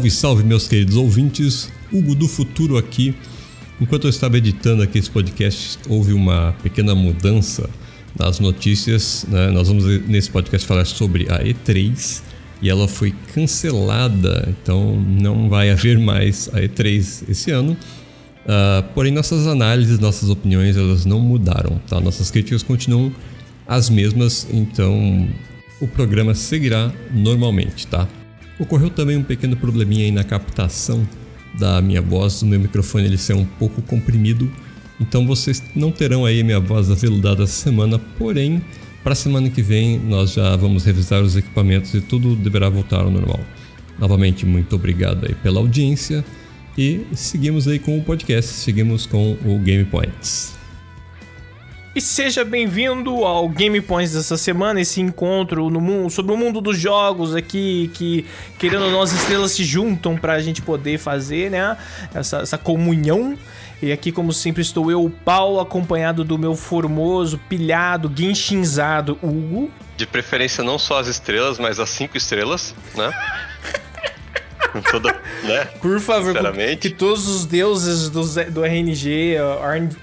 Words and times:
Salve, 0.00 0.10
salve, 0.10 0.44
meus 0.44 0.66
queridos 0.66 0.96
ouvintes. 0.96 1.70
Hugo 1.92 2.14
do 2.14 2.26
Futuro 2.26 2.78
aqui. 2.78 3.14
Enquanto 3.78 4.04
eu 4.04 4.10
estava 4.10 4.38
editando 4.38 4.82
aqui 4.82 4.98
esse 4.98 5.10
podcast, 5.10 5.78
houve 5.90 6.14
uma 6.14 6.54
pequena 6.62 6.94
mudança 6.94 7.68
nas 8.18 8.40
notícias. 8.40 9.26
Né? 9.28 9.50
Nós 9.50 9.68
vamos 9.68 9.84
nesse 10.08 10.30
podcast 10.30 10.66
falar 10.66 10.86
sobre 10.86 11.30
a 11.30 11.44
E3 11.44 12.22
e 12.62 12.70
ela 12.70 12.88
foi 12.88 13.12
cancelada, 13.34 14.48
então 14.48 14.98
não 14.98 15.50
vai 15.50 15.70
haver 15.70 15.98
mais 15.98 16.48
a 16.54 16.60
E3 16.60 17.28
esse 17.28 17.50
ano. 17.50 17.76
Uh, 18.46 18.82
porém, 18.94 19.12
nossas 19.12 19.46
análises, 19.46 19.98
nossas 19.98 20.30
opiniões, 20.30 20.78
elas 20.78 21.04
não 21.04 21.20
mudaram, 21.20 21.78
tá? 21.86 22.00
Nossas 22.00 22.30
críticas 22.30 22.62
continuam 22.62 23.12
as 23.68 23.90
mesmas, 23.90 24.46
então 24.50 25.28
o 25.78 25.86
programa 25.86 26.34
seguirá 26.34 26.90
normalmente, 27.12 27.86
tá? 27.86 28.08
Ocorreu 28.60 28.90
também 28.90 29.16
um 29.16 29.22
pequeno 29.22 29.56
probleminha 29.56 30.04
aí 30.04 30.12
na 30.12 30.22
captação 30.22 31.08
da 31.58 31.80
minha 31.80 32.02
voz, 32.02 32.42
o 32.42 32.46
meu 32.46 32.60
microfone 32.60 33.06
ele 33.06 33.16
ser 33.16 33.34
um 33.34 33.44
pouco 33.44 33.80
comprimido, 33.80 34.52
então 35.00 35.26
vocês 35.26 35.62
não 35.74 35.90
terão 35.90 36.26
aí 36.26 36.44
minha 36.44 36.60
voz 36.60 36.90
aveludada 36.90 37.44
essa 37.44 37.54
semana, 37.54 37.98
porém, 38.18 38.62
para 39.02 39.14
a 39.14 39.16
semana 39.16 39.48
que 39.48 39.62
vem 39.62 39.98
nós 39.98 40.34
já 40.34 40.54
vamos 40.56 40.84
revisar 40.84 41.22
os 41.22 41.36
equipamentos 41.36 41.94
e 41.94 42.02
tudo 42.02 42.36
deverá 42.36 42.68
voltar 42.68 43.00
ao 43.00 43.10
normal. 43.10 43.40
Novamente, 43.98 44.44
muito 44.44 44.76
obrigado 44.76 45.26
aí 45.26 45.34
pela 45.36 45.58
audiência 45.58 46.22
e 46.76 47.00
seguimos 47.14 47.66
aí 47.66 47.78
com 47.78 47.98
o 47.98 48.02
podcast, 48.04 48.52
seguimos 48.52 49.06
com 49.06 49.38
o 49.42 49.58
Game 49.58 49.86
Points. 49.86 50.59
E 51.92 52.00
seja 52.00 52.44
bem-vindo 52.44 53.24
ao 53.24 53.48
Game 53.48 53.80
Points 53.80 54.12
dessa 54.12 54.36
semana, 54.36 54.80
esse 54.80 55.00
encontro 55.00 55.68
no 55.68 55.80
mundo, 55.80 56.08
sobre 56.08 56.32
o 56.32 56.36
mundo 56.36 56.60
dos 56.60 56.78
jogos 56.78 57.34
aqui, 57.34 57.90
que 57.92 58.24
querendo 58.60 58.84
ou 58.84 58.92
não 58.92 59.02
as 59.02 59.10
estrelas 59.10 59.50
se 59.50 59.64
juntam 59.64 60.16
para 60.16 60.34
a 60.34 60.40
gente 60.40 60.62
poder 60.62 60.98
fazer, 60.98 61.50
né? 61.50 61.76
Essa, 62.14 62.38
essa 62.38 62.56
comunhão. 62.56 63.36
E 63.82 63.90
aqui, 63.90 64.12
como 64.12 64.32
sempre, 64.32 64.62
estou 64.62 64.88
eu, 64.88 65.04
o 65.04 65.10
Paulo, 65.10 65.58
acompanhado 65.58 66.22
do 66.22 66.38
meu 66.38 66.54
formoso, 66.54 67.38
pilhado, 67.48 68.08
guinchinzado 68.08 69.18
Hugo. 69.20 69.68
De 69.96 70.06
preferência 70.06 70.62
não 70.62 70.78
só 70.78 71.00
as 71.00 71.08
estrelas, 71.08 71.58
mas 71.58 71.80
as 71.80 71.90
cinco 71.90 72.16
estrelas, 72.16 72.72
né? 72.94 73.10
com 74.72 74.80
toda, 74.90 75.12
né? 75.44 75.64
Por 75.80 76.00
favor, 76.00 76.34
que 76.80 76.90
todos 76.90 77.28
os 77.28 77.46
deuses 77.46 78.08
do, 78.08 78.22
do 78.50 78.64
RNG, 78.64 79.36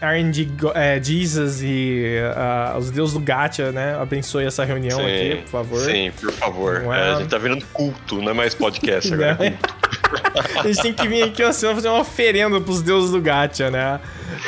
RNG 0.02 0.50
é, 0.74 1.02
Jesus 1.02 1.62
e 1.62 2.20
uh, 2.76 2.78
os 2.78 2.92
deuses 2.92 3.14
do 3.14 3.20
Gacha, 3.20 3.72
né? 3.72 3.96
Abençoe 4.00 4.46
essa 4.46 4.64
reunião 4.64 5.00
sim, 5.00 5.06
aqui, 5.06 5.42
por 5.44 5.50
favor. 5.50 5.80
Sim, 5.80 6.12
por 6.20 6.32
favor. 6.34 6.84
É, 6.94 7.12
a 7.14 7.20
gente 7.20 7.30
tá 7.30 7.38
virando 7.38 7.66
culto, 7.68 8.22
não 8.22 8.32
é 8.32 8.34
mais 8.34 8.54
podcast 8.54 9.14
agora. 9.14 9.38
É 9.46 9.54
a 10.60 10.68
gente 10.68 10.82
tem 10.82 10.94
que 10.94 11.08
vir 11.08 11.24
aqui 11.24 11.44
assim, 11.44 11.68
fazer 11.74 11.90
uma 11.90 12.00
oferenda 12.00 12.60
pros 12.62 12.82
deuses 12.82 13.12
do 13.12 13.22
Gacha, 13.22 13.70
né? 13.70 14.00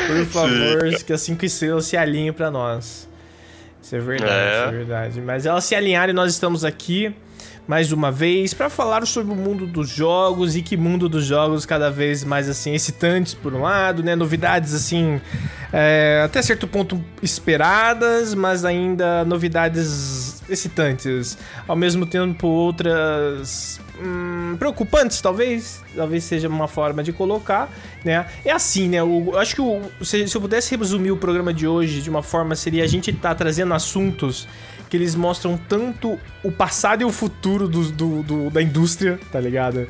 Por 0.08 0.26
favor, 0.26 0.98
sim. 0.98 1.06
que 1.06 1.14
as 1.14 1.22
cinco 1.22 1.46
estrelas 1.46 1.86
se 1.86 1.98
alinhem 1.98 2.34
para 2.34 2.52
nós. 2.52 3.08
Isso 3.82 3.96
é 3.96 4.00
verdade, 4.00 4.32
é. 4.32 4.60
isso 4.60 4.68
é 4.68 4.72
verdade. 4.72 5.22
Mas 5.22 5.46
elas 5.46 5.64
se 5.64 5.74
alinharem, 5.74 6.14
nós 6.14 6.32
estamos 6.32 6.64
aqui 6.64 7.16
mais 7.70 7.92
uma 7.92 8.12
vez 8.12 8.52
para 8.52 8.68
falar 8.68 9.06
sobre 9.06 9.32
o 9.32 9.36
mundo 9.36 9.68
dos 9.68 9.88
jogos 9.88 10.56
e 10.56 10.62
que 10.64 10.76
mundo 10.76 11.08
dos 11.08 11.24
jogos 11.24 11.68
cada 11.68 11.92
vez 11.92 12.24
mais 12.24 12.50
assim 12.50 12.74
excitantes 12.74 13.36
por 13.36 13.54
um 13.54 13.62
lado, 13.62 14.02
né? 14.02 14.16
Novidades 14.16 14.74
assim 14.74 15.22
é, 15.72 16.24
até 16.26 16.42
certo 16.42 16.68
ponto 16.68 17.00
esperadas, 17.22 18.34
mas 18.34 18.66
ainda 18.66 19.24
novidades 19.24 20.42
excitantes. 20.50 21.38
Ao 21.68 21.76
mesmo 21.76 22.08
tempo 22.08 22.48
outras 22.48 23.80
hum, 24.02 24.56
preocupantes, 24.58 25.22
talvez, 25.22 25.84
talvez 25.96 26.24
seja 26.24 26.50
uma 26.50 26.68
forma 26.68 27.04
de 27.04 27.14
colocar, 27.14 27.70
né? 28.04 28.26
É 28.44 28.52
assim, 28.52 28.90
né? 28.90 28.98
Eu, 28.98 29.38
acho 29.38 29.54
que 29.54 29.62
o, 29.62 29.80
se, 30.02 30.28
se 30.28 30.36
eu 30.36 30.42
pudesse 30.42 30.76
resumir 30.76 31.12
o 31.12 31.18
programa 31.18 31.54
de 31.54 31.68
hoje 31.68 32.02
de 32.02 32.10
uma 32.10 32.24
forma 32.24 32.56
seria 32.56 32.84
a 32.84 32.88
gente 32.88 33.14
tá 33.14 33.36
trazendo 33.36 33.76
assuntos 33.76 34.48
que 34.90 34.98
eles 34.98 35.16
mostram 35.16 35.58
tanto 35.58 36.20
o 36.44 36.52
passado 36.52 37.02
e 37.02 37.06
o 37.06 37.12
futuro 37.12 37.68
do, 37.68 37.92
do, 37.92 38.24
do 38.24 38.50
da 38.50 38.62
indústria, 38.62 39.20
tá 39.32 39.40
ligado? 39.40 39.88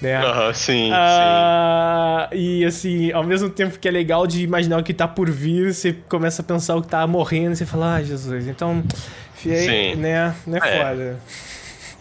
Né? 0.00 0.16
Aham, 0.16 0.52
sim, 0.54 0.90
uh, 0.90 2.28
sim. 2.30 2.36
E 2.36 2.64
assim, 2.64 3.12
ao 3.12 3.22
mesmo 3.22 3.50
tempo 3.50 3.78
que 3.78 3.86
é 3.86 3.90
legal 3.90 4.26
de 4.26 4.42
imaginar 4.42 4.78
o 4.78 4.82
que 4.82 4.94
tá 4.94 5.06
por 5.06 5.30
vir, 5.30 5.74
você 5.74 5.92
começa 6.08 6.40
a 6.40 6.44
pensar 6.44 6.76
o 6.76 6.82
que 6.82 6.88
tá 6.88 7.06
morrendo, 7.06 7.52
e 7.52 7.56
você 7.56 7.66
fala, 7.66 7.96
ah, 7.96 8.02
Jesus, 8.02 8.48
então. 8.48 8.82
Sim. 9.36 9.96
Né? 9.96 10.34
Não 10.46 10.58
é, 10.58 10.60
é. 10.60 10.78
foda. 10.78 11.18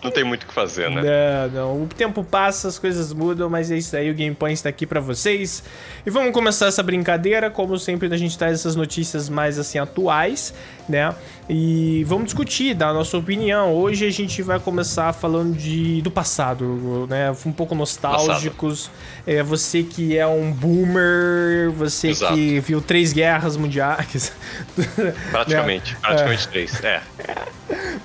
Não 0.02 0.12
tem 0.12 0.24
muito 0.24 0.44
o 0.44 0.48
que 0.48 0.54
fazer, 0.54 0.90
né? 0.90 1.02
Não, 1.02 1.50
não. 1.50 1.84
O 1.84 1.88
tempo 1.88 2.24
passa, 2.24 2.70
as 2.70 2.80
coisas 2.80 3.12
mudam, 3.12 3.50
mas 3.50 3.70
é 3.70 3.78
isso 3.78 3.96
aí. 3.96 4.10
O 4.10 4.14
Game 4.14 4.34
Point 4.34 4.54
está 4.54 4.70
aqui 4.70 4.86
para 4.86 5.02
vocês. 5.02 5.62
E 6.06 6.10
vamos 6.10 6.32
começar 6.32 6.68
essa 6.68 6.82
brincadeira. 6.82 7.50
Como 7.50 7.78
sempre, 7.78 8.14
a 8.14 8.18
gente 8.18 8.38
traz 8.38 8.54
essas 8.54 8.76
notícias 8.76 9.28
mais 9.28 9.60
assim 9.60 9.78
atuais, 9.78 10.54
né? 10.88 11.14
E 11.50 12.04
vamos 12.06 12.26
discutir, 12.26 12.74
dar 12.76 12.90
a 12.90 12.94
nossa 12.94 13.18
opinião. 13.18 13.74
Hoje 13.74 14.06
a 14.06 14.12
gente 14.12 14.42
vai 14.42 14.60
começar 14.60 15.12
falando 15.12 15.58
de, 15.58 16.02
do 16.02 16.12
passado, 16.12 17.08
né? 17.10 17.36
Um 17.46 17.52
pouco 17.52 17.76
nostálgicos. 17.76 18.90
É, 19.28 19.44
você 19.44 19.84
que 19.84 20.18
é 20.18 20.28
um 20.28 20.52
boomer, 20.52 21.72
você 21.72 22.10
Exato. 22.10 22.36
que 22.36 22.60
viu 22.62 22.82
três 22.82 23.12
guerras 23.12 23.58
mundiais. 23.58 24.32
Praticamente, 25.32 25.94
né? 25.94 26.00
praticamente 26.02 26.48
é. 26.48 26.52
três, 26.52 26.84
é. 26.84 27.02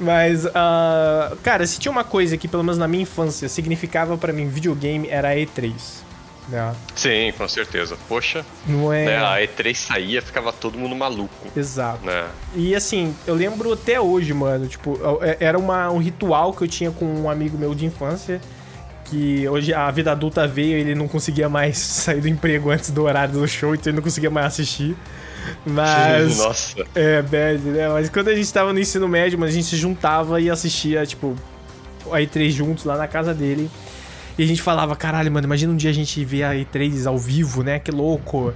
Mas, 0.01 0.45
uh, 0.45 1.37
cara, 1.43 1.67
se 1.67 1.79
tinha 1.85 1.93
uma 1.93 2.05
coisa 2.05 2.39
que, 2.39 2.49
pelo 2.49 2.63
menos 2.63 2.79
na 2.79 2.89
minha 2.89 3.03
infância, 3.03 3.47
significava 3.47 4.17
para 4.17 4.33
mim 4.33 4.49
videogame, 4.49 5.07
era 5.11 5.29
a 5.29 5.35
E3. 5.35 5.73
Né? 6.49 6.75
Sim, 6.95 7.33
com 7.37 7.47
certeza. 7.47 7.95
Poxa, 8.09 8.45
não 8.67 8.91
é... 8.91 9.05
Né, 9.05 9.17
a 9.19 9.37
E3 9.43 9.75
saía, 9.75 10.23
ficava 10.23 10.51
todo 10.51 10.79
mundo 10.79 10.97
maluco. 10.97 11.47
Exato. 11.55 12.03
Né? 12.07 12.27
E 12.57 12.75
assim, 12.75 13.15
eu 13.27 13.35
lembro 13.35 13.71
até 13.71 14.01
hoje, 14.01 14.33
mano, 14.33 14.67
tipo, 14.67 14.99
é, 15.21 15.37
era 15.41 15.59
uma, 15.59 15.91
um 15.91 15.99
ritual 15.99 16.55
que 16.55 16.63
eu 16.63 16.69
tinha 16.69 16.91
com 16.91 17.05
um 17.05 17.29
amigo 17.29 17.59
meu 17.59 17.75
de 17.75 17.85
infância, 17.85 18.41
que 19.05 19.47
hoje 19.47 19.75
a 19.75 19.91
vida 19.91 20.11
adulta 20.11 20.49
veio, 20.49 20.79
ele 20.79 20.95
não 20.95 21.07
conseguia 21.07 21.51
mais 21.51 21.77
sair 21.77 22.23
do 22.23 22.29
emprego 22.29 22.71
antes 22.71 22.91
do 22.91 23.03
horário 23.03 23.35
do 23.35 23.47
show, 23.47 23.75
então 23.75 23.91
ele 23.91 23.97
não 23.97 24.03
conseguia 24.03 24.31
mais 24.31 24.47
assistir. 24.47 24.97
Mas. 25.67 26.39
Nossa. 26.39 26.83
É, 26.95 27.21
bad, 27.21 27.63
né? 27.63 27.91
Mas 27.91 28.09
quando 28.09 28.29
a 28.29 28.35
gente 28.35 28.51
tava 28.51 28.73
no 28.73 28.81
ensino 28.81 29.07
médio, 29.07 29.39
mas 29.39 29.51
a 29.51 29.53
gente 29.53 29.67
se 29.67 29.77
juntava 29.77 30.41
e 30.41 30.49
assistia, 30.49 31.05
tipo, 31.05 31.37
a 32.13 32.19
E3 32.19 32.51
juntos 32.51 32.85
lá 32.85 32.97
na 32.97 33.07
casa 33.07 33.35
dele. 33.35 33.71
E 34.37 34.43
a 34.43 34.47
gente 34.47 34.61
falava, 34.61 34.97
caralho, 34.97 35.31
mano, 35.31 35.47
imagina 35.47 35.73
um 35.73 35.77
dia 35.77 35.91
a 35.91 35.95
gente 35.95 36.25
ver 36.25 36.43
a 36.43 36.55
E3 36.55 37.07
ao 37.07 37.17
vivo, 37.17 37.63
né? 37.63 37.79
Que 37.79 37.91
louco. 37.91 38.53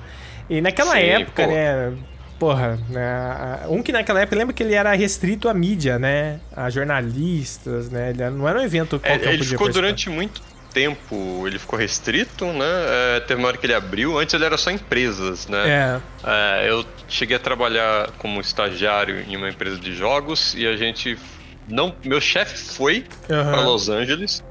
E 0.50 0.60
naquela 0.60 0.94
Sim, 0.94 1.00
época, 1.00 1.44
pô. 1.44 1.50
né? 1.50 1.92
Porra, 2.38 2.78
né? 2.88 3.66
Um 3.68 3.82
que 3.82 3.90
naquela 3.92 4.20
época, 4.20 4.36
lembra 4.36 4.54
que 4.54 4.62
ele 4.62 4.74
era 4.74 4.92
restrito 4.94 5.48
à 5.48 5.54
mídia, 5.54 5.98
né? 5.98 6.40
A 6.54 6.70
jornalistas, 6.70 7.90
né? 7.90 8.10
Ele 8.10 8.30
não 8.30 8.48
era 8.48 8.58
um 8.60 8.62
evento 8.62 8.98
qualquer 8.98 9.28
é, 9.28 9.32
Ele 9.32 9.44
ficou 9.44 9.70
durante 9.70 10.08
muito 10.08 10.40
tempo 10.72 11.44
ele 11.46 11.58
ficou 11.58 11.78
restrito, 11.78 12.46
né? 12.46 12.66
É, 13.16 13.20
teve 13.20 13.40
uma 13.40 13.48
hora 13.48 13.56
que 13.56 13.66
ele 13.66 13.74
abriu. 13.74 14.18
Antes 14.18 14.34
ele 14.34 14.44
era 14.44 14.56
só 14.56 14.70
empresas, 14.70 15.48
né? 15.48 15.68
É. 15.68 16.00
é. 16.64 16.70
eu 16.70 16.84
cheguei 17.08 17.36
a 17.36 17.40
trabalhar 17.40 18.10
como 18.18 18.40
estagiário 18.40 19.24
em 19.26 19.36
uma 19.36 19.48
empresa 19.48 19.78
de 19.78 19.94
jogos 19.94 20.54
e 20.54 20.66
a 20.66 20.76
gente 20.76 21.18
não, 21.68 21.94
meu 22.04 22.20
chefe 22.20 22.56
foi 22.56 23.04
uhum. 23.28 23.50
para 23.50 23.60
Los 23.62 23.88
Angeles. 23.88 24.42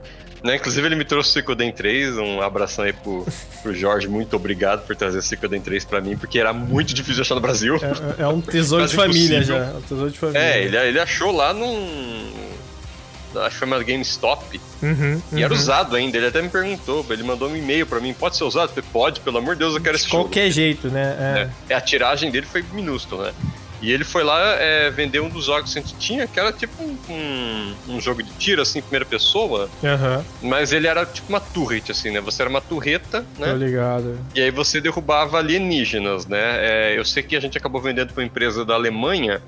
Né? 0.44 0.56
Inclusive 0.56 0.88
ele 0.88 0.96
me 0.96 1.04
trouxe 1.04 1.30
o 1.30 1.34
Suicoden 1.34 1.72
3, 1.72 2.18
um 2.18 2.42
abração 2.42 2.86
aí 2.86 2.94
pro, 2.94 3.26
pro 3.64 3.74
Jorge, 3.74 4.08
muito 4.08 4.36
obrigado 4.36 4.86
por 4.86 4.96
trazer 4.96 5.18
o 5.18 5.22
Suicoden 5.22 5.60
3 5.60 5.84
pra 5.86 6.00
mim, 6.00 6.16
porque 6.16 6.40
era 6.40 6.54
muito 6.54 6.94
difícil 6.94 7.16
de 7.16 7.22
achar 7.22 7.36
no 7.36 7.42
Brasil. 7.42 7.76
É, 8.18 8.22
é 8.22 8.28
um 8.28 8.40
tesouro 8.40 8.88
de 8.88 8.96
família 8.96 9.42
já, 9.42 9.58
é 9.58 9.74
um 9.74 9.82
tesouro 9.82 10.12
de 10.12 10.20
família. 10.20 10.40
É, 10.40 10.64
ele, 10.64 10.78
ele 10.78 11.00
achou 11.00 11.32
lá 11.32 11.54
num, 11.54 12.32
acho 13.36 13.52
que 13.52 13.58
foi 13.58 13.68
uma 13.68 13.84
GameStop. 13.84 14.62
Uhum, 14.82 15.22
e 15.34 15.44
era 15.44 15.54
uhum. 15.54 15.60
usado 15.60 15.96
ainda. 15.96 16.18
Ele 16.18 16.28
até 16.28 16.42
me 16.42 16.50
perguntou, 16.50 17.06
ele 17.10 17.24
mandou 17.24 17.50
um 17.50 17.56
e-mail 17.56 17.86
para 17.86 18.00
mim: 18.00 18.14
pode 18.14 18.38
ser 18.38 18.44
usado? 18.44 18.70
Eu 18.70 18.76
falei, 18.76 18.90
pode, 18.92 19.20
pelo 19.22 19.38
amor 19.38 19.56
de 19.56 19.60
Deus, 19.60 19.76
eu 19.76 19.82
quero 19.82 19.96
esse 19.96 20.06
de 20.06 20.12
qualquer 20.12 20.44
jogo. 20.44 20.54
jeito, 20.54 20.88
né? 20.90 21.50
É. 21.68 21.74
é. 21.74 21.76
A 21.76 21.82
tiragem 21.82 22.32
dele 22.32 22.46
foi 22.46 22.64
minúscula, 22.74 23.28
né? 23.28 23.34
E 23.82 23.92
ele 23.92 24.04
foi 24.04 24.24
lá 24.24 24.40
é, 24.56 24.90
vender 24.90 25.20
um 25.20 25.30
dos 25.30 25.46
jogos 25.46 25.74
que 25.74 25.80
a 25.80 25.82
gente 25.82 25.96
tinha, 25.96 26.28
que 26.28 26.40
era 26.40 26.52
tipo 26.52 26.84
um, 26.84 27.76
um 27.88 28.02
jogo 28.02 28.24
de 28.24 28.32
tiro, 28.34 28.62
assim, 28.62 28.82
primeira 28.82 29.06
pessoa. 29.06 29.70
Uhum. 29.84 30.24
Mas 30.42 30.72
ele 30.72 30.88
era 30.88 31.06
tipo 31.06 31.30
uma 31.30 31.40
turret, 31.40 31.92
assim, 31.92 32.12
né? 32.12 32.20
Você 32.22 32.42
era 32.42 32.50
uma 32.50 32.62
turreta, 32.62 33.26
né? 33.38 33.52
Tô 33.52 33.56
ligado. 33.56 34.20
E 34.34 34.42
aí 34.42 34.52
você 34.52 34.82
derrubava 34.82 35.38
alienígenas, 35.38 36.26
né? 36.26 36.40
É, 36.40 36.98
eu 36.98 37.06
sei 37.06 37.22
que 37.22 37.36
a 37.36 37.40
gente 37.40 37.58
acabou 37.58 37.82
vendendo 37.82 38.14
pra 38.14 38.22
uma 38.22 38.28
empresa 38.28 38.66
da 38.66 38.74
Alemanha 38.74 39.42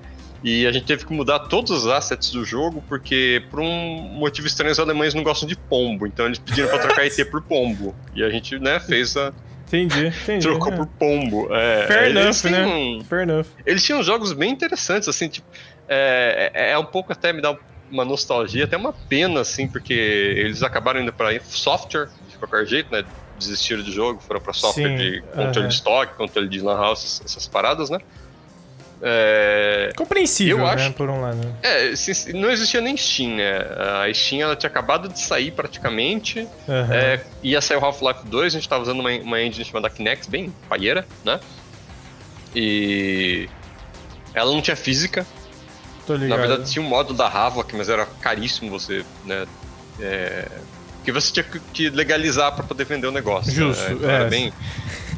e 0.44 0.66
a 0.66 0.72
gente 0.72 0.86
teve 0.86 1.06
que 1.06 1.14
mudar 1.14 1.40
todos 1.40 1.72
os 1.72 1.88
assets 1.88 2.32
do 2.32 2.46
jogo, 2.46 2.84
porque 2.88 3.44
por 3.50 3.60
um 3.60 4.00
motivo 4.14 4.48
estranho 4.48 4.72
os 4.72 4.80
alemães 4.80 5.14
não 5.14 5.24
gostam 5.24 5.48
de 5.48 5.56
pombo. 5.56 6.08
Então 6.08 6.25
eles 6.25 6.40
pediram 6.40 6.70
pra 6.70 6.80
trocar 6.80 7.06
ET 7.06 7.18
por 7.30 7.42
pombo. 7.42 7.94
E 8.16 8.24
a 8.24 8.30
gente, 8.30 8.58
né, 8.60 8.80
fez 8.80 9.18
a. 9.18 9.34
Entendi, 9.69 10.07
entendi. 10.07 10.48
Trocou 10.48 10.74
é. 10.74 10.75
por 10.77 10.88
pombo. 10.88 11.54
É, 11.54 11.86
Fair 11.88 12.10
enough, 12.10 12.44
né? 12.45 12.66
Um... 12.66 13.04
Fair 13.04 13.21
enough. 13.21 13.45
Eles 13.66 13.83
tinham 13.83 14.01
jogos 14.01 14.33
bem 14.33 14.51
interessantes, 14.51 15.07
assim, 15.07 15.30
tipo. 15.30 15.48
É, 15.88 16.51
é, 16.54 16.71
é 16.71 16.77
um 16.77 16.86
pouco 16.86 17.13
até 17.13 17.31
me 17.31 17.42
dá 17.42 17.56
uma 17.92 18.04
nostalgia, 18.04 18.66
até 18.66 18.77
uma 18.77 18.94
pena, 18.94 19.42
assim, 19.42 19.68
porque 19.68 19.94
eles 19.94 20.63
acabaram 20.63 21.01
indo 21.01 21.13
pra 21.13 21.39
software, 21.42 22.10
qualquer 22.39 22.66
jeito, 22.66 22.92
né? 22.92 23.04
Desistiram 23.38 23.83
do 23.83 23.92
jogo, 23.92 24.19
foram 24.19 24.42
para 24.42 24.54
software 24.54 24.89
Sim, 24.89 24.98
de 24.98 25.21
controle 25.21 25.68
de 25.68 25.74
estoque, 25.74 26.13
controle 26.15 26.50
de 26.50 26.60
lan 26.60 26.75
house, 26.75 27.22
essas 27.24 27.48
paradas, 27.48 27.89
né? 27.89 28.00
É... 29.01 29.92
Compreensível, 29.96 30.60
eu 30.60 30.66
né, 30.66 30.74
acho, 30.74 30.94
por 30.94 31.10
um 31.10 31.22
lado. 31.22 31.56
É, 31.63 31.94
não 32.34 32.50
existia 32.51 32.81
nem 32.81 32.98
Steam, 32.98 33.38
né? 33.38 33.60
A 34.04 34.13
Steam 34.13 34.42
ela 34.42 34.56
tinha 34.56 34.69
acabado 34.69 35.07
de 35.07 35.19
sair 35.19 35.51
praticamente. 35.51 36.42
Uhum. 36.68 36.94
É, 36.94 37.22
ia 37.42 37.62
sair 37.62 37.78
o 37.78 37.86
Half-Life 37.86 38.25
2, 38.25 38.46
a 38.46 38.50
gente 38.50 38.63
estava 38.63 38.84
usando 38.84 39.00
uma, 39.00 39.12
uma 39.12 39.42
engine 39.42 39.63
chamada 39.63 39.90
Kinect, 39.90 40.30
bem 40.30 40.54
paieira, 40.68 41.06
né? 41.24 41.40
E 42.56 43.48
ela 44.34 44.51
não 44.51 44.62
tinha 44.62 44.75
física. 44.75 45.25
Na 46.07 46.38
verdade 46.38 46.72
tinha 46.72 46.84
um 46.84 46.90
modo 46.90 47.13
da 47.13 47.28
Havok, 47.28 47.75
mas 47.75 47.88
era 47.88 48.06
caríssimo 48.19 48.69
você, 48.72 49.06
né? 49.25 49.46
É, 50.01 50.48
que 51.04 51.12
você 51.12 51.31
tinha 51.31 51.46
que 51.74 51.90
legalizar 51.90 52.51
para 52.54 52.63
poder 52.63 52.86
vender 52.86 53.07
o 53.07 53.12
negócio. 53.12 53.51
Né? 53.51 53.57
Justo. 53.57 53.84
Né? 53.84 53.92
Então 53.94 54.10
é. 54.10 54.13
era, 54.13 54.25
bem, 54.25 54.54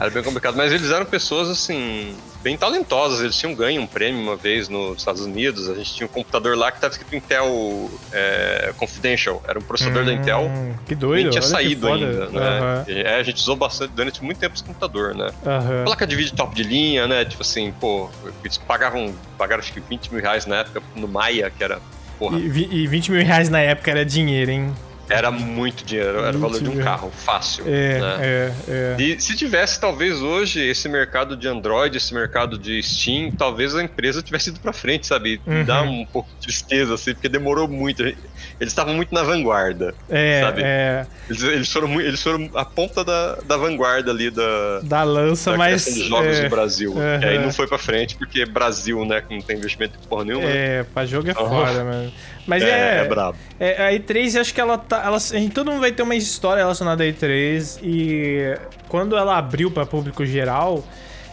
era 0.02 0.10
bem 0.10 0.24
complicado. 0.24 0.56
Mas 0.56 0.74
eles 0.74 0.90
eram 0.90 1.06
pessoas, 1.06 1.48
assim, 1.48 2.16
bem 2.42 2.58
talentosas. 2.58 3.22
Eles 3.22 3.36
tinham 3.36 3.54
ganho 3.54 3.82
um 3.82 3.86
prêmio 3.86 4.20
uma 4.20 4.36
vez 4.36 4.68
nos 4.68 4.98
Estados 4.98 5.22
Unidos. 5.22 5.70
A 5.70 5.76
gente 5.76 5.94
tinha 5.94 6.08
um 6.08 6.10
computador 6.10 6.58
lá 6.58 6.72
que 6.72 6.78
estava 6.78 6.92
escrito 6.92 7.16
Intel 7.16 7.90
é, 8.12 8.74
Confidential. 8.78 9.44
Era 9.48 9.60
um 9.60 9.62
processador 9.62 10.02
hum, 10.02 10.06
da 10.06 10.14
Intel. 10.14 10.52
Que 10.88 10.96
doido. 10.96 11.24
Nem 11.24 11.30
tinha 11.30 11.42
saído 11.44 11.88
ainda, 11.88 12.30
né? 12.30 12.30
Uhum. 12.32 12.84
É, 12.88 13.16
a 13.16 13.24
gente 13.24 13.38
usou 13.38 13.56
bastante 13.56 13.92
durante 13.92 14.24
muito 14.24 14.40
tempo 14.40 14.56
esse 14.56 14.64
computador, 14.64 15.14
né? 15.14 15.28
Uhum. 15.46 15.86
Placa 15.86 16.08
de 16.08 16.16
vídeo 16.16 16.36
top 16.36 16.56
de 16.56 16.64
linha, 16.64 17.08
né? 17.08 17.24
Tipo 17.24 17.44
assim, 17.44 17.72
pô, 17.80 18.10
eles 18.44 18.58
pagavam, 18.58 19.14
pagaram 19.38 19.62
acho 19.62 19.72
que 19.72 19.80
20 19.80 20.12
mil 20.12 20.22
reais 20.22 20.48
na 20.48 20.58
época 20.58 20.82
no 20.96 21.08
Maia, 21.08 21.52
que 21.56 21.64
era. 21.64 21.80
Porra. 22.18 22.40
E, 22.40 22.46
e 22.46 22.88
20 22.88 23.12
mil 23.12 23.24
reais 23.24 23.50
na 23.50 23.60
época 23.60 23.92
era 23.92 24.04
dinheiro, 24.04 24.50
hein? 24.50 24.74
Era 25.12 25.30
muito 25.30 25.84
dinheiro, 25.84 26.20
era 26.20 26.36
o 26.36 26.40
valor 26.40 26.62
de 26.62 26.70
um 26.70 26.78
carro, 26.78 27.12
fácil. 27.12 27.66
É, 27.68 28.00
né? 28.00 28.18
é, 28.22 28.52
é. 28.68 28.96
E 29.02 29.22
se 29.22 29.36
tivesse, 29.36 29.80
talvez 29.80 30.22
hoje, 30.22 30.62
esse 30.62 30.88
mercado 30.88 31.36
de 31.36 31.48
Android, 31.48 31.98
esse 31.98 32.14
mercado 32.14 32.58
de 32.58 32.82
Steam, 32.82 33.32
talvez 33.32 33.76
a 33.76 33.84
empresa 33.84 34.22
tivesse 34.22 34.50
ido 34.50 34.60
pra 34.60 34.72
frente, 34.72 35.08
sabe? 35.08 35.42
Uhum. 35.46 35.66
Dá 35.66 35.82
um 35.82 36.06
pouco 36.06 36.30
de 36.30 36.48
tristeza, 36.48 36.94
assim, 36.94 37.14
porque 37.14 37.28
demorou 37.28 37.68
muito. 37.68 38.02
Eles 38.04 38.24
estavam 38.60 38.94
muito 38.94 39.14
na 39.14 39.24
vanguarda. 39.24 39.94
É, 40.10 40.42
sabe? 40.42 40.62
É. 40.64 41.06
Eles, 41.30 41.44
eles, 41.44 41.72
foram, 41.72 42.02
eles 42.02 42.22
foram 42.22 42.50
a 42.56 42.64
ponta 42.64 43.04
da, 43.04 43.36
da 43.46 43.58
vanguarda 43.58 44.12
ali 44.12 44.30
da. 44.30 44.80
Da 44.84 45.04
lança, 45.04 45.52
da 45.52 45.58
mas. 45.58 45.86
de 45.86 46.08
jogos 46.08 46.38
é, 46.38 46.44
no 46.44 46.50
Brasil. 46.50 46.92
Uhum. 46.94 47.22
E 47.22 47.26
aí 47.26 47.40
não 47.40 47.52
foi 47.52 47.68
pra 47.68 47.78
frente, 47.78 48.16
porque 48.16 48.46
Brasil, 48.46 49.04
né, 49.06 49.22
que 49.22 49.34
não 49.34 49.42
tem 49.42 49.58
investimento 49.58 50.00
porra 50.08 50.26
nenhuma. 50.26 50.50
É, 50.50 50.84
pra 50.84 51.06
jogo 51.06 51.30
é 51.30 51.34
uhum. 51.34 51.50
foda, 51.50 51.84
mano. 51.84 52.12
Mas 52.48 52.64
é. 52.64 53.00
É, 53.00 53.06
é 53.06 53.08
brabo. 53.08 53.38
É, 53.60 53.88
a 53.88 53.94
E3, 53.94 54.40
acho 54.40 54.54
que 54.54 54.62
ela 54.62 54.78
tá. 54.78 55.04
Ela, 55.06 55.18
a 55.18 55.20
gente, 55.20 55.54
todo 55.54 55.72
mundo 55.72 55.82
vai 55.82 55.92
ter 55.92 56.04
uma 56.04 56.16
história 56.16 56.62
relacionada 56.62 57.04
à 57.04 57.08
E3. 57.08 57.80
E 57.84 58.58
quando 58.88 59.16
ela 59.16 59.38
abriu 59.38 59.70
para 59.72 59.86
público 59.86 60.26
geral, 60.26 60.84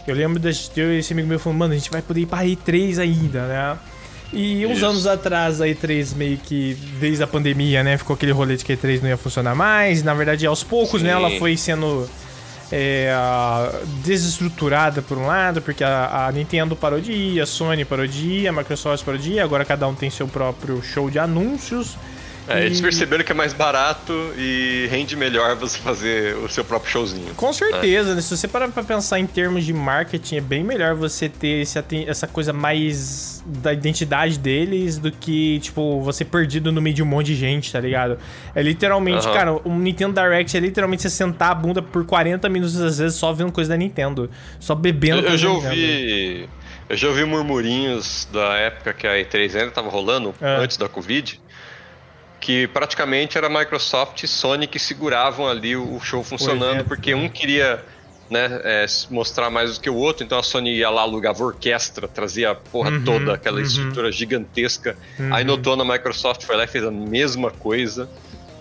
eu 0.07 0.15
lembro 0.15 0.39
de 0.39 0.49
eu 0.77 0.93
esse 0.97 1.13
amigo 1.13 1.27
meu 1.27 1.39
falando, 1.39 1.59
mano, 1.59 1.73
a 1.73 1.77
gente 1.77 1.89
vai 1.89 2.01
poder 2.01 2.21
ir 2.21 2.25
pra 2.25 2.43
E3 2.43 2.99
ainda, 2.99 3.47
né? 3.47 3.77
E 4.31 4.65
uns 4.65 4.77
Isso. 4.77 4.85
anos 4.85 5.07
atrás 5.07 5.59
a 5.59 5.65
E3 5.65 6.15
meio 6.15 6.37
que, 6.37 6.77
desde 6.99 7.23
a 7.23 7.27
pandemia, 7.27 7.83
né? 7.83 7.97
Ficou 7.97 8.13
aquele 8.13 8.31
rolê 8.31 8.55
de 8.55 8.63
que 8.63 8.73
a 8.73 8.77
E3 8.77 9.01
não 9.01 9.09
ia 9.09 9.17
funcionar 9.17 9.55
mais. 9.55 10.03
Na 10.03 10.13
verdade, 10.13 10.45
aos 10.45 10.63
poucos, 10.63 11.01
Sim. 11.01 11.07
né? 11.07 11.13
Ela 11.13 11.31
foi 11.39 11.57
sendo 11.57 12.07
é, 12.71 13.11
desestruturada 14.03 15.01
por 15.01 15.17
um 15.17 15.25
lado, 15.25 15.61
porque 15.61 15.83
a, 15.83 16.27
a, 16.27 16.31
Nintendo 16.31 16.75
parou 16.75 16.99
de 16.99 17.11
ir, 17.11 17.41
a 17.41 17.45
Sony 17.45 17.83
parou 17.83 18.05
de 18.05 18.27
ir, 18.27 18.47
a 18.47 18.51
Microsoft 18.51 19.03
parou 19.03 19.19
de 19.19 19.33
ir, 19.33 19.39
agora 19.39 19.65
cada 19.65 19.87
um 19.87 19.95
tem 19.95 20.09
seu 20.09 20.27
próprio 20.27 20.81
show 20.81 21.09
de 21.09 21.19
anúncios. 21.19 21.97
É. 22.49 22.65
Eles 22.65 22.81
perceberam 22.81 23.23
que 23.23 23.31
é 23.31 23.35
mais 23.35 23.53
barato 23.53 24.33
e 24.35 24.87
rende 24.89 25.15
melhor 25.15 25.55
você 25.55 25.77
fazer 25.77 26.35
o 26.37 26.49
seu 26.49 26.65
próprio 26.65 26.91
showzinho. 26.91 27.33
Com 27.35 27.53
certeza, 27.53 28.09
né? 28.09 28.15
né? 28.15 28.21
Se 28.21 28.35
você 28.35 28.47
parar 28.47 28.67
pra 28.69 28.83
pensar 28.83 29.19
em 29.19 29.27
termos 29.27 29.63
de 29.63 29.71
marketing, 29.71 30.37
é 30.37 30.41
bem 30.41 30.63
melhor 30.63 30.95
você 30.95 31.29
ter 31.29 31.61
esse, 31.61 31.79
essa 32.07 32.27
coisa 32.27 32.51
mais 32.51 33.43
da 33.45 33.71
identidade 33.71 34.39
deles 34.39 34.97
do 34.97 35.11
que, 35.11 35.59
tipo, 35.59 36.01
você 36.01 36.25
perdido 36.25 36.71
no 36.71 36.81
meio 36.81 36.95
de 36.95 37.03
um 37.03 37.05
monte 37.05 37.27
de 37.27 37.35
gente, 37.35 37.71
tá 37.71 37.79
ligado? 37.79 38.17
É 38.55 38.61
literalmente, 38.61 39.27
uhum. 39.27 39.33
cara, 39.33 39.53
o 39.53 39.69
Nintendo 39.69 40.19
Direct 40.19 40.57
é 40.57 40.59
literalmente 40.59 41.03
você 41.03 41.09
sentar 41.09 41.51
a 41.51 41.55
bunda 41.55 41.81
por 41.81 42.05
40 42.05 42.49
minutos 42.49 42.79
às 42.81 42.97
vezes 42.97 43.17
só 43.17 43.31
vendo 43.31 43.51
coisa 43.51 43.69
da 43.69 43.77
Nintendo. 43.77 44.29
Só 44.59 44.73
bebendo 44.73 45.21
Eu, 45.21 45.31
eu 45.31 45.37
já 45.37 45.49
ouvi. 45.49 46.49
Eu 46.89 46.97
já 46.97 47.07
ouvi 47.07 47.23
murmurinhos 47.23 48.27
da 48.33 48.55
época 48.55 48.93
que 48.93 49.05
a 49.05 49.11
E3 49.11 49.55
ainda 49.55 49.69
tava 49.69 49.89
rolando, 49.89 50.33
é. 50.41 50.55
antes 50.55 50.75
da 50.75 50.89
Covid 50.89 51.39
que 52.49 52.67
praticamente 52.69 53.37
era 53.37 53.47
Microsoft 53.47 54.23
e 54.23 54.27
Sony 54.27 54.65
que 54.65 54.79
seguravam 54.79 55.47
ali 55.47 55.75
o 55.75 55.99
show 55.99 56.23
funcionando, 56.23 56.83
porque 56.83 57.13
um 57.13 57.29
queria 57.29 57.85
né, 58.27 58.59
é, 58.63 58.87
mostrar 59.11 59.51
mais 59.51 59.75
do 59.75 59.79
que 59.79 59.87
o 59.87 59.93
outro, 59.93 60.23
então 60.23 60.39
a 60.39 60.41
Sony 60.41 60.77
ia 60.77 60.89
lá, 60.89 61.03
alugava 61.03 61.43
orquestra, 61.43 62.07
trazia 62.07 62.49
a 62.49 62.55
porra 62.55 62.89
uhum, 62.89 63.03
toda, 63.03 63.35
aquela 63.35 63.57
uhum. 63.57 63.63
estrutura 63.63 64.11
gigantesca. 64.11 64.97
Uhum. 65.19 65.31
Aí 65.31 65.43
notou 65.43 65.75
na 65.75 65.85
Microsoft, 65.85 66.43
foi 66.43 66.55
lá 66.55 66.63
e 66.63 66.67
fez 66.67 66.83
a 66.83 66.89
mesma 66.89 67.51
coisa. 67.51 68.09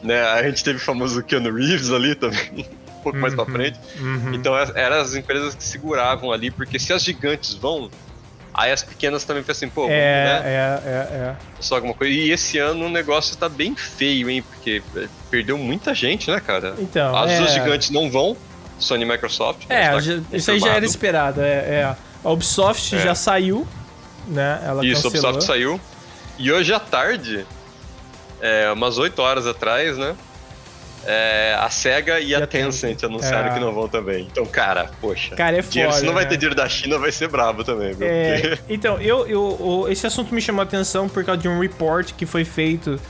Né? 0.03 0.21
A 0.21 0.43
gente 0.43 0.63
teve 0.63 0.77
o 0.77 0.83
famoso 0.83 1.23
Keanu 1.23 1.51
Reeves 1.51 1.91
ali 1.91 2.15
também, 2.15 2.67
um 2.99 3.03
pouco 3.03 3.17
mais 3.17 3.35
pra 3.35 3.45
uhum, 3.45 3.53
frente. 3.53 3.81
Uhum. 3.99 4.35
Então 4.35 4.55
eram 4.55 5.01
as 5.01 5.15
empresas 5.15 5.55
que 5.55 5.65
seguravam 5.65 6.31
ali, 6.31 6.51
porque 6.51 6.79
se 6.79 6.93
as 6.93 7.03
gigantes 7.03 7.55
vão, 7.55 7.91
Aí 8.59 8.73
as 8.73 8.83
pequenas 8.83 9.23
também 9.23 9.45
ficam 9.45 9.53
assim, 9.53 9.69
pô, 9.69 9.85
é, 9.85 9.89
né? 9.89 10.43
É, 10.45 10.81
é, 10.85 11.17
é. 11.17 11.37
Só 11.61 11.77
alguma 11.77 11.95
coisa. 11.95 12.13
E 12.13 12.33
esse 12.33 12.59
ano 12.59 12.87
o 12.87 12.89
negócio 12.89 13.37
tá 13.37 13.49
bem 13.49 13.77
feio, 13.77 14.29
hein? 14.29 14.43
Porque 14.43 14.83
perdeu 15.31 15.57
muita 15.57 15.95
gente, 15.95 16.29
né, 16.29 16.41
cara? 16.41 16.75
Então. 16.77 17.17
As 17.17 17.31
é... 17.31 17.39
duas 17.39 17.53
gigantes 17.53 17.91
não 17.91 18.11
vão, 18.11 18.37
Sony 18.77 19.05
e 19.05 19.07
Microsoft. 19.07 19.67
É, 19.69 19.91
tá 19.91 19.99
isso 20.33 20.51
aí 20.51 20.59
já 20.59 20.75
era 20.75 20.85
esperado. 20.85 21.41
É, 21.41 21.47
é. 21.47 21.97
A 22.25 22.31
Ubisoft 22.31 22.97
é. 22.97 22.99
já 22.99 23.15
saiu, 23.15 23.65
né? 24.27 24.61
Ela 24.67 24.85
isso, 24.85 25.07
a 25.07 25.11
Ubisoft 25.11 25.45
saiu. 25.45 25.81
E 26.37 26.51
hoje 26.51 26.75
à 26.75 26.81
tarde, 26.81 27.47
é, 28.41 28.73
umas 28.73 28.99
8 28.99 29.23
horas 29.23 29.47
atrás, 29.47 29.97
né? 29.97 30.17
É, 31.11 31.57
a 31.59 31.71
SEGA 31.71 32.21
e, 32.21 32.29
e 32.29 32.35
a, 32.35 32.47
Tencent, 32.47 33.03
anunciaram 33.03 33.49
é... 33.49 33.55
que 33.55 33.61
não 33.61 33.73
vão 33.73 33.89
também. 33.89 34.29
Então, 34.31 34.45
cara, 34.45 34.91
poxa. 35.01 35.35
Cara, 35.35 35.57
é 35.57 35.63
foda. 35.63 35.93
Se 35.93 36.05
não 36.05 36.13
vai 36.13 36.25
né? 36.25 36.31
ter 36.31 36.37
dinheiro 36.37 36.55
da 36.55 36.69
China, 36.69 36.99
vai 36.99 37.11
ser 37.11 37.29
brabo 37.29 37.65
também, 37.65 37.95
viu? 37.95 38.07
É... 38.07 38.59
Então, 38.69 39.01
eu, 39.01 39.27
eu, 39.27 39.87
esse 39.89 40.07
assunto 40.07 40.35
me 40.35 40.43
chamou 40.43 40.61
a 40.61 40.65
atenção 40.65 41.09
por 41.09 41.25
causa 41.25 41.41
de 41.41 41.49
um 41.49 41.59
report 41.59 42.13
que 42.13 42.27
foi 42.27 42.45
feito 42.45 43.01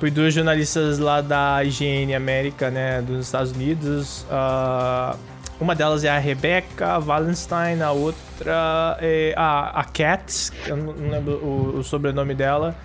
por 0.00 0.10
duas 0.10 0.34
jornalistas 0.34 0.98
lá 0.98 1.20
da 1.20 1.62
IGN 1.62 2.14
América, 2.14 2.70
né, 2.70 3.00
dos 3.00 3.26
Estados 3.26 3.52
Unidos. 3.52 4.22
Uh, 4.22 5.16
uma 5.60 5.76
delas 5.76 6.02
é 6.02 6.10
a 6.10 6.18
Rebecca 6.18 6.98
Wallenstein, 6.98 7.80
a 7.80 7.92
outra 7.92 8.98
é 9.00 9.32
a, 9.36 9.80
a 9.80 9.84
Kat, 9.84 10.50
eu 10.66 10.76
não 10.76 10.92
lembro 11.10 11.34
o, 11.36 11.78
o 11.78 11.84
sobrenome 11.84 12.34
dela. 12.34 12.76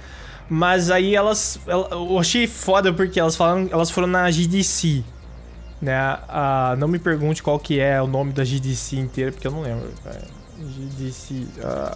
Mas 0.49 0.89
aí 0.89 1.15
elas. 1.15 1.59
Eu 1.67 2.17
achei 2.17 2.47
foda 2.47 2.91
porque 2.91 3.19
elas 3.19 3.35
falaram. 3.35 3.69
Elas 3.71 3.91
foram 3.91 4.07
na 4.07 4.29
GDC. 4.31 5.03
Né? 5.81 5.95
Ah, 6.27 6.75
não 6.77 6.87
me 6.87 6.99
pergunte 6.99 7.41
qual 7.41 7.57
que 7.59 7.79
é 7.79 8.01
o 8.01 8.07
nome 8.07 8.33
da 8.33 8.43
GDC 8.43 8.97
inteira, 8.97 9.31
porque 9.31 9.47
eu 9.47 9.51
não 9.51 9.61
lembro. 9.61 9.89
GDC. 10.59 11.47
Ah. 11.63 11.95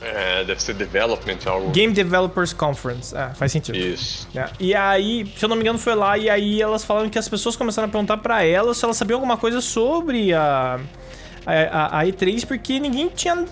É, 0.00 0.44
deve 0.44 0.62
ser 0.62 0.74
Development 0.74 1.38
algo. 1.46 1.70
Game 1.70 1.92
Developers 1.92 2.52
Conference. 2.52 3.16
É, 3.16 3.30
faz 3.30 3.50
sentido. 3.50 3.76
Isso. 3.76 4.28
É, 4.34 4.48
e 4.60 4.74
aí, 4.74 5.32
se 5.36 5.44
eu 5.44 5.48
não 5.48 5.56
me 5.56 5.62
engano, 5.62 5.78
foi 5.78 5.94
lá 5.94 6.18
e 6.18 6.28
aí 6.28 6.60
elas 6.60 6.84
falaram 6.84 7.08
que 7.08 7.18
as 7.18 7.28
pessoas 7.28 7.56
começaram 7.56 7.88
a 7.88 7.90
perguntar 7.90 8.18
para 8.18 8.44
elas 8.44 8.76
se 8.76 8.84
elas 8.84 8.96
sabiam 8.96 9.16
alguma 9.16 9.36
coisa 9.36 9.60
sobre 9.60 10.32
a, 10.34 10.78
a, 11.46 12.00
a, 12.00 12.04
E3, 12.04 12.46
porque 12.46 12.78
ninguém 12.78 13.08
tinha 13.08 13.44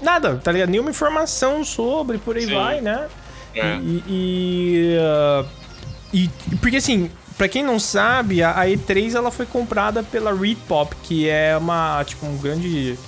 nada, 0.00 0.36
tá 0.36 0.52
ligado? 0.52 0.70
Nenhuma 0.70 0.90
informação 0.90 1.64
sobre, 1.64 2.18
por 2.18 2.36
aí 2.36 2.46
Sim. 2.46 2.54
vai, 2.54 2.80
né? 2.80 3.06
É. 3.54 3.78
E. 3.78 4.02
E, 4.08 4.96
uh, 4.98 5.46
e, 6.12 6.30
Porque 6.60 6.76
assim, 6.76 7.10
pra 7.36 7.48
quem 7.48 7.62
não 7.62 7.78
sabe, 7.78 8.42
a, 8.42 8.60
a, 8.60 8.66
E3 8.66 9.14
ela 9.14 9.30
foi 9.30 9.46
comprada 9.46 10.02
pela 10.02 10.34
Repop, 10.34 10.94
que 11.02 11.28
é 11.28 11.56
uma. 11.56 12.04
Tipo, 12.04 12.26
um 12.26 12.36
grande. 12.36 12.98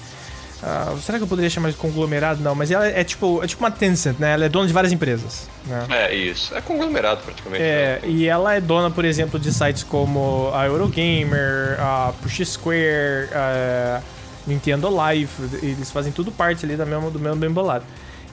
Uh, 0.61 0.99
será 1.00 1.18
que 1.18 1.25
eu 1.25 1.28
poderia 1.28 1.49
chamar 1.49 1.71
de 1.71 1.76
conglomerado? 1.76 2.42
Não, 2.42 2.52
mas 2.52 2.71
ela 2.71 2.85
é 2.85 3.04
tipo, 3.04 3.42
é 3.45 3.47
tipo 3.47 3.62
uma 3.62 3.71
Tencent, 3.71 4.18
né? 4.18 4.33
Ela 4.33 4.47
é 4.47 4.49
dona 4.49 4.66
de 4.66 4.73
várias 4.73 4.92
empresas. 4.92 5.49
Né? 5.66 5.87
É, 5.88 6.14
isso. 6.14 6.52
É 6.54 6.61
conglomerado 6.61 7.21
praticamente. 7.23 7.62
É, 7.62 8.00
né? 8.02 8.09
e 8.09 8.26
ela 8.26 8.54
é 8.54 8.61
dona, 8.61 8.90
por 8.90 9.04
exemplo, 9.04 9.38
de 9.38 9.52
sites 9.52 9.85
como 9.85 10.50
a 10.52 10.66
Eurogamer, 10.66 11.78
a 11.78 12.12
Push 12.21 12.45
Square, 12.45 13.28
a 13.33 14.02
Nintendo 14.48 14.88
Live, 14.88 15.30
eles 15.62 15.90
fazem 15.90 16.10
tudo 16.10 16.32
parte 16.32 16.64
ali 16.64 16.76
da 16.76 16.86
mesma, 16.86 17.10
do 17.10 17.20
mesmo 17.20 17.36
bem 17.36 17.50
bolado. 17.50 17.84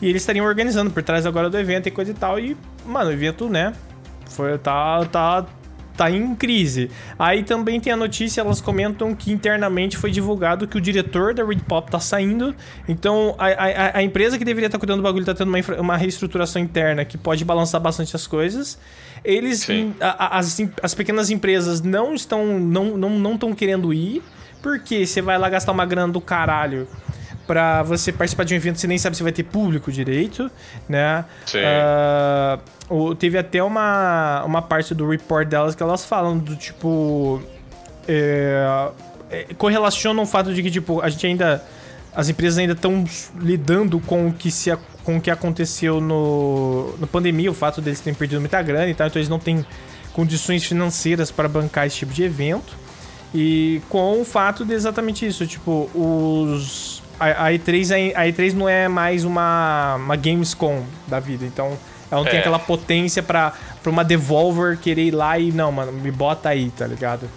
E 0.01 0.09
eles 0.09 0.21
estariam 0.21 0.45
organizando 0.45 0.89
por 0.91 1.03
trás 1.03 1.25
agora 1.25 1.49
do 1.49 1.57
evento 1.57 1.87
e 1.87 1.91
coisa 1.91 2.11
e 2.11 2.13
tal. 2.13 2.39
E, 2.39 2.57
mano, 2.85 3.09
o 3.09 3.13
evento, 3.13 3.47
né? 3.47 3.73
Foi, 4.27 4.57
tá, 4.57 5.05
tá 5.05 5.45
tá 5.95 6.11
em 6.11 6.35
crise. 6.35 6.91
Aí 7.17 7.43
também 7.43 7.79
tem 7.79 7.91
a 7.91 7.95
notícia, 7.95 8.41
elas 8.41 8.61
comentam 8.61 9.15
que 9.15 9.31
internamente 9.31 9.97
foi 9.97 10.11
divulgado 10.11 10.67
que 10.67 10.77
o 10.77 10.81
diretor 10.81 11.33
da 11.33 11.43
Red 11.43 11.59
Pop 11.67 11.89
tá 11.89 11.99
saindo. 11.99 12.53
Então 12.87 13.33
a, 13.37 13.47
a, 13.47 13.97
a 13.99 14.03
empresa 14.03 14.37
que 14.37 14.45
deveria 14.45 14.67
estar 14.67 14.77
tá 14.77 14.79
cuidando 14.79 14.97
do 14.97 15.03
bagulho 15.03 15.25
tá 15.25 15.33
tendo 15.33 15.47
uma, 15.47 15.59
uma 15.79 15.97
reestruturação 15.97 16.61
interna 16.61 17.05
que 17.05 17.17
pode 17.17 17.43
balançar 17.45 17.79
bastante 17.79 18.15
as 18.15 18.27
coisas. 18.27 18.77
Eles, 19.23 19.65
a, 19.99 20.37
as, 20.37 20.57
as 20.83 20.93
pequenas 20.93 21.29
empresas 21.29 21.81
não 21.81 22.13
estão, 22.13 22.59
não 22.59 22.97
não 22.97 23.09
não 23.11 23.33
estão 23.33 23.53
querendo 23.53 23.93
ir, 23.93 24.21
porque 24.65 25.05
você 25.05 25.21
vai 25.21 25.37
lá 25.37 25.47
gastar 25.47 25.71
uma 25.71 25.85
grana 25.85 26.11
do 26.11 26.19
caralho 26.19 26.87
para 27.45 27.83
você 27.83 28.11
participar 28.11 28.45
de 28.45 28.55
um 28.55 28.57
evento, 28.57 28.79
você 28.79 28.87
nem 28.87 28.97
sabe 28.97 29.15
se 29.15 29.21
vai 29.21 29.31
ter 29.31 29.43
público 29.43 29.91
direito, 29.91 30.49
né? 30.89 31.23
Sim. 31.45 31.59
Uh, 32.89 33.13
teve 33.13 33.37
até 33.37 33.61
uma, 33.61 34.43
uma 34.43 34.63
parte 34.63 34.95
do 34.95 35.07
report 35.07 35.47
delas 35.47 35.75
que 35.75 35.83
elas 35.83 36.03
falam 36.03 36.39
do 36.39 36.55
tipo. 36.55 37.43
É, 38.07 38.89
é, 39.29 39.53
correlacionam 39.55 40.23
o 40.23 40.25
fato 40.25 40.51
de 40.51 40.63
que, 40.63 40.71
tipo, 40.71 40.99
a 40.99 41.09
gente 41.09 41.27
ainda. 41.27 41.63
As 42.15 42.27
empresas 42.27 42.57
ainda 42.57 42.73
estão 42.73 43.05
lidando 43.39 43.99
com 43.99 44.29
o 44.29 44.33
que 44.33 44.49
se 44.49 44.75
com 45.03 45.17
o 45.17 45.21
que 45.21 45.29
aconteceu 45.29 46.01
no, 46.01 46.95
no 46.97 47.05
pandemia, 47.05 47.51
o 47.51 47.53
fato 47.53 47.81
deles 47.81 47.99
terem 47.99 48.17
perdido 48.17 48.39
muita 48.39 48.59
grana 48.63 48.87
e 48.87 48.95
tal, 48.95 49.05
então 49.05 49.19
eles 49.19 49.29
não 49.29 49.37
têm 49.37 49.63
condições 50.11 50.63
financeiras 50.63 51.29
para 51.29 51.47
bancar 51.47 51.85
esse 51.85 51.97
tipo 51.97 52.11
de 52.11 52.23
evento. 52.23 52.84
E 53.35 53.81
com 53.89 54.21
o 54.21 54.25
fato 54.25 54.63
de 54.63 54.73
exatamente 54.73 55.25
isso, 55.25 55.45
tipo, 55.45 55.89
os 55.93 57.03
a, 57.19 57.47
a, 57.47 57.51
E3, 57.51 58.13
a, 58.15 58.25
E3 58.27 58.53
não 58.53 58.69
é 58.69 58.87
mais 58.87 59.25
uma, 59.25 59.95
uma 59.95 60.15
Gamescom 60.15 60.85
da 61.05 61.19
vida, 61.19 61.45
então 61.45 61.77
ela 62.09 62.21
não 62.21 62.27
é. 62.27 62.31
tem 62.31 62.39
aquela 62.39 62.59
potência 62.59 63.21
pra, 63.21 63.53
pra 63.83 63.91
uma 63.91 64.03
Devolver 64.03 64.77
querer 64.77 65.07
ir 65.07 65.11
lá 65.11 65.37
e, 65.37 65.51
não, 65.51 65.71
mano, 65.71 65.91
me 65.91 66.11
bota 66.11 66.49
aí, 66.49 66.69
tá 66.71 66.87
ligado? 66.87 67.29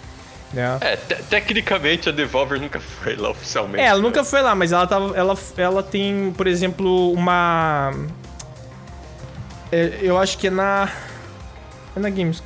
Né? 0.53 0.79
É, 0.81 0.97
te 0.97 1.15
tecnicamente 1.25 2.09
a 2.09 2.13
Devolver 2.13 2.61
nunca 2.61 2.81
foi 2.81 3.17
lá 3.17 3.31
oficialmente. 3.31 3.83
É, 3.83 3.87
ela 3.87 3.99
né? 3.99 4.05
nunca 4.05 4.25
foi 4.25 4.41
lá, 4.41 4.55
mas 4.55 4.73
ela, 4.73 4.87
tava, 4.87 5.17
ela, 5.17 5.37
ela 5.57 5.83
tem, 5.83 6.33
por 6.37 6.47
exemplo, 6.47 7.13
uma. 7.13 7.93
É, 9.71 9.99
eu 10.01 10.17
acho 10.17 10.39
que 10.39 10.47
é 10.47 10.51
na. 10.51 10.91
É 11.95 12.01
na 12.01 12.09
Games. 12.09 12.43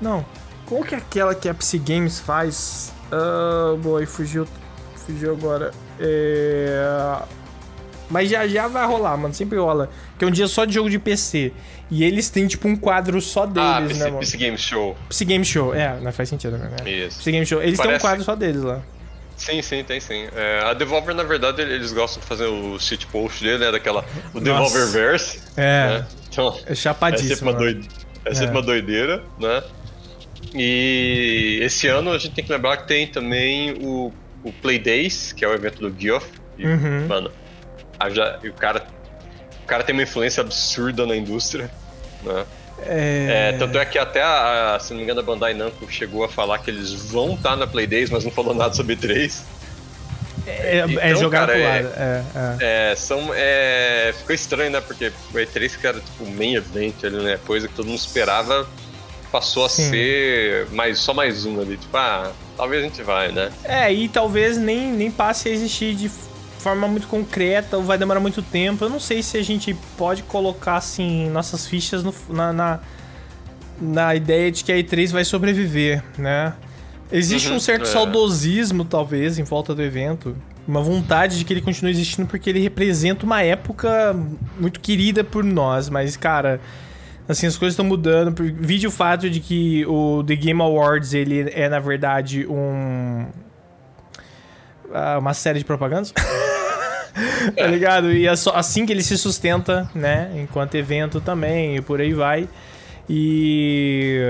Não. 0.00 0.24
Qual 0.66 0.82
que 0.82 0.94
é 0.94 0.98
aquela 0.98 1.34
que 1.34 1.48
a 1.48 1.54
Psy 1.54 1.78
Games 1.78 2.20
faz? 2.20 2.92
Ah, 3.12 3.76
boy, 3.78 4.06
fugiu. 4.06 4.46
Fugiu 5.06 5.32
agora. 5.32 5.72
É... 6.00 7.18
Mas 8.10 8.30
já 8.30 8.46
já 8.46 8.68
vai 8.68 8.86
rolar, 8.86 9.16
mano. 9.16 9.34
Sempre 9.34 9.58
rola. 9.58 9.90
Que 10.18 10.24
é 10.24 10.28
um 10.28 10.30
dia 10.30 10.46
só 10.46 10.64
de 10.64 10.74
jogo 10.74 10.90
de 10.90 10.98
PC. 10.98 11.52
E 11.90 12.02
eles 12.02 12.28
têm, 12.30 12.46
tipo, 12.46 12.66
um 12.66 12.76
quadro 12.76 13.20
só 13.20 13.46
deles, 13.46 13.68
ah, 13.68 13.82
PC, 13.86 13.98
né, 13.98 14.04
mano? 14.06 14.18
PC 14.20 14.36
Game 14.36 14.58
Show. 14.58 14.96
PC 15.08 15.24
Game 15.24 15.44
Show, 15.44 15.74
é, 15.74 16.00
não 16.00 16.12
faz 16.12 16.28
sentido, 16.28 16.56
né? 16.56 16.70
Isso. 16.86 17.18
PC 17.18 17.30
Game 17.30 17.46
Show. 17.46 17.62
Eles 17.62 17.76
Parece... 17.76 17.88
têm 17.88 17.96
um 17.96 18.00
quadro 18.00 18.24
só 18.24 18.34
deles 18.34 18.62
lá. 18.62 18.82
Sim, 19.36 19.60
sim, 19.62 19.82
tem 19.82 20.00
sim. 20.00 20.28
É, 20.34 20.62
a 20.64 20.74
Devolver, 20.74 21.14
na 21.14 21.24
verdade, 21.24 21.60
eles 21.60 21.92
gostam 21.92 22.20
de 22.20 22.26
fazer 22.26 22.46
o 22.46 22.78
shit 22.78 23.06
post 23.08 23.42
dele, 23.42 23.58
né? 23.58 23.72
Daquela. 23.72 24.04
O 24.32 24.40
Devolververse. 24.40 25.40
É. 25.56 25.88
Né? 25.88 26.06
Então, 26.30 26.58
é 26.66 26.74
chapadíssimo. 26.74 27.32
É 27.32 27.36
sempre, 27.36 27.50
uma, 27.50 27.58
doide... 27.58 27.88
é 28.24 28.34
sempre 28.34 28.48
é. 28.48 28.50
uma 28.50 28.62
doideira, 28.62 29.24
né? 29.38 29.62
E 30.54 31.58
esse 31.62 31.88
ano 31.88 32.10
a 32.12 32.18
gente 32.18 32.34
tem 32.34 32.44
que 32.44 32.52
lembrar 32.52 32.76
que 32.78 32.88
tem 32.88 33.06
também 33.06 33.72
o 33.80 34.12
o 34.44 34.52
Play 34.52 34.78
Days, 34.78 35.32
que 35.32 35.44
é 35.44 35.48
o 35.48 35.54
evento 35.54 35.80
do 35.80 36.00
Geoff. 36.00 36.26
Uhum. 36.58 37.08
mano, 37.08 37.32
já, 38.12 38.38
o 38.44 38.52
cara. 38.52 38.86
O 39.62 39.66
cara 39.66 39.82
tem 39.82 39.94
uma 39.94 40.02
influência 40.02 40.42
absurda 40.42 41.06
na 41.06 41.16
indústria, 41.16 41.70
né? 42.22 42.44
É... 42.86 43.52
É, 43.54 43.58
tanto 43.58 43.78
é 43.78 43.84
que 43.86 43.98
até, 43.98 44.22
a, 44.22 44.76
se 44.78 44.90
não 44.90 44.98
me 44.98 45.04
engano, 45.04 45.20
a 45.20 45.22
Bandai 45.22 45.54
Namco 45.54 45.90
chegou 45.90 46.22
a 46.22 46.28
falar 46.28 46.58
que 46.58 46.70
eles 46.70 46.92
vão 46.92 47.32
estar 47.32 47.50
tá 47.50 47.56
na 47.56 47.66
Play 47.66 47.86
Days, 47.86 48.10
mas 48.10 48.24
não 48.24 48.30
falou 48.30 48.54
nada 48.54 48.74
sobre 48.74 48.94
3. 48.94 49.42
É, 50.46 50.50
é, 50.50 50.84
então, 50.86 51.02
é 51.02 51.14
jogar 51.14 51.46
pro 51.46 51.62
lado. 51.62 51.88
É, 51.96 52.22
é. 52.60 52.90
é, 52.92 52.96
são, 52.96 53.30
é, 53.34 54.12
ficou 54.18 54.34
estranho, 54.34 54.70
né? 54.70 54.82
Porque 54.82 55.06
o 55.06 55.32
E3 55.32 55.78
que 55.78 55.86
era 55.86 55.98
tipo 55.98 56.24
o 56.24 56.30
main 56.30 56.56
event 56.56 57.02
ali, 57.02 57.16
né? 57.16 57.40
Coisa 57.46 57.66
que 57.66 57.74
todo 57.74 57.86
mundo 57.86 57.98
esperava 57.98 58.68
passou 59.34 59.64
a 59.64 59.68
Sim. 59.68 59.90
ser 59.90 60.68
mais, 60.70 61.00
só 61.00 61.12
mais 61.12 61.44
um 61.44 61.60
ali. 61.60 61.76
Tipo, 61.76 61.96
ah, 61.96 62.30
talvez 62.56 62.84
a 62.84 62.86
gente 62.86 63.02
vai, 63.02 63.32
né? 63.32 63.50
É, 63.64 63.92
e 63.92 64.08
talvez 64.08 64.56
nem, 64.56 64.92
nem 64.92 65.10
passe 65.10 65.48
a 65.48 65.52
existir 65.52 65.96
de 65.96 66.08
forma 66.60 66.86
muito 66.86 67.08
concreta 67.08 67.76
ou 67.76 67.82
vai 67.82 67.98
demorar 67.98 68.20
muito 68.20 68.40
tempo. 68.42 68.84
Eu 68.84 68.88
não 68.88 69.00
sei 69.00 69.24
se 69.24 69.36
a 69.36 69.42
gente 69.42 69.74
pode 69.98 70.22
colocar, 70.22 70.76
assim, 70.76 71.28
nossas 71.30 71.66
fichas 71.66 72.04
no, 72.04 72.14
na, 72.28 72.52
na, 72.52 72.80
na, 73.80 74.14
ideia 74.14 74.52
de 74.52 74.62
que 74.62 74.70
a 74.70 74.76
E3 74.76 75.10
vai 75.10 75.24
sobreviver, 75.24 76.04
né? 76.16 76.54
Existe 77.10 77.50
uhum, 77.50 77.56
um 77.56 77.60
certo 77.60 77.82
é. 77.82 77.86
saudosismo, 77.86 78.84
talvez, 78.84 79.36
em 79.36 79.42
volta 79.42 79.74
do 79.74 79.82
evento. 79.82 80.36
Uma 80.66 80.80
vontade 80.80 81.38
de 81.38 81.44
que 81.44 81.52
ele 81.52 81.60
continue 81.60 81.90
existindo 81.90 82.28
porque 82.28 82.50
ele 82.50 82.60
representa 82.60 83.26
uma 83.26 83.42
época 83.42 84.14
muito 84.60 84.78
querida 84.78 85.24
por 85.24 85.42
nós. 85.42 85.88
Mas, 85.88 86.16
cara, 86.16 86.60
Assim, 87.28 87.46
as 87.46 87.56
coisas 87.56 87.72
estão 87.72 87.84
mudando. 87.84 88.34
Vide 88.42 88.86
o 88.86 88.90
fato 88.90 89.30
de 89.30 89.40
que 89.40 89.84
o 89.86 90.22
The 90.24 90.36
Game 90.36 90.60
Awards, 90.60 91.14
ele 91.14 91.50
é, 91.52 91.68
na 91.68 91.80
verdade, 91.80 92.46
um... 92.46 93.26
Ah, 94.92 95.18
uma 95.18 95.32
série 95.32 95.58
de 95.58 95.64
propagandas. 95.64 96.12
tá 97.56 97.66
ligado? 97.66 98.12
E 98.12 98.26
é 98.26 98.36
só 98.36 98.54
assim 98.54 98.84
que 98.84 98.92
ele 98.92 99.02
se 99.02 99.16
sustenta, 99.16 99.88
né? 99.94 100.30
Enquanto 100.36 100.74
evento 100.74 101.20
também, 101.20 101.76
e 101.76 101.80
por 101.80 102.00
aí 102.00 102.12
vai. 102.12 102.48
E... 103.08 104.20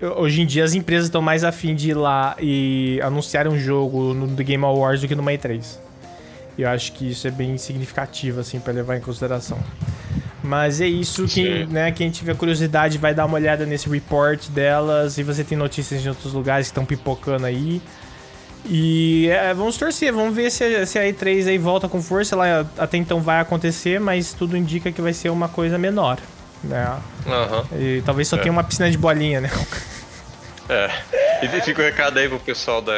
Uh, 0.00 0.18
hoje 0.20 0.42
em 0.42 0.46
dia 0.46 0.64
as 0.64 0.74
empresas 0.74 1.06
estão 1.06 1.20
mais 1.20 1.44
afim 1.44 1.74
de 1.74 1.90
ir 1.90 1.94
lá 1.94 2.36
e 2.40 3.00
anunciar 3.02 3.48
um 3.48 3.58
jogo 3.58 4.14
no 4.14 4.28
The 4.28 4.44
Game 4.44 4.64
Awards 4.64 5.02
do 5.02 5.08
que 5.08 5.14
no 5.14 5.22
E3. 5.22 5.78
E 6.56 6.62
eu 6.62 6.68
acho 6.68 6.92
que 6.92 7.10
isso 7.10 7.26
é 7.28 7.30
bem 7.30 7.56
significativo, 7.58 8.40
assim, 8.40 8.58
para 8.58 8.72
levar 8.72 8.96
em 8.96 9.00
consideração. 9.00 9.58
Mas 10.48 10.80
é 10.80 10.86
isso 10.86 11.26
que, 11.26 11.66
né, 11.66 11.92
quem 11.92 12.08
tiver 12.08 12.34
curiosidade 12.34 12.96
vai 12.96 13.12
dar 13.12 13.26
uma 13.26 13.34
olhada 13.34 13.66
nesse 13.66 13.86
report 13.86 14.48
delas 14.48 15.18
e 15.18 15.22
você 15.22 15.44
tem 15.44 15.58
notícias 15.58 16.00
de 16.00 16.08
outros 16.08 16.32
lugares 16.32 16.68
que 16.68 16.70
estão 16.70 16.86
pipocando 16.86 17.44
aí. 17.44 17.82
E 18.64 19.28
é, 19.28 19.52
vamos 19.52 19.76
torcer, 19.76 20.10
vamos 20.10 20.34
ver 20.34 20.50
se, 20.50 20.86
se 20.86 20.98
a 20.98 21.02
E3 21.02 21.48
aí 21.48 21.58
volta 21.58 21.86
com 21.86 22.00
força. 22.00 22.34
Ela 22.34 22.66
até 22.78 22.96
então 22.96 23.20
vai 23.20 23.40
acontecer, 23.40 24.00
mas 24.00 24.32
tudo 24.32 24.56
indica 24.56 24.90
que 24.90 25.02
vai 25.02 25.12
ser 25.12 25.28
uma 25.28 25.50
coisa 25.50 25.76
menor. 25.76 26.16
Né? 26.64 26.96
Uhum. 27.26 27.78
E 27.78 28.02
talvez 28.06 28.26
só 28.26 28.36
é. 28.36 28.38
tenha 28.40 28.52
uma 28.52 28.64
piscina 28.64 28.90
de 28.90 28.96
bolinha, 28.96 29.42
né? 29.42 29.50
É. 30.70 30.90
E 31.42 31.60
fica 31.60 31.82
o 31.82 31.84
um 31.84 31.86
recado 31.86 32.18
aí 32.18 32.26
pro 32.26 32.38
pessoal 32.40 32.80
da, 32.80 32.92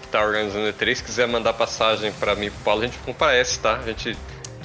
que 0.00 0.06
tá 0.06 0.24
organizando 0.24 0.68
a 0.68 0.72
E3, 0.72 0.94
se 0.94 1.04
quiser 1.04 1.26
mandar 1.26 1.52
passagem 1.52 2.12
pra 2.12 2.36
mim 2.36 2.46
e 2.46 2.50
pro 2.50 2.60
Paulo, 2.64 2.82
a 2.82 2.86
gente 2.86 2.98
comparece, 2.98 3.58
tá? 3.58 3.76
A 3.76 3.86
gente 3.86 4.16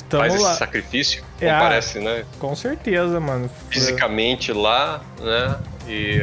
Tamo 0.10 0.24
faz 0.24 0.42
lá. 0.42 0.50
esse 0.50 0.60
sacrifício, 0.60 1.24
é, 1.42 1.50
parece, 1.50 2.00
né? 2.00 2.24
Com 2.40 2.56
certeza, 2.56 3.20
mano. 3.20 3.50
Fisicamente 3.70 4.54
lá, 4.54 5.02
né? 5.20 5.58
E 5.88 6.22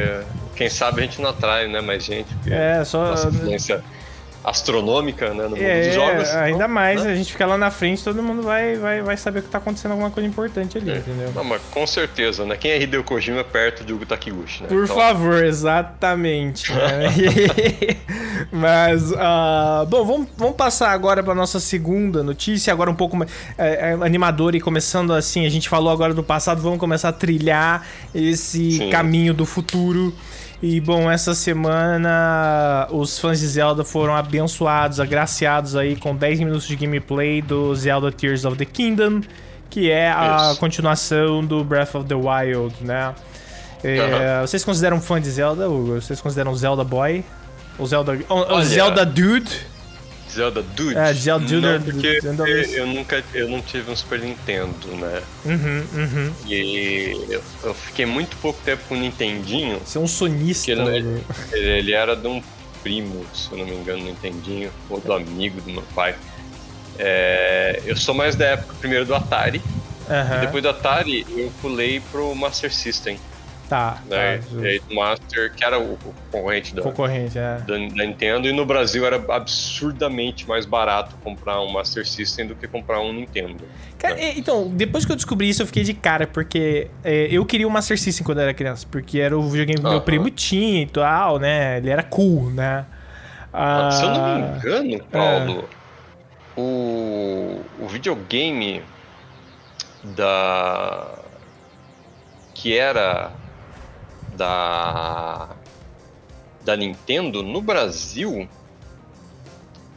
quem 0.55 0.69
sabe 0.69 1.01
a 1.01 1.03
gente 1.05 1.21
não 1.21 1.29
atrai, 1.29 1.67
né, 1.67 1.81
mais 1.81 2.03
gente. 2.03 2.29
É, 2.49 2.83
só. 2.83 3.05
Nossa 3.05 3.27
influência 3.27 3.83
astronômica, 4.45 5.33
né, 5.33 5.43
no 5.43 5.49
mundo 5.49 5.61
é, 5.61 5.87
dos 5.87 5.95
jogos. 5.95 6.29
Ainda 6.29 6.57
então, 6.57 6.67
mais, 6.67 7.03
né? 7.03 7.13
a 7.13 7.15
gente 7.15 7.31
fica 7.31 7.45
lá 7.47 7.57
na 7.57 7.71
frente, 7.71 8.03
todo 8.03 8.21
mundo 8.21 8.43
vai, 8.43 8.75
vai, 8.75 9.01
vai 9.01 9.17
saber 9.17 9.41
que 9.41 9.49
tá 9.49 9.57
acontecendo 9.57 9.91
alguma 9.91 10.11
coisa 10.11 10.29
importante 10.29 10.77
ali, 10.77 10.91
é. 10.91 10.97
entendeu? 10.97 11.31
Não, 11.33 11.43
mas 11.43 11.61
com 11.71 11.85
certeza, 11.87 12.45
né? 12.45 12.55
Quem 12.55 12.71
é 12.71 12.81
Hideo 12.81 13.03
Kojima 13.03 13.43
perto 13.43 13.83
de 13.83 13.91
Hugo 13.91 14.05
Takiguchi, 14.05 14.61
né? 14.61 14.69
Por 14.69 14.83
então... 14.83 14.95
favor, 14.95 15.43
exatamente. 15.43 16.71
né? 16.71 17.05
mas, 18.51 19.11
uh, 19.11 19.85
bom, 19.89 20.05
vamos, 20.05 20.27
vamos 20.37 20.55
passar 20.55 20.91
agora 20.91 21.23
pra 21.23 21.33
nossa 21.33 21.59
segunda 21.59 22.21
notícia, 22.21 22.71
agora 22.71 22.91
um 22.91 22.95
pouco 22.95 23.17
mais 23.17 23.31
é, 23.57 23.91
é, 23.91 24.05
animadora 24.05 24.55
e 24.55 24.61
começando 24.61 25.11
assim, 25.11 25.45
a 25.45 25.49
gente 25.49 25.67
falou 25.67 25.91
agora 25.91 26.13
do 26.13 26.23
passado, 26.23 26.61
vamos 26.61 26.79
começar 26.79 27.09
a 27.09 27.13
trilhar 27.13 27.87
esse 28.13 28.71
Sim. 28.71 28.89
caminho 28.91 29.33
do 29.33 29.45
futuro. 29.45 30.13
E 30.67 30.81
bom, 30.81 31.11
essa 31.11 31.35
semana 31.35 32.87
os 32.89 33.19
fãs 33.19 33.39
de 33.39 33.45
Zelda 33.45 33.83
foram 33.83 34.15
abençoados, 34.15 34.99
agraciados 34.99 35.75
aí 35.75 35.95
com 35.95 36.15
10 36.15 36.39
minutos 36.39 36.67
de 36.67 36.75
gameplay 36.75 37.39
do 37.39 37.75
Zelda 37.75 38.11
Tears 38.11 38.45
of 38.45 38.57
the 38.57 38.65
Kingdom, 38.65 39.21
que 39.69 39.91
é 39.91 40.09
a 40.09 40.49
Isso. 40.49 40.59
continuação 40.59 41.45
do 41.45 41.63
Breath 41.63 41.93
of 41.93 42.07
the 42.07 42.15
Wild, 42.15 42.73
né? 42.81 43.13
É, 43.83 44.39
uhum. 44.39 44.47
Vocês 44.47 44.65
consideram 44.65 44.99
fã 44.99 45.21
de 45.21 45.29
Zelda, 45.29 45.69
Hugo? 45.69 46.01
Vocês 46.01 46.19
consideram 46.19 46.55
Zelda 46.55 46.83
Boy? 46.83 47.23
O 47.77 47.85
Zelda, 47.85 48.17
o, 48.27 48.63
Zelda 48.63 49.05
Dude? 49.05 49.67
Zelda 50.35 50.61
Dude? 50.61 50.97
É, 50.97 51.13
Zelda 51.13 51.45
Dude. 51.45 51.61
Não, 51.61 51.81
porque 51.81 52.19
eu, 52.21 52.45
eu, 52.73 52.87
nunca, 52.87 53.23
eu 53.33 53.47
não 53.47 53.61
tive 53.61 53.89
um 53.89 53.95
Super 53.95 54.19
Nintendo, 54.19 54.87
né? 54.97 55.21
Uhum, 55.45 55.83
uhum. 55.93 56.33
E 56.45 57.25
eu, 57.29 57.41
eu, 57.63 57.73
fiquei 57.73 58.05
muito 58.05 58.35
pouco 58.37 58.59
tempo 58.63 58.83
com 58.89 58.95
o 58.95 58.97
Nintendinho. 58.97 59.79
Você 59.79 59.97
é 59.97 60.01
um 60.01 60.07
sonista. 60.07 60.71
Ele, 60.71 61.23
ele, 61.53 61.69
ele, 61.69 61.93
era 61.93 62.15
de 62.15 62.27
um 62.27 62.43
primo, 62.83 63.25
se 63.33 63.51
eu 63.51 63.59
não 63.59 63.65
me 63.65 63.75
engano, 63.75 64.03
Nintendinho, 64.03 64.71
ou 64.89 64.99
do 64.99 65.13
amigo 65.13 65.61
do 65.61 65.71
meu 65.71 65.83
pai. 65.95 66.15
É, 66.99 67.81
eu 67.85 67.95
sou 67.95 68.13
mais 68.13 68.35
da 68.35 68.45
época 68.45 68.75
primeiro 68.79 69.05
do 69.05 69.15
Atari. 69.15 69.61
Uhum. 70.09 70.37
E 70.37 70.41
depois 70.41 70.61
do 70.61 70.69
Atari 70.69 71.25
eu 71.29 71.51
pulei 71.61 72.01
pro 72.11 72.35
Master 72.35 72.73
System. 72.73 73.17
Tá. 73.69 74.01
Né? 74.07 74.37
Tá, 74.37 74.43
e 74.61 74.67
aí 74.67 74.81
o 74.89 74.95
Master, 74.95 75.51
que 75.53 75.63
era 75.63 75.79
o 75.79 75.97
concorrente 75.97 76.75
da, 76.75 76.81
concorrente, 76.83 77.37
é. 77.37 77.57
da, 77.65 77.75
da, 77.75 77.77
Nintendo, 77.77 78.47
e 78.47 78.53
no 78.53 78.65
Brasil 78.65 79.05
era 79.05 79.23
absurdamente 79.33 80.47
mais 80.47 80.65
barato 80.65 81.15
comprar 81.23 81.61
um 81.61 81.71
Master 81.71 82.07
System 82.07 82.47
do 82.47 82.55
que 82.55 82.67
comprar 82.67 82.99
um 83.01 83.11
Nintendo. 83.11 83.63
Cara, 83.97 84.15
né? 84.15 84.33
então, 84.37 84.69
depois 84.69 85.03
que 85.03 85.11
eu 85.11 85.15
descobri 85.15 85.49
isso, 85.49 85.63
eu 85.63 85.65
fiquei 85.65 85.83
de 85.83 85.93
cara, 85.93 86.27
porque 86.27 86.89
é, 87.03 87.27
eu 87.31 87.43
queria 87.45 87.65
o 87.65 87.69
um 87.69 87.73
Master 87.73 87.99
System 87.99 88.23
quando 88.23 88.37
eu 88.37 88.43
era 88.43 88.53
criança, 88.53 88.85
porque 88.89 89.19
era 89.19 89.37
o 89.37 89.49
videogame 89.49 89.79
que 89.79 89.85
uh 89.85 89.89
-huh. 89.89 89.93
meu 89.93 90.01
primo 90.01 90.29
tinha 90.29 90.83
e 90.83 90.87
tal, 90.87 91.39
né? 91.39 91.77
Ele 91.77 91.89
era 91.89 92.03
cool, 92.03 92.51
né? 92.51 92.85
Ah, 93.51 93.89
Se 93.89 94.03
eu 94.03 94.09
não 94.09 94.25
me 94.25 94.43
ah, 94.43 94.57
engano, 94.57 95.03
Paulo, 95.05 95.69
é. 96.57 96.59
o, 96.59 97.61
o 97.79 97.87
videogame 97.87 98.83
da. 100.03 101.15
que 102.53 102.77
era 102.77 103.31
da 104.35 105.49
da 106.63 106.75
Nintendo 106.75 107.43
no 107.43 107.61
Brasil 107.61 108.49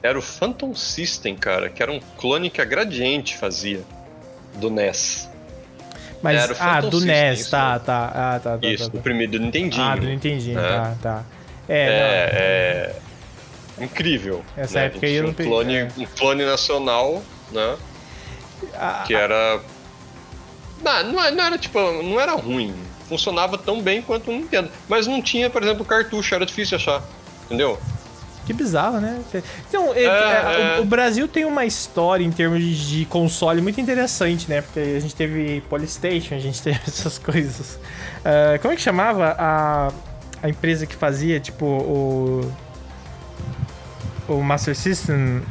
era 0.02 0.18
o 0.18 0.22
Phantom 0.22 0.74
System, 0.74 1.34
cara, 1.34 1.68
que 1.68 1.82
era 1.82 1.90
um 1.90 1.98
clone 2.16 2.50
que 2.50 2.60
a 2.60 2.64
Gradiente 2.64 3.36
fazia 3.36 3.82
do 4.54 4.70
NES. 4.70 5.28
Mas, 6.22 6.40
era 6.40 6.52
o 6.52 6.56
ah, 6.60 6.80
do 6.80 7.00
System, 7.00 7.30
NES, 7.30 7.50
tá, 7.50 7.78
tá, 7.78 8.12
ah, 8.14 8.40
tá, 8.40 8.58
tá, 8.58 8.68
Isso, 8.68 8.84
tá, 8.84 8.90
tá. 8.90 8.96
do 8.98 9.02
primeiro, 9.02 9.32
do 9.32 9.40
Nintendinho. 9.40 9.84
Ah, 9.84 9.96
do 9.96 10.06
Nintendinho, 10.06 10.60
né? 10.60 10.68
tá, 10.68 10.96
tá. 11.02 11.24
É, 11.68 12.94
é, 13.78 13.80
é, 13.80 13.84
incrível. 13.84 14.44
Essa 14.56 14.80
né? 14.80 14.86
época 14.86 15.06
aí 15.06 15.14
eu 15.14 15.22
não 15.24 15.30
um 15.30 15.34
clone, 15.34 15.76
é. 15.76 15.88
um 15.96 16.06
clone 16.06 16.44
nacional, 16.44 17.22
né? 17.50 17.76
Ah, 18.74 19.04
que 19.06 19.14
era... 19.14 19.60
Não, 20.82 21.12
não, 21.32 21.44
era, 21.44 21.58
tipo, 21.58 21.78
não 22.02 22.20
era 22.20 22.32
ruim, 22.34 22.74
funcionava 23.08 23.56
tão 23.56 23.80
bem 23.80 24.02
quanto 24.02 24.30
o 24.30 24.34
Nintendo. 24.34 24.70
Mas 24.88 25.06
não 25.06 25.22
tinha, 25.22 25.48
por 25.48 25.62
exemplo, 25.62 25.84
cartucho, 25.84 26.34
era 26.34 26.44
difícil 26.44 26.76
achar. 26.76 27.02
Entendeu? 27.46 27.78
Que 28.48 28.54
bizarro, 28.54 28.98
né? 28.98 29.20
Então, 29.68 29.92
é, 29.94 30.04
é, 30.04 30.78
o, 30.78 30.82
o, 30.82 30.84
Brasil 30.86 31.28
tem 31.28 31.44
uma 31.44 31.66
história 31.66 32.24
em 32.24 32.30
termos 32.30 32.60
de, 32.60 33.00
de, 33.00 33.04
console 33.04 33.60
muito 33.60 33.78
interessante, 33.78 34.48
né? 34.48 34.62
Porque 34.62 34.80
a 34.80 35.00
gente 35.00 35.14
teve 35.14 35.60
Polystation, 35.68 36.34
a 36.34 36.38
gente 36.38 36.62
teve 36.62 36.80
essas 36.88 37.18
coisas. 37.18 37.74
Uh, 37.74 38.58
como 38.62 38.72
é 38.72 38.76
que 38.76 38.80
chamava 38.80 39.36
a, 39.38 39.92
a 40.42 40.48
empresa 40.48 40.86
que 40.86 40.94
fazia, 40.94 41.38
tipo, 41.38 41.66
o. 41.66 42.52
O 44.26 44.42
Master 44.42 44.74
System 44.74 45.42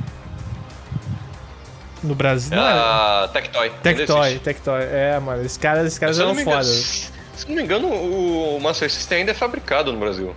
no 2.02 2.16
Brasil? 2.16 2.60
Ah, 2.60 3.30
Tectoy. 3.32 3.72
Tectoy, 3.84 4.40
Tectoy. 4.40 4.84
É, 4.84 5.20
mano, 5.20 5.44
esses 5.44 5.58
caras, 5.58 5.86
esses 5.86 6.00
caras 6.00 6.20
eram 6.20 6.34
foda. 6.36 6.66
Se 7.38 7.48
não 7.48 7.56
me 7.56 7.62
engano, 7.62 7.88
o 7.88 8.60
Master 8.60 8.90
System 8.90 9.20
ainda 9.20 9.32
é 9.32 9.36
fabricado 9.36 9.94
no 9.94 10.00
Brasil. 10.00 10.36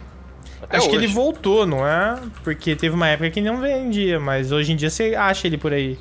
Até 0.62 0.76
Acho 0.76 0.88
hoje. 0.88 0.98
que 0.98 1.04
ele 1.04 1.12
voltou, 1.12 1.66
não 1.66 1.86
é? 1.86 2.20
Porque 2.44 2.76
teve 2.76 2.94
uma 2.94 3.08
época 3.08 3.30
que 3.30 3.40
não 3.40 3.58
vendia, 3.58 4.20
mas 4.20 4.52
hoje 4.52 4.72
em 4.72 4.76
dia 4.76 4.90
você 4.90 5.14
acha 5.14 5.46
ele 5.46 5.56
por 5.56 5.72
aí. 5.72 5.98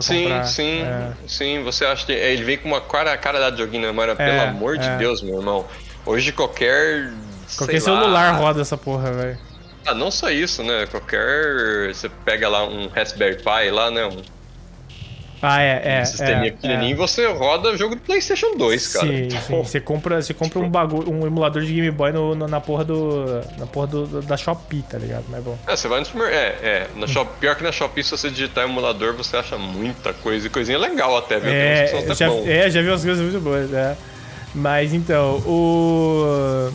Sim, 0.00 0.22
comprar. 0.24 0.44
sim, 0.44 0.82
é. 0.82 1.12
sim. 1.26 1.62
Você 1.64 1.84
acha 1.84 2.06
que 2.06 2.12
ele 2.12 2.44
vem 2.44 2.58
com 2.58 2.68
uma 2.68 2.80
cara, 2.80 3.16
cara 3.16 3.50
de 3.50 3.58
joguinho, 3.58 3.88
né? 3.88 3.92
Mas, 3.92 4.10
é, 4.10 4.14
pelo 4.14 4.40
amor 4.50 4.76
é. 4.76 4.78
de 4.78 4.90
Deus, 4.98 5.20
meu 5.20 5.38
irmão. 5.38 5.66
Hoje 6.06 6.30
qualquer. 6.30 7.10
Qualquer 7.56 7.80
celular 7.80 8.08
lá, 8.08 8.30
roda 8.32 8.60
essa 8.60 8.76
porra, 8.76 9.10
velho. 9.10 9.38
Ah, 9.84 9.94
não 9.94 10.10
só 10.10 10.30
isso, 10.30 10.62
né? 10.62 10.86
Qualquer. 10.86 11.92
Você 11.92 12.08
pega 12.24 12.48
lá 12.48 12.64
um 12.64 12.88
Raspberry 12.88 13.38
Pi 13.38 13.70
lá, 13.72 13.90
né? 13.90 14.04
Um 14.06 14.22
ah, 15.40 15.62
é, 15.62 15.98
é. 15.98 16.02
Um 16.02 16.04
sisteminha 16.04 16.48
é, 16.48 16.50
pequenininho, 16.50 16.94
é. 16.94 16.96
você 16.96 17.26
roda 17.26 17.76
jogo 17.76 17.94
do 17.94 18.00
PlayStation 18.00 18.56
2, 18.56 18.88
cara. 18.88 19.06
Sim, 19.06 19.30
sim. 19.30 19.62
Você 19.62 19.80
compra, 19.80 20.20
você 20.20 20.34
compra 20.34 20.58
um 20.58 20.68
bagulho, 20.68 21.12
um 21.12 21.26
emulador 21.26 21.62
de 21.62 21.72
Game 21.72 21.90
Boy 21.90 22.12
no, 22.12 22.34
no, 22.34 22.48
na 22.48 22.60
porra 22.60 22.84
do. 22.84 23.24
Na 23.56 23.66
porra 23.66 23.86
do, 23.86 24.22
da 24.22 24.36
Shopee, 24.36 24.82
tá 24.82 24.98
ligado? 24.98 25.24
Mas 25.28 25.40
é 25.40 25.42
bom. 25.42 25.58
É, 25.66 25.76
você 25.76 25.88
vai 25.88 26.00
no 26.00 26.06
supermercado. 26.06 26.40
É, 26.40 26.66
é. 26.66 26.86
Na 26.96 27.06
Shop, 27.06 27.30
pior 27.38 27.54
que 27.54 27.62
na 27.62 27.70
Shopee, 27.70 28.02
se 28.02 28.10
você 28.10 28.30
digitar 28.30 28.64
emulador, 28.64 29.14
você 29.14 29.36
acha 29.36 29.56
muita 29.56 30.12
coisa 30.12 30.46
e 30.46 30.50
coisinha 30.50 30.78
legal 30.78 31.16
até, 31.16 31.38
viu? 31.38 31.50
É, 31.50 31.86
já, 32.14 32.26
é, 32.44 32.70
já 32.70 32.82
vi 32.82 32.88
umas 32.88 33.04
coisas 33.04 33.22
muito 33.22 33.40
boas, 33.40 33.70
né? 33.70 33.96
Mas 34.54 34.92
então, 34.92 35.36
o. 35.46 36.70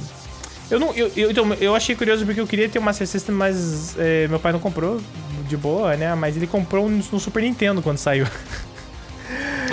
Eu 0.71 0.79
não. 0.79 0.93
Eu, 0.93 1.11
eu, 1.17 1.31
então, 1.31 1.53
eu 1.59 1.75
achei 1.75 1.95
curioso 1.95 2.25
porque 2.25 2.39
eu 2.39 2.47
queria 2.47 2.69
ter 2.69 2.79
uma 2.79 2.85
Master 2.85 3.07
System, 3.07 3.35
mas 3.35 3.97
é, 3.99 4.27
meu 4.29 4.39
pai 4.39 4.53
não 4.53 4.59
comprou 4.59 5.01
de 5.47 5.57
boa, 5.57 5.95
né? 5.95 6.13
Mas 6.15 6.35
ele 6.35 6.47
comprou 6.47 6.89
no, 6.89 7.19
Super 7.19 7.43
Nintendo 7.43 7.81
quando 7.81 7.97
saiu. 7.97 8.25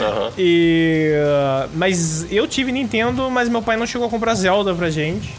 Uhum. 0.01 0.31
E, 0.39 1.13
uh, 1.15 1.69
mas 1.75 2.27
eu 2.33 2.47
tive 2.49 2.73
Nintendo, 2.73 3.31
mas 3.31 3.51
meu 3.51 3.61
pai 3.61 3.77
não 3.77 3.87
chegou 3.87 4.07
a 4.07 4.11
comprar 4.11 4.35
Zelda 4.35 4.73
pra 4.75 4.89
gente. 4.89 5.35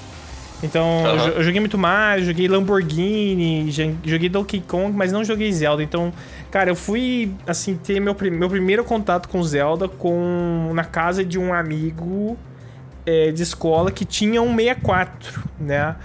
Então, 0.62 1.04
uhum. 1.04 1.28
eu 1.30 1.44
joguei 1.44 1.60
muito 1.60 1.78
Mario, 1.78 2.26
joguei 2.26 2.48
Lamborghini, 2.48 3.72
joguei 4.06 4.30
Donkey 4.30 4.62
Kong, 4.62 4.96
mas 4.96 5.12
não 5.12 5.24
joguei 5.24 5.52
Zelda. 5.52 5.82
Então, 5.82 6.14
cara, 6.52 6.70
eu 6.70 6.76
fui, 6.76 7.32
assim, 7.48 7.76
ter 7.76 8.00
meu, 8.00 8.16
meu 8.32 8.50
primeiro 8.50 8.84
contato 8.84 9.28
com 9.28 9.42
Zelda 9.42 9.88
com 9.88 10.72
na 10.74 10.84
casa 10.84 11.26
de 11.26 11.40
um 11.40 11.52
amigo 11.54 12.38
é, 13.06 13.32
de 13.32 13.44
escola 13.44 13.92
que 13.92 14.06
tinha 14.06 14.42
um 14.42 14.56
64, 14.56 15.44
né? 15.60 15.96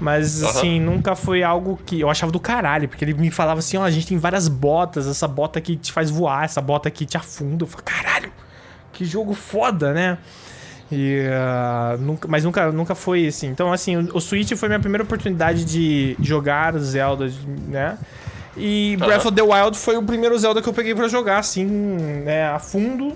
Mas, 0.00 0.42
uhum. 0.42 0.48
assim, 0.48 0.80
nunca 0.80 1.14
foi 1.14 1.42
algo 1.42 1.78
que 1.84 2.00
eu 2.00 2.10
achava 2.10 2.30
do 2.30 2.38
caralho, 2.38 2.88
porque 2.88 3.04
ele 3.04 3.14
me 3.14 3.30
falava 3.30 3.60
assim: 3.60 3.76
ó, 3.76 3.82
oh, 3.82 3.84
a 3.84 3.90
gente 3.90 4.06
tem 4.06 4.18
várias 4.18 4.46
botas, 4.48 5.06
essa 5.06 5.26
bota 5.26 5.58
aqui 5.58 5.76
te 5.76 5.92
faz 5.92 6.10
voar, 6.10 6.44
essa 6.44 6.60
bota 6.60 6.88
aqui 6.88 7.06
te 7.06 7.16
afunda. 7.16 7.64
Eu 7.64 7.66
falei, 7.66 7.84
caralho, 7.84 8.32
que 8.92 9.04
jogo 9.04 9.32
foda, 9.32 9.92
né? 9.92 10.18
E, 10.92 11.22
uh, 11.28 12.00
nunca, 12.00 12.28
mas 12.28 12.44
nunca, 12.44 12.70
nunca 12.70 12.94
foi 12.94 13.26
assim. 13.26 13.48
Então, 13.48 13.72
assim, 13.72 13.96
o, 13.96 14.16
o 14.16 14.20
Switch 14.20 14.52
foi 14.54 14.68
minha 14.68 14.80
primeira 14.80 15.02
oportunidade 15.02 15.64
de 15.64 16.16
jogar 16.20 16.76
Zelda, 16.78 17.32
né? 17.68 17.98
E 18.56 18.96
Breath 18.98 19.22
uhum. 19.22 19.28
of 19.28 19.36
the 19.36 19.42
Wild 19.42 19.76
foi 19.76 19.96
o 19.96 20.02
primeiro 20.02 20.38
Zelda 20.38 20.62
que 20.62 20.68
eu 20.68 20.72
peguei 20.72 20.94
para 20.94 21.08
jogar, 21.08 21.38
assim, 21.38 21.64
né, 21.64 22.48
a 22.48 22.58
fundo 22.58 23.14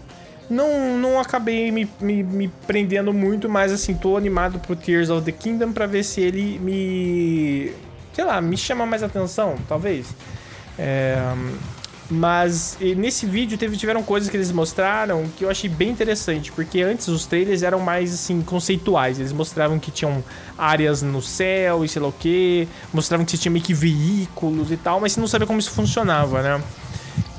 não, 0.51 0.99
não 0.99 1.21
acabei 1.21 1.71
me, 1.71 1.89
me, 2.01 2.23
me, 2.25 2.49
prendendo 2.67 3.13
muito, 3.13 3.49
mas 3.49 3.71
assim, 3.71 3.95
tô 3.95 4.17
animado 4.17 4.59
pro 4.59 4.75
Tears 4.75 5.09
of 5.09 5.25
the 5.25 5.31
Kingdom 5.31 5.73
pra 5.73 5.87
ver 5.87 6.03
se 6.03 6.21
ele 6.21 6.59
me. 6.59 7.73
sei 8.13 8.25
lá, 8.25 8.41
me 8.41 8.57
chama 8.57 8.85
mais 8.85 9.05
atenção, 9.05 9.55
talvez. 9.69 10.07
É, 10.77 11.17
mas 12.11 12.77
nesse 12.97 13.25
vídeo 13.25 13.57
teve, 13.57 13.77
tiveram 13.77 14.03
coisas 14.03 14.29
que 14.29 14.37
eles 14.37 14.51
mostraram 14.51 15.27
que 15.37 15.45
eu 15.45 15.51
achei 15.51 15.71
bem 15.71 15.91
interessante, 15.91 16.51
porque 16.51 16.83
antes 16.83 17.07
os 17.07 17.25
trailers 17.25 17.63
eram 17.63 17.79
mais 17.79 18.13
assim, 18.13 18.43
conceituais. 18.43 19.21
Eles 19.21 19.33
mostravam 19.33 19.79
que 19.79 19.93
tinham 19.93 20.25
áreas 20.59 21.01
no 21.01 21.23
céu 21.23 21.85
e 21.85 21.89
sei 21.89 22.03
lá 22.03 22.09
o 22.09 22.13
que, 22.13 22.67
mostravam 22.93 23.25
que 23.25 23.39
tinha 23.39 23.53
meio 23.53 23.65
que 23.65 23.73
veículos 23.73 24.73
e 24.73 24.77
tal, 24.77 25.01
mas 25.01 25.13
você 25.13 25.21
não 25.21 25.29
sabia 25.29 25.47
como 25.47 25.61
isso 25.61 25.71
funcionava, 25.71 26.43
né? 26.43 26.61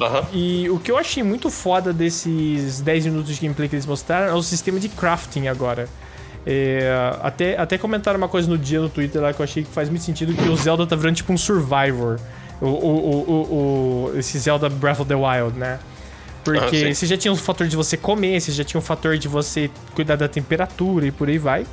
Uhum. 0.01 0.23
E 0.33 0.69
o 0.69 0.79
que 0.79 0.91
eu 0.91 0.97
achei 0.97 1.21
muito 1.21 1.49
foda 1.49 1.93
desses 1.93 2.81
10 2.81 3.05
minutos 3.05 3.35
de 3.35 3.41
gameplay 3.41 3.69
que 3.69 3.75
eles 3.75 3.85
mostraram 3.85 4.31
é 4.31 4.33
o 4.33 4.41
sistema 4.41 4.79
de 4.79 4.89
crafting 4.89 5.47
agora. 5.47 5.87
É, 6.45 6.89
até, 7.21 7.57
até 7.57 7.77
comentaram 7.77 8.17
uma 8.17 8.27
coisa 8.27 8.49
no 8.49 8.57
dia 8.57 8.81
no 8.81 8.89
Twitter 8.89 9.21
lá 9.21 9.31
que 9.31 9.39
eu 9.39 9.43
achei 9.43 9.63
que 9.63 9.69
faz 9.69 9.89
muito 9.89 10.03
sentido 10.03 10.33
que 10.33 10.49
o 10.49 10.55
Zelda 10.57 10.87
tá 10.87 10.95
virando 10.95 11.15
tipo 11.15 11.31
um 11.31 11.37
Survivor. 11.37 12.19
O, 12.59 12.65
o, 12.65 12.69
o, 12.69 14.11
o 14.13 14.19
esse 14.19 14.37
Zelda 14.39 14.69
Breath 14.69 14.99
of 14.99 15.07
the 15.07 15.15
Wild, 15.15 15.57
né? 15.57 15.79
Porque 16.43 16.87
ah, 16.89 16.93
você 16.93 17.05
já 17.05 17.17
tinha 17.17 17.31
o 17.31 17.35
fator 17.35 17.67
de 17.67 17.75
você 17.75 17.95
comer, 17.95 18.41
você 18.41 18.51
já 18.51 18.63
tinha 18.63 18.79
o 18.79 18.81
fator 18.81 19.17
de 19.17 19.27
você 19.27 19.69
cuidar 19.93 20.15
da 20.15 20.27
temperatura 20.27 21.05
e 21.05 21.11
por 21.11 21.29
aí 21.29 21.37
vai. 21.37 21.67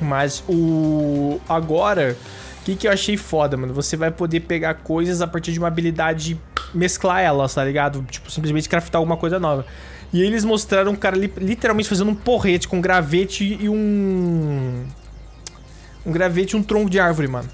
Mas 0.00 0.42
o. 0.48 1.40
Agora, 1.48 2.16
o 2.60 2.64
que, 2.64 2.74
que 2.74 2.88
eu 2.88 2.92
achei 2.92 3.16
foda, 3.16 3.56
mano? 3.56 3.72
Você 3.74 3.96
vai 3.96 4.10
poder 4.10 4.40
pegar 4.40 4.74
coisas 4.74 5.22
a 5.22 5.26
partir 5.26 5.52
de 5.52 5.58
uma 5.58 5.68
habilidade 5.68 6.38
mesclar 6.74 7.20
elas, 7.20 7.54
tá 7.54 7.64
ligado? 7.64 8.02
Tipo, 8.10 8.30
simplesmente 8.30 8.68
craftar 8.68 8.98
alguma 8.98 9.16
coisa 9.16 9.38
nova. 9.38 9.66
E 10.12 10.22
eles 10.22 10.44
mostraram 10.44 10.92
um 10.92 10.96
cara 10.96 11.16
li 11.16 11.32
literalmente 11.38 11.88
fazendo 11.88 12.10
um 12.10 12.14
porrete 12.14 12.66
com 12.66 12.78
um 12.78 12.80
gravete 12.80 13.58
e 13.60 13.68
um. 13.68 14.84
Um 16.04 16.12
gravete 16.12 16.56
e 16.56 16.58
um 16.58 16.62
tronco 16.62 16.90
de 16.90 16.98
árvore, 16.98 17.28
mano. 17.28 17.48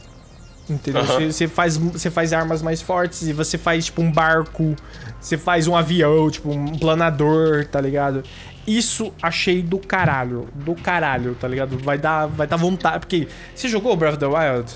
Entendeu? 0.68 1.04
Você 1.04 1.44
uhum. 1.44 1.50
faz, 1.50 1.76
você 1.76 2.10
faz 2.10 2.32
armas 2.32 2.60
mais 2.60 2.82
fortes 2.82 3.22
e 3.22 3.32
você 3.32 3.56
faz, 3.56 3.84
tipo, 3.84 4.02
um 4.02 4.10
barco, 4.10 4.74
você 5.20 5.38
faz 5.38 5.68
um 5.68 5.76
avião, 5.76 6.28
tipo, 6.28 6.50
um 6.50 6.76
planador, 6.76 7.66
tá 7.66 7.80
ligado? 7.80 8.24
Isso 8.66 9.12
achei 9.22 9.62
do 9.62 9.78
caralho. 9.78 10.48
Do 10.54 10.74
caralho, 10.74 11.36
tá 11.36 11.46
ligado? 11.46 11.78
Vai 11.78 11.98
dar, 11.98 12.26
vai 12.26 12.46
dar 12.46 12.56
vontade. 12.56 13.00
Porque. 13.00 13.28
Você 13.54 13.68
jogou 13.68 13.96
Breath 13.96 14.14
of 14.14 14.18
the 14.18 14.26
Wild? 14.26 14.72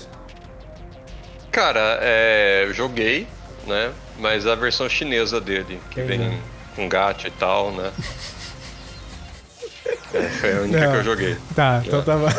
Cara, 1.51 1.99
é. 2.01 2.69
Joguei, 2.71 3.27
né? 3.67 3.91
Mas 4.19 4.47
a 4.47 4.55
versão 4.55 4.89
chinesa 4.89 5.39
dele, 5.39 5.79
que 5.91 6.01
vem 6.01 6.39
com 6.75 6.87
gato 6.87 7.27
e 7.27 7.31
tal, 7.31 7.71
né? 7.71 7.91
é, 10.13 10.29
foi 10.29 10.53
a 10.53 10.61
única 10.61 10.79
Não. 10.79 10.91
que 10.91 10.97
eu 10.97 11.03
joguei. 11.03 11.37
Tá, 11.55 11.81
então 11.85 12.01
tava. 12.01 12.33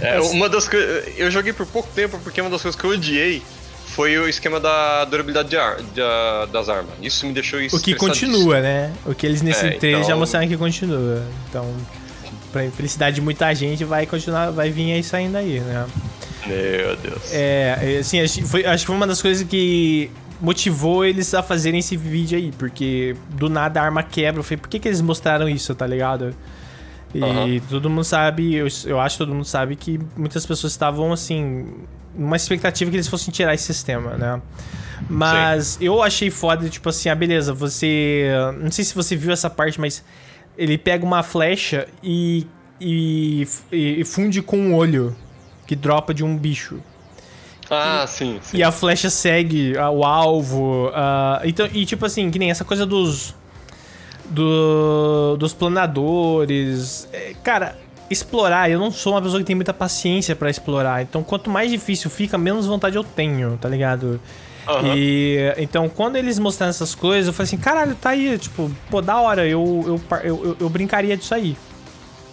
É, 0.00 0.20
uma 0.20 0.48
das. 0.48 0.68
Eu 1.16 1.30
joguei 1.30 1.52
por 1.52 1.66
pouco 1.66 1.88
tempo 1.94 2.18
porque 2.22 2.40
uma 2.40 2.50
das 2.50 2.62
coisas 2.62 2.80
que 2.80 2.86
eu 2.86 2.90
odiei 2.90 3.42
foi 3.94 4.18
o 4.18 4.28
esquema 4.28 4.58
da 4.58 5.04
durabilidade 5.04 5.50
de 5.50 5.56
ar, 5.56 5.76
de, 5.76 6.52
das 6.52 6.68
armas. 6.68 6.92
Isso 7.00 7.24
me 7.26 7.32
deixou 7.32 7.60
O 7.72 7.80
que 7.80 7.94
continua, 7.94 8.60
né? 8.60 8.92
O 9.06 9.14
que 9.14 9.24
eles 9.24 9.40
nesse 9.40 9.66
é, 9.66 9.70
trailer 9.70 10.00
então... 10.00 10.10
já 10.10 10.16
mostraram 10.16 10.48
que 10.48 10.56
continua. 10.56 11.22
Então. 11.48 11.72
pra 12.52 12.68
felicidade 12.70 13.16
de 13.16 13.20
muita 13.20 13.54
gente, 13.54 13.84
vai 13.84 14.04
continuar, 14.04 14.50
vai 14.50 14.70
vir 14.70 14.98
isso 14.98 15.14
ainda 15.14 15.38
aí, 15.38 15.60
né? 15.60 15.86
Meu 16.46 16.96
Deus. 16.96 17.32
É, 17.32 17.98
assim, 18.00 18.20
acho, 18.20 18.44
foi, 18.46 18.66
acho 18.66 18.82
que 18.82 18.86
foi 18.86 18.96
uma 18.96 19.06
das 19.06 19.22
coisas 19.22 19.46
que 19.46 20.10
motivou 20.44 21.04
eles 21.04 21.32
a 21.32 21.42
fazerem 21.42 21.80
esse 21.80 21.96
vídeo 21.96 22.36
aí, 22.36 22.52
porque 22.58 23.16
do 23.30 23.48
nada 23.48 23.80
a 23.80 23.84
arma 23.84 24.02
quebra. 24.02 24.40
Eu 24.40 24.44
falei, 24.44 24.58
por 24.58 24.68
que, 24.68 24.78
que 24.78 24.86
eles 24.86 25.00
mostraram 25.00 25.48
isso, 25.48 25.74
tá 25.74 25.86
ligado? 25.86 26.34
E 27.14 27.20
uhum. 27.22 27.60
todo 27.70 27.88
mundo 27.88 28.04
sabe, 28.04 28.54
eu, 28.54 28.66
eu 28.84 29.00
acho 29.00 29.16
que 29.16 29.24
todo 29.24 29.32
mundo 29.32 29.46
sabe 29.46 29.74
que 29.74 29.98
muitas 30.16 30.44
pessoas 30.44 30.72
estavam, 30.72 31.12
assim, 31.12 31.72
numa 32.14 32.36
expectativa 32.36 32.90
que 32.90 32.96
eles 32.96 33.08
fossem 33.08 33.32
tirar 33.32 33.54
esse 33.54 33.64
sistema, 33.64 34.18
né? 34.18 34.42
Mas 35.08 35.66
Sim. 35.66 35.86
eu 35.86 36.02
achei 36.02 36.30
foda, 36.30 36.68
tipo 36.68 36.88
assim, 36.88 37.08
ah, 37.08 37.14
beleza, 37.14 37.52
você. 37.52 38.28
Não 38.60 38.70
sei 38.70 38.84
se 38.84 38.94
você 38.94 39.16
viu 39.16 39.32
essa 39.32 39.48
parte, 39.48 39.80
mas 39.80 40.04
ele 40.58 40.76
pega 40.76 41.04
uma 41.04 41.22
flecha 41.22 41.86
e, 42.02 42.46
e, 42.80 43.46
e 43.72 44.04
funde 44.04 44.42
com 44.42 44.58
um 44.58 44.74
olho 44.74 45.16
que 45.66 45.74
dropa 45.74 46.12
de 46.12 46.22
um 46.22 46.36
bicho. 46.36 46.80
Ah, 47.74 48.04
e, 48.04 48.08
sim, 48.08 48.38
sim, 48.42 48.56
E 48.56 48.62
a 48.62 48.72
flecha 48.72 49.10
segue 49.10 49.74
o 49.76 50.04
alvo. 50.04 50.88
Uh, 50.88 51.40
então, 51.44 51.68
e 51.72 51.84
tipo 51.84 52.04
assim, 52.06 52.30
que 52.30 52.38
nem 52.38 52.50
essa 52.50 52.64
coisa 52.64 52.86
dos. 52.86 53.34
Do, 54.26 55.36
dos 55.36 55.52
planadores. 55.52 57.06
É, 57.12 57.34
cara, 57.42 57.76
explorar, 58.10 58.70
eu 58.70 58.78
não 58.78 58.90
sou 58.90 59.12
uma 59.12 59.22
pessoa 59.22 59.38
que 59.40 59.46
tem 59.46 59.56
muita 59.56 59.74
paciência 59.74 60.34
para 60.34 60.48
explorar. 60.48 61.02
Então, 61.02 61.22
quanto 61.22 61.50
mais 61.50 61.70
difícil 61.70 62.10
fica, 62.10 62.38
menos 62.38 62.66
vontade 62.66 62.96
eu 62.96 63.04
tenho, 63.04 63.58
tá 63.58 63.68
ligado? 63.68 64.20
Uhum. 64.66 64.96
E 64.96 65.54
então, 65.58 65.88
quando 65.88 66.16
eles 66.16 66.38
mostraram 66.38 66.70
essas 66.70 66.94
coisas, 66.94 67.26
eu 67.26 67.32
falei 67.32 67.48
assim: 67.48 67.58
caralho, 67.58 67.94
tá 67.94 68.10
aí, 68.10 68.38
tipo, 68.38 68.70
pô, 68.90 69.02
da 69.02 69.20
hora, 69.20 69.46
eu, 69.46 69.84
eu, 69.86 70.18
eu, 70.22 70.44
eu, 70.44 70.56
eu 70.60 70.68
brincaria 70.68 71.16
disso 71.16 71.34
aí. 71.34 71.56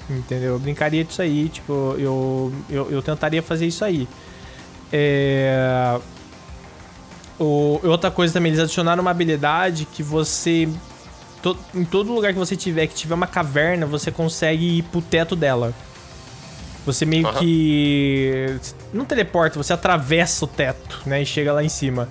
Entendeu? 0.09 0.53
Eu 0.53 0.59
brincaria 0.59 1.03
disso 1.03 1.21
aí, 1.21 1.49
tipo, 1.49 1.95
eu, 1.97 2.53
eu, 2.69 2.91
eu 2.91 3.01
tentaria 3.01 3.41
fazer 3.41 3.65
isso 3.65 3.83
aí. 3.83 4.07
É... 4.91 5.99
O, 7.39 7.79
outra 7.83 8.11
coisa 8.11 8.33
também, 8.33 8.51
eles 8.51 8.63
adicionaram 8.63 9.01
uma 9.01 9.11
habilidade 9.11 9.85
que 9.85 10.03
você. 10.03 10.69
To, 11.41 11.57
em 11.73 11.83
todo 11.83 12.13
lugar 12.13 12.33
que 12.33 12.39
você 12.39 12.55
tiver, 12.55 12.85
que 12.85 12.93
tiver 12.93 13.15
uma 13.15 13.25
caverna, 13.25 13.85
você 13.87 14.11
consegue 14.11 14.77
ir 14.77 14.83
pro 14.83 15.01
teto 15.01 15.35
dela. 15.35 15.73
Você 16.85 17.05
meio 17.05 17.27
uhum. 17.27 17.33
que. 17.33 18.59
Não 18.93 19.05
teleporta, 19.05 19.57
você 19.57 19.73
atravessa 19.73 20.45
o 20.45 20.47
teto, 20.47 21.01
né? 21.05 21.21
E 21.21 21.25
chega 21.25 21.51
lá 21.51 21.63
em 21.63 21.69
cima. 21.69 22.07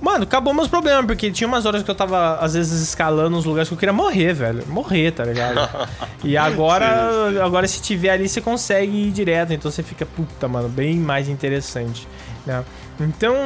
Mano, 0.00 0.24
acabou 0.24 0.54
meus 0.54 0.68
problemas, 0.68 1.04
porque 1.04 1.30
tinha 1.30 1.46
umas 1.46 1.66
horas 1.66 1.82
que 1.82 1.90
eu 1.90 1.94
tava, 1.94 2.36
às 2.36 2.54
vezes, 2.54 2.80
escalando 2.80 3.36
uns 3.36 3.44
lugares 3.44 3.68
que 3.68 3.74
eu 3.74 3.78
queria 3.78 3.92
morrer, 3.92 4.32
velho. 4.32 4.64
Morrer, 4.68 5.10
tá 5.10 5.24
ligado? 5.24 5.68
e 6.24 6.36
agora, 6.36 7.10
sim, 7.30 7.38
agora 7.38 7.68
se 7.68 7.82
tiver 7.82 8.10
ali, 8.10 8.28
você 8.28 8.40
consegue 8.40 9.08
ir 9.08 9.10
direto. 9.10 9.52
Então 9.52 9.70
você 9.70 9.82
fica, 9.82 10.06
puta, 10.06 10.48
mano, 10.48 10.68
bem 10.68 10.96
mais 10.96 11.28
interessante. 11.28 12.08
Né? 12.46 12.64
Então, 12.98 13.36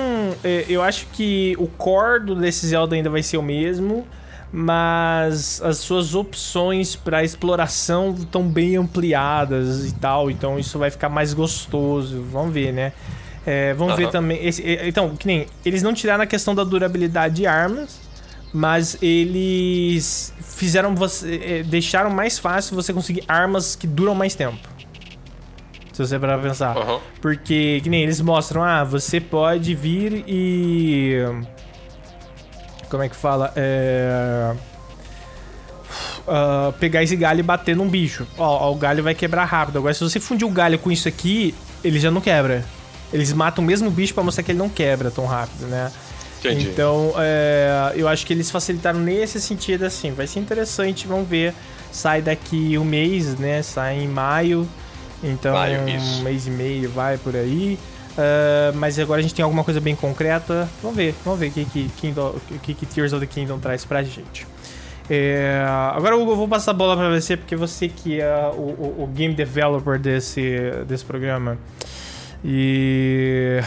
é, 0.44 0.64
eu 0.68 0.82
acho 0.82 1.06
que 1.12 1.56
o 1.58 1.66
core 1.66 2.34
desse 2.36 2.66
Zelda 2.68 2.94
ainda 2.94 3.10
vai 3.10 3.22
ser 3.22 3.36
o 3.36 3.42
mesmo 3.42 4.06
mas 4.56 5.60
as 5.62 5.78
suas 5.78 6.14
opções 6.14 6.94
para 6.94 7.24
exploração 7.24 8.14
estão 8.16 8.46
bem 8.46 8.76
ampliadas 8.76 9.88
e 9.88 9.92
tal, 9.94 10.30
então 10.30 10.56
isso 10.60 10.78
vai 10.78 10.92
ficar 10.92 11.08
mais 11.08 11.34
gostoso. 11.34 12.24
Vamos 12.30 12.54
ver, 12.54 12.72
né? 12.72 12.92
É, 13.46 13.74
vamos 13.74 13.94
uhum. 13.94 13.98
ver 13.98 14.10
também. 14.10 14.44
Esse, 14.44 14.62
então, 14.82 15.14
que 15.16 15.26
nem. 15.26 15.46
Eles 15.64 15.82
não 15.82 15.92
tiraram 15.92 16.24
a 16.24 16.26
questão 16.26 16.54
da 16.54 16.64
durabilidade 16.64 17.36
de 17.36 17.46
armas, 17.46 18.00
mas 18.52 18.96
eles 19.02 20.32
fizeram 20.40 20.94
você. 20.94 21.40
É, 21.44 21.62
deixaram 21.62 22.10
mais 22.10 22.38
fácil 22.38 22.74
você 22.74 22.92
conseguir 22.92 23.22
armas 23.28 23.76
que 23.76 23.86
duram 23.86 24.14
mais 24.14 24.34
tempo. 24.34 24.74
Se 25.92 26.04
você 26.04 26.18
parar 26.18 26.38
pra 26.38 26.48
pensar. 26.48 26.76
Uhum. 26.76 26.98
Porque, 27.20 27.80
que 27.82 27.88
nem 27.88 28.02
eles 28.02 28.20
mostram, 28.20 28.62
ah, 28.64 28.82
você 28.82 29.20
pode 29.20 29.74
vir 29.74 30.24
e. 30.26 31.18
Como 32.88 33.02
é 33.02 33.08
que 33.08 33.16
fala? 33.16 33.52
É. 33.54 34.54
Uh, 36.26 36.72
pegar 36.80 37.02
esse 37.02 37.14
galho 37.14 37.40
e 37.40 37.42
bater 37.42 37.76
num 37.76 37.88
bicho. 37.88 38.26
Ó, 38.38 38.68
ó, 38.68 38.72
o 38.72 38.76
galho 38.76 39.02
vai 39.02 39.14
quebrar 39.14 39.44
rápido. 39.44 39.78
Agora, 39.78 39.92
se 39.92 40.02
você 40.02 40.18
fundir 40.18 40.46
o 40.46 40.50
galho 40.50 40.78
com 40.78 40.90
isso 40.90 41.06
aqui, 41.06 41.54
ele 41.84 42.00
já 42.00 42.10
não 42.10 42.20
quebra. 42.20 42.64
Eles 43.14 43.32
matam 43.32 43.62
o 43.62 43.66
mesmo 43.66 43.88
bicho 43.92 44.12
para 44.12 44.24
mostrar 44.24 44.42
que 44.42 44.50
ele 44.50 44.58
não 44.58 44.68
quebra 44.68 45.08
tão 45.08 45.24
rápido, 45.24 45.68
né? 45.68 45.92
Entendi. 46.40 46.68
Então, 46.68 47.14
é, 47.16 47.92
eu 47.94 48.08
acho 48.08 48.26
que 48.26 48.32
eles 48.32 48.50
facilitaram 48.50 48.98
nesse 48.98 49.40
sentido, 49.40 49.84
assim. 49.84 50.10
Vai 50.10 50.26
ser 50.26 50.40
interessante, 50.40 51.06
vamos 51.06 51.28
ver. 51.28 51.54
Sai 51.92 52.20
daqui 52.20 52.76
um 52.76 52.84
mês, 52.84 53.38
né? 53.38 53.62
Sai 53.62 54.00
em 54.00 54.08
maio. 54.08 54.68
Então, 55.22 55.54
maio, 55.54 55.80
um 55.80 56.22
mês 56.22 56.48
e 56.48 56.50
meio 56.50 56.90
vai 56.90 57.16
por 57.16 57.36
aí. 57.36 57.78
Uh, 58.18 58.76
mas 58.76 58.98
agora 58.98 59.20
a 59.20 59.22
gente 59.22 59.32
tem 59.32 59.44
alguma 59.44 59.62
coisa 59.62 59.80
bem 59.80 59.94
concreta. 59.94 60.68
Vamos 60.82 60.96
ver, 60.96 61.14
vamos 61.24 61.38
ver 61.38 61.46
o 61.46 61.50
que, 61.52 61.64
que, 61.66 61.88
Kingdom, 61.96 62.34
que, 62.64 62.74
que 62.74 62.84
Tears 62.84 63.12
of 63.12 63.24
the 63.24 63.32
Kingdom 63.32 63.60
traz 63.60 63.84
pra 63.84 64.02
gente. 64.02 64.44
É, 65.08 65.64
agora 65.92 66.16
eu 66.16 66.36
vou 66.36 66.48
passar 66.48 66.72
a 66.72 66.74
bola 66.74 66.96
pra 66.96 67.10
você, 67.10 67.36
porque 67.36 67.54
você 67.54 67.88
que 67.88 68.20
é 68.20 68.50
o, 68.54 68.60
o, 68.60 69.04
o 69.04 69.06
game 69.06 69.34
developer 69.34 70.00
desse, 70.00 70.58
desse 70.88 71.04
programa. 71.04 71.56
E 72.44 73.60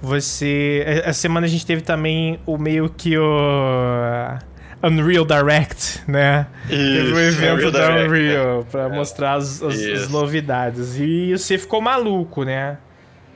você. 0.00 0.82
Essa 0.86 1.20
semana 1.20 1.46
a 1.46 1.50
gente 1.50 1.66
teve 1.66 1.82
também 1.82 2.38
o 2.46 2.56
meio 2.56 2.88
que 2.88 3.18
o. 3.18 4.38
Unreal 4.82 5.26
Direct, 5.26 6.00
né? 6.08 6.46
Isso, 6.64 6.76
teve 6.76 7.12
um 7.12 7.18
evento 7.18 7.52
Unreal 7.54 7.70
da 7.70 7.86
Direct, 7.86 8.08
Unreal 8.08 8.58
né? 8.60 8.66
pra 8.70 8.82
é. 8.84 8.88
mostrar 8.88 9.34
as, 9.34 9.62
as, 9.62 9.78
as, 9.78 10.08
novidades. 10.08 10.98
E 10.98 11.32
você 11.32 11.58
ficou 11.58 11.82
maluco, 11.82 12.44
né? 12.44 12.78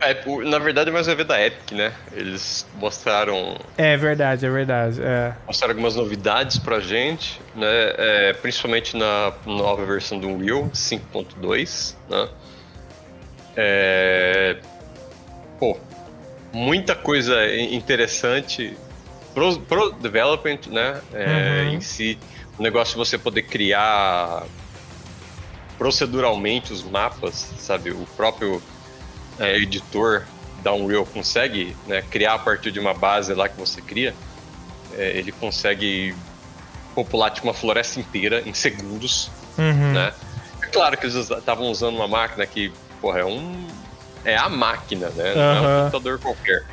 É, 0.01 0.14
na 0.45 0.59
verdade, 0.59 0.90
é 0.90 0.93
mais 0.93 1.07
um 1.07 1.11
evento 1.11 1.29
da 1.29 1.47
Epic, 1.47 1.73
né? 1.73 1.93
Eles 2.12 2.67
mostraram. 2.79 3.59
É 3.77 3.97
verdade, 3.97 4.47
é 4.47 4.51
verdade. 4.51 5.01
É. 5.03 5.35
Mostraram 5.47 5.73
algumas 5.73 5.97
novidades 5.97 6.59
pra 6.59 6.81
gente, 6.81 7.40
né? 7.55 7.93
É, 7.99 8.33
principalmente 8.35 8.97
na 8.97 9.33
nova 9.45 9.85
versão 9.85 10.19
do 10.19 10.29
Unreal 10.29 10.69
5.2, 10.75 11.95
né? 12.09 12.29
É... 13.57 14.57
Pô, 15.59 15.77
muita 16.53 16.95
coisa 16.95 17.35
interessante 17.57 18.77
pro, 19.35 19.61
pro 19.61 19.93
development, 19.93 20.61
né? 20.69 21.01
É, 21.12 21.64
uhum. 21.67 21.75
Em 21.75 21.81
si, 21.81 22.19
o 22.59 22.62
negócio 22.62 22.93
de 22.93 22.99
você 22.99 23.19
poder 23.19 23.43
criar 23.43 24.45
proceduralmente 25.77 26.73
os 26.73 26.83
mapas, 26.83 27.35
sabe? 27.59 27.90
O 27.90 28.07
próprio 28.17 28.62
é, 29.38 29.57
editor 29.57 30.25
da 30.62 30.73
Unreal 30.73 31.05
consegue 31.05 31.77
né, 31.87 32.03
criar 32.03 32.35
a 32.35 32.38
partir 32.38 32.71
de 32.71 32.81
uma 32.81 32.95
base 32.95 33.35
lá 33.35 33.49
que 33.49 33.59
você 33.59 33.83
cria. 33.83 34.14
É, 34.97 35.19
ele 35.19 35.33
consegue 35.33 36.14
popular 36.95 37.31
tipo, 37.31 37.49
uma 37.49 37.55
floresta 37.55 37.99
inteira 37.99 38.43
em 38.47 38.55
segundos, 38.55 39.31
uhum. 39.59 39.93
né? 39.93 40.14
É 40.62 40.67
claro 40.67 40.97
que 40.97 41.07
eles 41.07 41.17
estavam 41.29 41.69
usando 41.69 41.97
uma 41.97 42.07
máquina 42.07 42.47
que 42.47 42.73
porra, 43.05 43.21
é 43.21 43.25
um. 43.27 43.67
É 44.25 44.35
a 44.35 44.49
máquina, 44.49 45.11
né? 45.11 45.35
Não 45.35 45.43
é 45.43 45.61
um 45.61 45.81
computador 45.81 46.19
qualquer. 46.19 46.64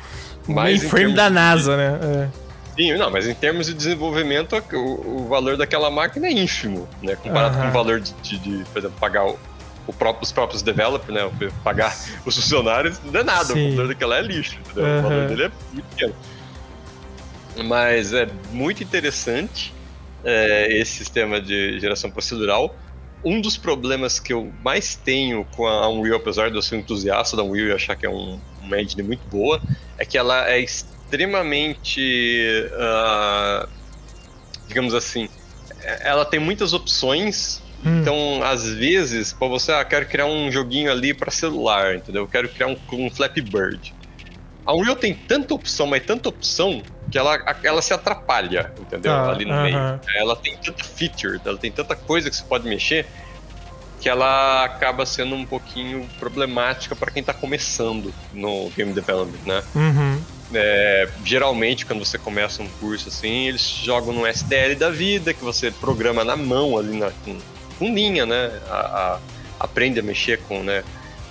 Mas 0.48 0.82
frame 0.84 1.12
da 1.12 1.28
NASA, 1.28 1.72
de... 1.72 1.76
né? 1.76 2.00
É. 2.02 2.28
Sim, 2.74 2.94
não, 2.94 3.10
mas 3.10 3.28
em 3.28 3.34
termos 3.34 3.66
de 3.66 3.74
desenvolvimento, 3.74 4.56
o, 4.72 5.24
o 5.24 5.28
valor 5.28 5.58
daquela 5.58 5.90
máquina 5.90 6.28
é 6.28 6.32
ínfimo, 6.32 6.88
né? 7.02 7.14
Comparado 7.16 7.58
com 7.58 7.68
o 7.68 7.70
valor 7.70 8.00
de, 8.00 8.14
de, 8.14 8.38
de, 8.38 8.64
por 8.64 8.78
exemplo, 8.78 8.96
pagar 8.98 9.26
o, 9.26 9.38
o 9.86 9.92
próprio, 9.92 10.22
os 10.22 10.32
próprios 10.32 10.62
developers, 10.62 11.12
né? 11.12 11.30
Pagar 11.62 11.94
os 12.24 12.34
funcionários, 12.34 12.98
não 13.04 13.20
é 13.20 13.22
nada. 13.22 13.44
Sim. 13.44 13.52
O 13.52 13.64
computador 13.64 13.88
daquela 13.88 14.16
é 14.16 14.22
lixo, 14.22 14.58
entendeu? 14.58 14.84
O 14.84 15.02
valor 15.02 15.28
dele 15.28 15.42
é 15.44 15.50
muito 15.74 15.86
pequeno. 15.90 16.14
Mas 17.66 18.14
é 18.14 18.26
muito 18.50 18.82
interessante 18.82 19.74
é, 20.24 20.72
esse 20.78 20.92
sistema 20.92 21.38
de 21.38 21.78
geração 21.78 22.10
procedural 22.10 22.74
um 23.24 23.40
dos 23.40 23.56
problemas 23.56 24.18
que 24.18 24.32
eu 24.32 24.52
mais 24.64 24.96
tenho 24.96 25.44
com 25.56 25.66
a 25.66 25.88
Unreal, 25.88 26.16
apesar 26.16 26.50
de 26.50 26.56
eu 26.56 26.62
ser 26.62 26.76
um 26.76 26.78
entusiasta 26.78 27.36
da 27.36 27.42
Unreal 27.42 27.68
e 27.68 27.72
achar 27.72 27.96
que 27.96 28.04
é 28.04 28.10
um, 28.10 28.40
uma 28.60 28.80
engine 28.80 29.02
muito 29.02 29.26
boa, 29.28 29.60
é 29.98 30.04
que 30.04 30.18
ela 30.18 30.48
é 30.50 30.60
extremamente. 30.60 32.00
Uh, 32.72 33.68
digamos 34.66 34.94
assim. 34.94 35.28
Ela 36.00 36.24
tem 36.24 36.40
muitas 36.40 36.72
opções. 36.72 37.62
Hum. 37.84 38.00
Então, 38.00 38.42
às 38.42 38.64
vezes, 38.64 39.32
para 39.32 39.48
você, 39.48 39.72
ah, 39.72 39.84
quero 39.84 40.06
criar 40.06 40.26
um 40.26 40.50
joguinho 40.50 40.90
ali 40.90 41.12
para 41.12 41.30
celular, 41.30 41.96
entendeu? 41.96 42.22
Eu 42.22 42.28
quero 42.28 42.48
criar 42.48 42.68
um, 42.68 42.76
um 42.92 43.10
Flappy 43.10 43.40
Bird. 43.40 43.92
A 44.64 44.74
Unreal 44.74 44.94
tem 44.96 45.12
tanta 45.12 45.52
opção, 45.52 45.86
mas 45.88 46.04
tanta 46.06 46.28
opção, 46.28 46.82
que 47.12 47.18
ela, 47.18 47.38
ela 47.62 47.82
se 47.82 47.92
atrapalha, 47.92 48.72
entendeu? 48.80 49.12
Ah, 49.12 49.30
Ali 49.30 49.44
no 49.44 49.52
uh 49.52 49.56
-huh. 49.58 49.62
meio. 49.62 50.00
Ela 50.16 50.34
tem 50.34 50.56
tanta 50.56 50.82
feature, 50.82 51.38
ela 51.44 51.58
tem 51.58 51.70
tanta 51.70 51.94
coisa 51.94 52.30
que 52.30 52.34
você 52.34 52.42
pode 52.42 52.66
mexer, 52.66 53.06
que 54.00 54.08
ela 54.08 54.64
acaba 54.64 55.04
sendo 55.04 55.34
um 55.34 55.44
pouquinho 55.44 56.08
problemática 56.18 56.96
para 56.96 57.10
quem 57.10 57.20
está 57.20 57.34
começando 57.34 58.12
no 58.32 58.70
game 58.70 58.94
development, 58.94 59.38
né? 59.44 59.62
Uhum. 59.74 60.22
É, 60.54 61.08
geralmente, 61.22 61.84
quando 61.84 62.04
você 62.04 62.18
começa 62.18 62.62
um 62.62 62.68
curso 62.80 63.08
assim, 63.08 63.48
eles 63.48 63.62
jogam 63.62 64.14
no 64.14 64.26
STL 64.26 64.74
da 64.78 64.88
vida, 64.88 65.34
que 65.34 65.44
você 65.44 65.70
programa 65.70 66.24
na 66.24 66.36
mão 66.36 66.78
ali 66.78 66.98
na, 66.98 67.10
com, 67.24 67.38
com 67.78 67.94
linha, 67.94 68.24
né? 68.24 68.50
A, 68.70 68.76
a, 68.78 69.18
aprende 69.60 70.00
a 70.00 70.02
mexer 70.02 70.38
com, 70.48 70.62
né, 70.62 70.82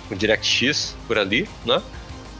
com 0.08 0.14
DirectX 0.14 0.96
por 1.08 1.18
ali, 1.18 1.48
né? 1.66 1.82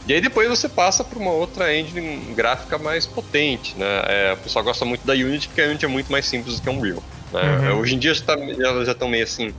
E 0.06 0.12
aí 0.12 0.20
depois 0.20 0.48
você 0.48 0.68
passa 0.68 1.04
para 1.04 1.18
uma 1.18 1.30
outra 1.30 1.74
engine 1.74 2.34
gráfica 2.34 2.76
mais 2.76 3.06
potente, 3.06 3.76
né? 3.78 4.02
É, 4.06 4.32
o 4.32 4.36
pessoal 4.38 4.64
gosta 4.64 4.84
muito 4.84 5.06
da 5.06 5.12
Unity 5.12 5.48
porque 5.48 5.60
a 5.60 5.66
Unity 5.66 5.84
é 5.84 5.88
muito 5.88 6.10
mais 6.10 6.26
simples 6.26 6.56
do 6.56 6.62
que 6.62 6.68
a 6.68 6.72
Unreal. 6.72 7.02
Né? 7.32 7.70
Uhum. 7.70 7.78
Hoje 7.78 7.94
em 7.94 7.98
dia 7.98 8.12
já, 8.12 8.24
tá, 8.24 8.36
já, 8.36 8.92
estão 8.92 9.08
meio 9.08 9.24
assim, 9.24 9.54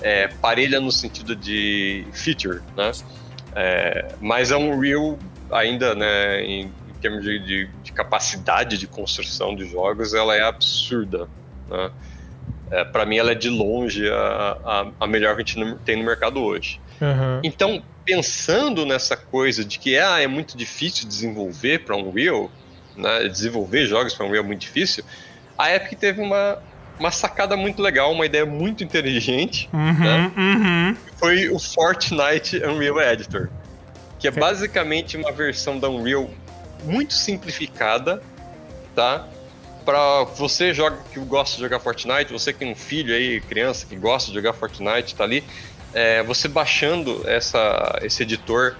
é, 0.00 0.28
parelha 0.28 0.80
no 0.80 0.92
sentido 0.92 1.34
de 1.34 2.06
feature, 2.12 2.60
né? 2.76 2.92
É, 3.54 4.14
mas 4.20 4.52
a 4.52 4.58
Unreal 4.58 5.18
ainda, 5.50 5.94
né, 5.96 6.42
em, 6.44 6.66
em 6.66 7.00
termos 7.00 7.24
de, 7.24 7.38
de, 7.40 7.70
de, 7.82 7.92
capacidade 7.92 8.78
de 8.78 8.86
construção 8.86 9.56
de 9.56 9.68
jogos, 9.68 10.14
ela 10.14 10.36
é 10.36 10.42
absurda, 10.42 11.28
né? 11.68 11.90
É, 12.70 12.84
para 12.84 13.04
mim 13.04 13.16
ela 13.16 13.32
é 13.32 13.34
de 13.34 13.50
longe 13.50 14.08
a, 14.08 14.56
a, 14.64 14.86
a, 15.00 15.06
melhor 15.08 15.34
que 15.34 15.42
a 15.42 15.44
gente 15.44 15.74
tem 15.84 15.96
no 15.96 16.04
mercado 16.04 16.40
hoje. 16.40 16.80
Uhum. 17.00 17.40
Então, 17.42 17.82
pensando 18.04 18.84
nessa 18.84 19.16
coisa 19.16 19.64
de 19.64 19.78
que 19.78 19.98
ah, 19.98 20.20
é 20.20 20.26
muito 20.26 20.56
difícil 20.56 21.08
desenvolver 21.08 21.84
para 21.84 21.96
Unreal, 21.96 22.50
né, 22.96 23.28
desenvolver 23.28 23.86
jogos 23.86 24.14
para 24.14 24.26
Unreal 24.26 24.44
é 24.44 24.46
muito 24.46 24.60
difícil, 24.60 25.04
a 25.56 25.74
Epic 25.74 25.98
teve 25.98 26.20
uma, 26.20 26.58
uma 26.98 27.10
sacada 27.10 27.56
muito 27.56 27.80
legal, 27.80 28.12
uma 28.12 28.26
ideia 28.26 28.46
muito 28.46 28.82
inteligente, 28.82 29.68
uhum, 29.72 29.98
né? 29.98 30.32
uhum. 30.36 30.96
Foi 31.16 31.48
o 31.48 31.58
Fortnite 31.58 32.56
Unreal 32.64 33.00
Editor, 33.00 33.48
que 34.18 34.28
é 34.28 34.30
basicamente 34.30 35.16
uma 35.16 35.32
versão 35.32 35.78
da 35.78 35.88
Unreal 35.88 36.30
muito 36.84 37.14
simplificada, 37.14 38.22
tá? 38.94 39.26
para 39.84 40.24
você 40.24 40.72
joga, 40.72 40.98
que 41.12 41.18
gosta 41.20 41.56
de 41.56 41.62
jogar 41.62 41.80
Fortnite, 41.80 42.32
você 42.32 42.52
que 42.52 42.58
tem 42.60 42.70
um 42.70 42.76
filho 42.76 43.14
aí, 43.14 43.40
criança 43.40 43.86
que 43.86 43.96
gosta 43.96 44.30
de 44.30 44.36
jogar 44.36 44.52
Fortnite, 44.52 45.14
tá 45.14 45.24
ali, 45.24 45.42
é, 45.94 46.22
você 46.22 46.48
baixando 46.48 47.22
essa, 47.28 47.98
esse 48.02 48.22
editor, 48.22 48.76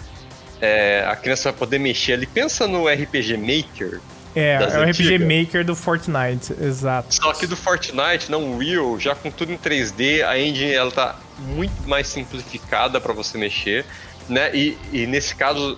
é, 0.61 1.05
a 1.07 1.17
criança 1.17 1.51
vai 1.51 1.59
poder 1.59 1.79
mexer 1.79 2.15
ali. 2.15 2.27
Pensa 2.27 2.67
no 2.67 2.87
RPG 2.87 3.37
Maker. 3.37 4.01
É, 4.35 4.55
é 4.55 4.79
o 4.79 4.89
RPG 4.89 5.19
Maker 5.19 5.65
do 5.65 5.75
Fortnite, 5.75 6.55
exato. 6.61 7.13
Só 7.13 7.33
que 7.33 7.47
do 7.47 7.57
Fortnite, 7.57 8.31
não 8.31 8.59
Real, 8.59 8.99
já 8.99 9.15
com 9.15 9.31
tudo 9.31 9.53
em 9.53 9.59
3D, 9.59 10.25
a 10.25 10.39
engine 10.39 10.73
ela 10.73 10.91
tá 10.91 11.19
muito 11.39 11.89
mais 11.89 12.07
simplificada 12.07 13.01
para 13.01 13.13
você 13.13 13.37
mexer, 13.37 13.85
né? 14.29 14.55
E, 14.55 14.79
e 14.93 15.07
nesse 15.07 15.35
caso, 15.35 15.77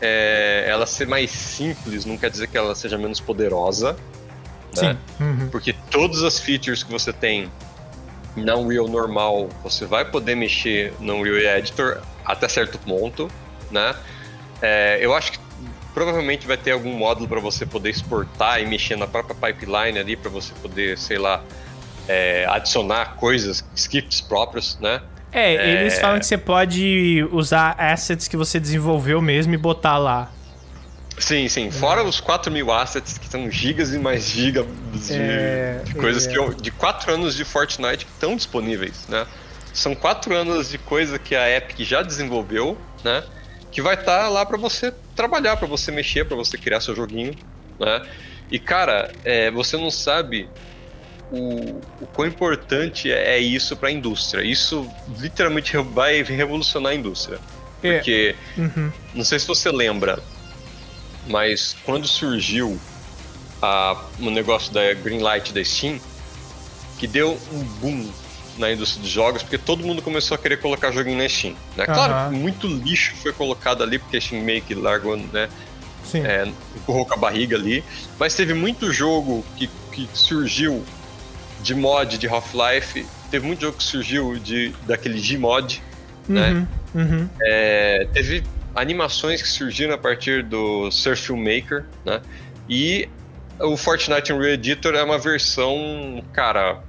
é, 0.00 0.64
ela 0.68 0.86
ser 0.86 1.06
mais 1.06 1.30
simples 1.30 2.06
não 2.06 2.16
quer 2.16 2.30
dizer 2.30 2.46
que 2.46 2.56
ela 2.56 2.74
seja 2.74 2.96
menos 2.96 3.20
poderosa, 3.20 3.94
né? 4.80 4.96
Uhum. 5.18 5.48
Porque 5.50 5.74
todas 5.90 6.22
as 6.22 6.38
features 6.38 6.82
que 6.82 6.90
você 6.90 7.12
tem 7.12 7.50
na 8.36 8.56
Unreal 8.56 8.88
normal, 8.88 9.48
você 9.62 9.84
vai 9.86 10.04
poder 10.04 10.34
mexer 10.34 10.92
no 11.00 11.16
Unreal 11.16 11.58
Editor 11.58 12.00
até 12.24 12.48
certo 12.48 12.78
ponto, 12.78 13.30
né? 13.70 13.94
É, 14.62 14.98
eu 15.00 15.14
acho 15.14 15.32
que 15.32 15.38
provavelmente 15.92 16.46
vai 16.46 16.56
ter 16.56 16.70
algum 16.72 16.92
módulo 16.92 17.26
para 17.28 17.40
você 17.40 17.66
poder 17.66 17.90
exportar 17.90 18.60
e 18.60 18.66
mexer 18.66 18.96
na 18.96 19.06
própria 19.06 19.34
pipeline 19.34 19.98
ali 19.98 20.16
para 20.16 20.30
você 20.30 20.52
poder, 20.62 20.96
sei 20.96 21.18
lá, 21.18 21.42
é, 22.06 22.46
adicionar 22.48 23.16
coisas, 23.16 23.64
scripts 23.74 24.20
próprios, 24.20 24.78
né? 24.80 25.00
É, 25.32 25.54
eles 25.54 25.94
é... 25.94 26.00
falam 26.00 26.18
que 26.18 26.26
você 26.26 26.38
pode 26.38 27.26
usar 27.30 27.76
assets 27.78 28.26
que 28.26 28.36
você 28.36 28.58
desenvolveu 28.58 29.20
mesmo 29.22 29.54
e 29.54 29.56
botar 29.56 29.96
lá. 29.96 30.30
Sim, 31.20 31.48
sim. 31.48 31.70
Fora 31.70 32.02
os 32.02 32.18
4 32.18 32.50
mil 32.50 32.72
assets, 32.72 33.18
que 33.18 33.28
são 33.28 33.50
gigas 33.50 33.92
e 33.92 33.98
mais 33.98 34.24
gigas 34.24 34.66
de, 34.92 35.12
é, 35.12 35.82
de 35.84 35.94
coisas 35.94 36.26
é. 36.26 36.30
que 36.30 36.38
eu, 36.38 36.52
de 36.54 36.70
4 36.70 37.12
anos 37.12 37.36
de 37.36 37.44
Fortnite 37.44 38.06
que 38.06 38.12
estão 38.12 38.34
disponíveis, 38.34 39.06
né? 39.06 39.26
São 39.72 39.94
4 39.94 40.34
anos 40.34 40.70
de 40.70 40.78
coisa 40.78 41.18
que 41.18 41.36
a 41.36 41.56
Epic 41.56 41.80
já 41.80 42.02
desenvolveu, 42.02 42.76
né? 43.04 43.22
Que 43.70 43.82
vai 43.82 43.94
estar 43.94 44.22
tá 44.22 44.28
lá 44.28 44.44
para 44.44 44.56
você 44.56 44.92
trabalhar, 45.14 45.56
para 45.58 45.68
você 45.68 45.92
mexer, 45.92 46.24
para 46.24 46.36
você 46.36 46.56
criar 46.56 46.80
seu 46.80 46.96
joguinho, 46.96 47.34
né? 47.78 48.02
E 48.50 48.58
cara, 48.58 49.12
é, 49.22 49.50
você 49.50 49.76
não 49.76 49.90
sabe 49.90 50.48
o, 51.30 51.80
o 52.00 52.06
quão 52.12 52.26
importante 52.26 53.12
é 53.12 53.38
isso 53.38 53.76
para 53.76 53.90
a 53.90 53.92
indústria. 53.92 54.42
Isso 54.42 54.90
literalmente 55.18 55.76
vai 55.76 56.22
revolucionar 56.22 56.92
a 56.92 56.94
indústria. 56.94 57.38
É. 57.82 57.94
Porque, 57.94 58.34
uhum. 58.56 58.90
não 59.14 59.24
sei 59.24 59.38
se 59.38 59.46
você 59.46 59.70
lembra, 59.70 60.18
mas 61.26 61.76
quando 61.84 62.06
surgiu 62.06 62.78
a, 63.62 63.96
o 64.18 64.30
negócio 64.30 64.72
da 64.72 64.94
Greenlight 64.94 65.52
da 65.52 65.64
Steam, 65.64 66.00
que 66.98 67.06
deu 67.06 67.38
um 67.52 67.62
boom 67.80 68.10
na 68.58 68.72
indústria 68.72 69.02
de 69.02 69.08
jogos, 69.08 69.42
porque 69.42 69.58
todo 69.58 69.84
mundo 69.84 70.02
começou 70.02 70.34
a 70.34 70.38
querer 70.38 70.58
colocar 70.58 70.92
joguinho 70.92 71.18
na 71.18 71.28
Steam. 71.28 71.54
Né? 71.76 71.86
Claro, 71.86 72.32
muito 72.32 72.66
lixo 72.66 73.14
foi 73.16 73.32
colocado 73.32 73.82
ali, 73.82 73.98
porque 73.98 74.18
a 74.18 74.20
Steam 74.20 74.42
meio 74.42 74.60
que 74.62 74.74
largou, 74.74 75.16
né? 75.16 75.48
Sim. 76.04 76.24
É, 76.24 76.46
empurrou 76.76 77.06
com 77.06 77.14
a 77.14 77.16
barriga 77.16 77.56
ali. 77.56 77.84
Mas 78.18 78.34
teve 78.34 78.52
muito 78.52 78.92
jogo 78.92 79.44
que, 79.56 79.68
que 79.92 80.08
surgiu 80.12 80.84
de 81.62 81.74
mod 81.74 82.18
de 82.18 82.26
Half-Life. 82.26 83.06
Teve 83.30 83.46
muito 83.46 83.60
jogo 83.60 83.76
que 83.76 83.84
surgiu 83.84 84.38
de, 84.38 84.74
daquele 84.86 85.20
Gmod, 85.20 85.80
né? 86.28 86.50
uhum, 86.50 86.54
né? 86.54 86.68
Uhum. 86.94 87.28
É, 87.42 88.08
teve 88.12 88.42
animações 88.74 89.42
que 89.42 89.48
surgiram 89.48 89.94
a 89.94 89.98
partir 89.98 90.42
do 90.42 90.90
Surf 90.90 91.26
Filmmaker, 91.26 91.84
né? 92.04 92.20
E 92.68 93.08
o 93.58 93.76
Fortnite 93.76 94.32
Unreal 94.32 94.54
Editor 94.54 94.94
é 94.94 95.02
uma 95.02 95.18
versão, 95.18 96.22
cara, 96.32 96.82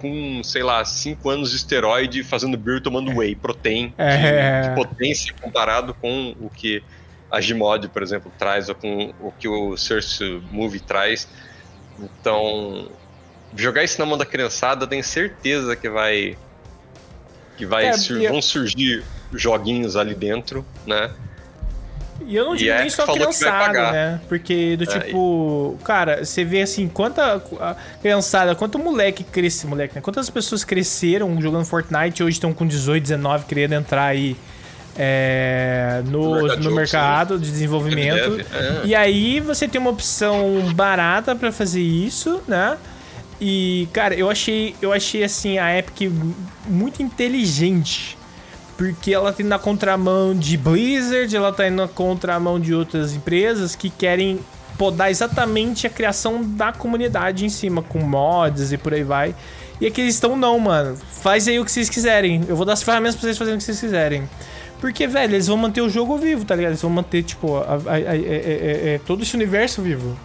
com, 0.00 0.42
sei 0.42 0.62
lá, 0.62 0.84
5 0.84 1.28
anos 1.28 1.50
de 1.50 1.56
esteroide 1.56 2.22
fazendo 2.24 2.56
beer 2.56 2.80
tomando 2.80 3.16
whey 3.16 3.34
protein 3.34 3.92
é. 3.98 4.62
de, 4.62 4.68
de, 4.68 4.74
potência 4.74 5.34
comparado 5.40 5.94
com 5.94 6.34
o 6.40 6.48
que 6.48 6.82
a 7.30 7.40
Gmod, 7.40 7.88
por 7.88 8.02
exemplo, 8.02 8.32
traz 8.38 8.68
ou 8.68 8.74
com 8.74 9.12
o 9.20 9.30
que 9.32 9.46
o 9.46 9.76
Source 9.76 10.42
Movie 10.50 10.80
traz. 10.80 11.28
Então, 11.98 12.88
jogar 13.54 13.84
isso 13.84 13.98
na 13.98 14.06
mão 14.06 14.16
da 14.16 14.24
criançada, 14.24 14.86
tenho 14.86 15.04
certeza 15.04 15.76
que 15.76 15.88
vai 15.88 16.36
que 17.56 17.66
vai 17.66 17.86
é, 17.86 17.92
sur 17.92 18.20
vão 18.28 18.40
surgir 18.40 19.04
joguinhos 19.32 19.96
ali 19.96 20.14
dentro, 20.14 20.64
né? 20.86 21.10
E 22.26 22.34
eu 22.34 22.44
não 22.44 22.56
digo 22.56 22.70
e 22.70 22.78
nem 22.78 22.90
só 22.90 23.06
criançada, 23.06 23.92
né? 23.92 24.20
Porque 24.28 24.76
do 24.76 24.84
é, 24.84 24.86
tipo, 24.86 25.76
e... 25.78 25.84
cara, 25.84 26.24
você 26.24 26.44
vê 26.44 26.62
assim, 26.62 26.88
quanta 26.88 27.40
criançada, 28.00 28.54
quanto 28.54 28.78
moleque 28.78 29.22
cresce, 29.22 29.66
moleque, 29.66 29.94
né? 29.94 30.00
Quantas 30.00 30.28
pessoas 30.28 30.64
cresceram 30.64 31.40
jogando 31.40 31.64
Fortnite 31.64 32.20
e 32.20 32.24
hoje 32.24 32.36
estão 32.36 32.52
com 32.52 32.66
18, 32.66 33.02
19 33.02 33.44
querendo 33.44 33.74
entrar 33.74 34.06
aí 34.06 34.36
é, 34.96 36.02
no, 36.06 36.40
no, 36.40 36.56
no 36.56 36.70
mercado 36.72 37.38
de 37.38 37.50
desenvolvimento. 37.50 38.40
É. 38.52 38.80
E 38.84 38.94
aí 38.96 39.38
você 39.38 39.68
tem 39.68 39.80
uma 39.80 39.90
opção 39.90 40.72
barata 40.74 41.36
para 41.36 41.52
fazer 41.52 41.80
isso, 41.80 42.42
né? 42.48 42.76
E, 43.40 43.88
cara, 43.92 44.16
eu 44.16 44.28
achei, 44.28 44.74
eu 44.82 44.92
achei 44.92 45.22
assim 45.22 45.58
a 45.58 45.78
Epic 45.78 46.12
muito 46.66 47.00
inteligente 47.00 48.17
porque 48.78 49.12
ela 49.12 49.32
tem 49.32 49.44
na 49.44 49.58
contramão 49.58 50.32
de 50.32 50.56
Blizzard, 50.56 51.34
ela 51.34 51.52
tá 51.52 51.66
indo 51.66 51.78
na 51.78 51.88
contramão 51.88 52.60
de 52.60 52.72
outras 52.72 53.12
empresas 53.12 53.74
que 53.74 53.90
querem 53.90 54.38
podar 54.78 55.10
exatamente 55.10 55.84
a 55.84 55.90
criação 55.90 56.40
da 56.44 56.72
comunidade 56.72 57.44
em 57.44 57.48
cima, 57.48 57.82
com 57.82 57.98
mods 57.98 58.70
e 58.72 58.78
por 58.78 58.94
aí 58.94 59.02
vai. 59.02 59.34
E 59.80 59.86
aqui 59.88 60.00
eles 60.00 60.14
estão, 60.14 60.36
não, 60.36 60.56
mano. 60.60 60.96
Faz 61.10 61.48
aí 61.48 61.58
o 61.58 61.64
que 61.64 61.72
vocês 61.72 61.90
quiserem. 61.90 62.44
Eu 62.48 62.54
vou 62.54 62.64
dar 62.64 62.74
as 62.74 62.82
ferramentas 62.84 63.16
pra 63.16 63.22
vocês 63.22 63.36
fazerem 63.36 63.56
o 63.56 63.58
que 63.58 63.64
vocês 63.64 63.80
quiserem. 63.80 64.30
Porque, 64.80 65.08
velho, 65.08 65.34
eles 65.34 65.48
vão 65.48 65.56
manter 65.56 65.80
o 65.80 65.90
jogo 65.90 66.16
vivo, 66.16 66.44
tá 66.44 66.54
ligado? 66.54 66.70
Eles 66.70 66.82
vão 66.82 66.90
manter, 66.90 67.24
tipo, 67.24 67.56
a, 67.56 67.80
a, 67.84 67.94
a, 67.94 67.98
é, 67.98 68.10
é, 68.16 68.94
é, 68.94 69.00
todo 69.04 69.24
esse 69.24 69.34
universo 69.34 69.82
vivo 69.82 70.16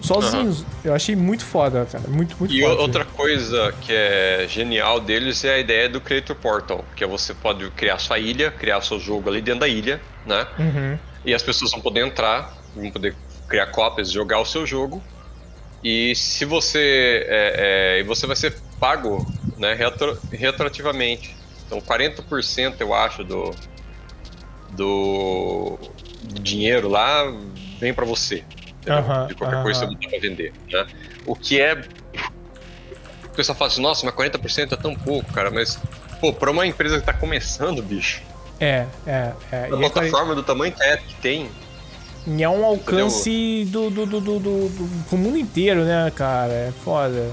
sozinhos. 0.00 0.60
Uhum. 0.60 0.66
Eu 0.84 0.94
achei 0.94 1.16
muito 1.16 1.44
foda, 1.44 1.86
cara. 1.90 2.04
Muito, 2.08 2.36
muito 2.38 2.54
e 2.54 2.60
foda. 2.60 2.74
E 2.74 2.78
outra 2.78 3.04
coisa 3.04 3.74
que 3.80 3.92
é 3.92 4.46
genial 4.48 5.00
deles 5.00 5.44
é 5.44 5.54
a 5.54 5.58
ideia 5.58 5.88
do 5.88 6.00
Creator 6.00 6.36
Portal, 6.36 6.84
que 6.96 7.04
é 7.04 7.06
você 7.06 7.34
pode 7.34 7.68
criar 7.70 7.98
sua 7.98 8.18
ilha, 8.18 8.50
criar 8.50 8.80
seu 8.82 8.98
jogo 8.98 9.28
ali 9.28 9.40
dentro 9.40 9.60
da 9.60 9.68
ilha, 9.68 10.00
né? 10.26 10.46
Uhum. 10.58 10.98
E 11.24 11.34
as 11.34 11.42
pessoas 11.42 11.70
vão 11.70 11.80
poder 11.80 12.06
entrar, 12.06 12.56
vão 12.74 12.90
poder 12.90 13.14
criar 13.48 13.66
cópias, 13.66 14.10
jogar 14.10 14.40
o 14.40 14.44
seu 14.44 14.66
jogo. 14.66 15.02
E 15.82 16.14
se 16.14 16.44
você. 16.44 17.26
É, 17.28 17.98
é, 18.00 18.02
você 18.04 18.26
vai 18.26 18.36
ser 18.36 18.56
pago 18.80 19.26
né, 19.56 19.74
retro, 19.74 20.18
retroativamente. 20.30 21.36
Então 21.66 21.80
40% 21.80 22.76
eu 22.80 22.94
acho 22.94 23.22
do, 23.24 23.50
do, 24.70 25.78
do 26.22 26.40
dinheiro 26.40 26.88
lá 26.88 27.24
vem 27.78 27.92
para 27.92 28.06
você 28.06 28.42
de 29.28 29.34
qualquer 29.34 29.62
coisa 29.62 29.80
você 29.80 29.86
botar 29.86 30.08
pra 30.08 30.18
vender, 30.18 30.52
né? 30.70 30.86
O 31.26 31.34
que 31.34 31.60
é... 31.60 31.74
O 33.24 33.30
pessoal 33.38 33.56
fala 33.56 33.70
assim, 33.70 33.82
nossa, 33.82 34.04
mas 34.04 34.14
40% 34.14 34.72
é 34.72 34.76
tão 34.76 34.94
pouco, 34.94 35.32
cara, 35.32 35.50
mas, 35.50 35.78
pô, 36.20 36.32
pra 36.32 36.50
uma 36.50 36.66
empresa 36.66 36.98
que 36.98 37.06
tá 37.06 37.12
começando, 37.12 37.82
bicho... 37.82 38.22
É, 38.60 38.86
é, 39.06 39.32
é. 39.52 39.68
Uma 39.72 39.88
plataforma 39.88 40.34
do 40.34 40.42
tamanho 40.42 40.72
que, 40.72 40.82
é, 40.82 40.96
que 40.96 41.14
tem... 41.16 41.48
E 42.26 42.42
é 42.42 42.48
um 42.48 42.64
alcance 42.64 43.66
do, 43.70 43.88
do, 43.88 44.04
do, 44.04 44.20
do, 44.20 44.38
do, 44.38 44.68
do, 45.10 45.16
mundo 45.16 45.38
inteiro, 45.38 45.84
né, 45.84 46.12
cara? 46.14 46.52
É 46.52 46.72
foda. 46.84 47.30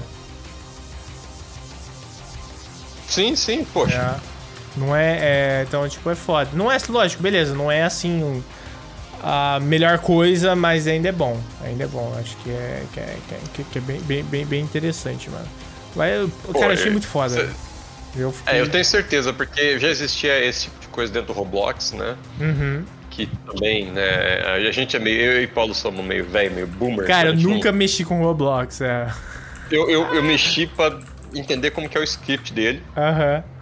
Sim, 3.06 3.36
sim, 3.36 3.64
poxa. 3.64 4.18
É. 4.22 4.36
Não 4.76 4.94
é, 4.94 5.18
é, 5.20 5.64
Então, 5.66 5.88
tipo, 5.88 6.10
é 6.10 6.14
foda. 6.14 6.50
Não 6.52 6.70
é, 6.70 6.78
lógico, 6.88 7.22
beleza, 7.22 7.54
não 7.54 7.70
é 7.70 7.82
assim 7.82 8.22
um, 8.22 8.42
a 9.22 9.58
melhor 9.60 9.98
coisa, 9.98 10.54
mas 10.54 10.86
ainda 10.86 11.08
é 11.08 11.12
bom. 11.12 11.40
Ainda 11.64 11.84
é 11.84 11.86
bom. 11.86 12.14
Acho 12.20 12.36
que 12.38 12.50
é, 12.50 12.82
que 12.92 13.00
é, 13.00 13.16
que 13.54 13.62
é, 13.62 13.64
que 13.72 13.78
é 13.78 13.80
bem, 13.80 14.00
bem, 14.00 14.24
bem, 14.24 14.46
bem 14.46 14.62
interessante, 14.62 15.30
mano. 15.30 15.46
Mas, 15.94 16.30
Pô, 16.44 16.58
cara, 16.58 16.74
achei 16.74 16.90
muito 16.90 17.06
foda. 17.06 17.34
Cê... 17.34 17.48
Eu 18.16 18.32
fiquei... 18.32 18.54
É, 18.54 18.60
eu 18.60 18.70
tenho 18.70 18.84
certeza, 18.84 19.32
porque 19.32 19.78
já 19.78 19.88
existia 19.88 20.42
esse 20.44 20.64
tipo 20.64 20.80
de 20.80 20.88
coisa 20.88 21.12
dentro 21.12 21.34
do 21.34 21.38
Roblox, 21.38 21.92
né? 21.92 22.16
Uhum. 22.40 22.84
Que 23.10 23.28
também, 23.46 23.90
né? 23.90 24.42
A 24.46 24.70
gente 24.70 24.96
é 24.96 24.98
meio. 24.98 25.20
Eu 25.20 25.42
e 25.42 25.46
Paulo 25.46 25.74
somos 25.74 26.04
meio 26.04 26.24
velho, 26.24 26.54
meio 26.54 26.66
boomer. 26.66 27.06
Cara, 27.06 27.30
eu 27.30 27.34
nunca 27.34 27.70
não... 27.70 27.78
mexi 27.78 28.04
com 28.04 28.22
Roblox, 28.22 28.80
é. 28.80 29.10
Eu, 29.70 29.88
eu, 29.90 30.14
eu 30.14 30.22
mexi 30.22 30.66
pra 30.66 30.98
entender 31.34 31.70
como 31.70 31.88
que 31.88 31.96
é 31.96 32.00
o 32.00 32.04
script 32.04 32.52
dele. 32.52 32.82
Aham. 32.96 33.36
Uhum. 33.36 33.55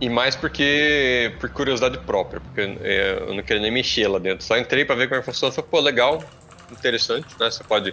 E 0.00 0.08
mais 0.08 0.36
porque. 0.36 1.34
por 1.40 1.50
curiosidade 1.50 1.98
própria, 1.98 2.40
porque 2.40 2.60
é, 2.82 3.24
eu 3.26 3.34
não 3.34 3.42
queria 3.42 3.62
nem 3.62 3.70
mexer 3.70 4.06
lá 4.06 4.18
dentro. 4.18 4.44
Só 4.44 4.56
entrei 4.56 4.84
pra 4.84 4.94
ver 4.94 5.08
como 5.08 5.16
é 5.16 5.20
que 5.20 5.26
funciona. 5.26 5.52
Falei, 5.52 5.68
pô, 5.70 5.80
legal, 5.80 6.22
interessante, 6.70 7.26
né? 7.38 7.50
Você 7.50 7.64
pode 7.64 7.92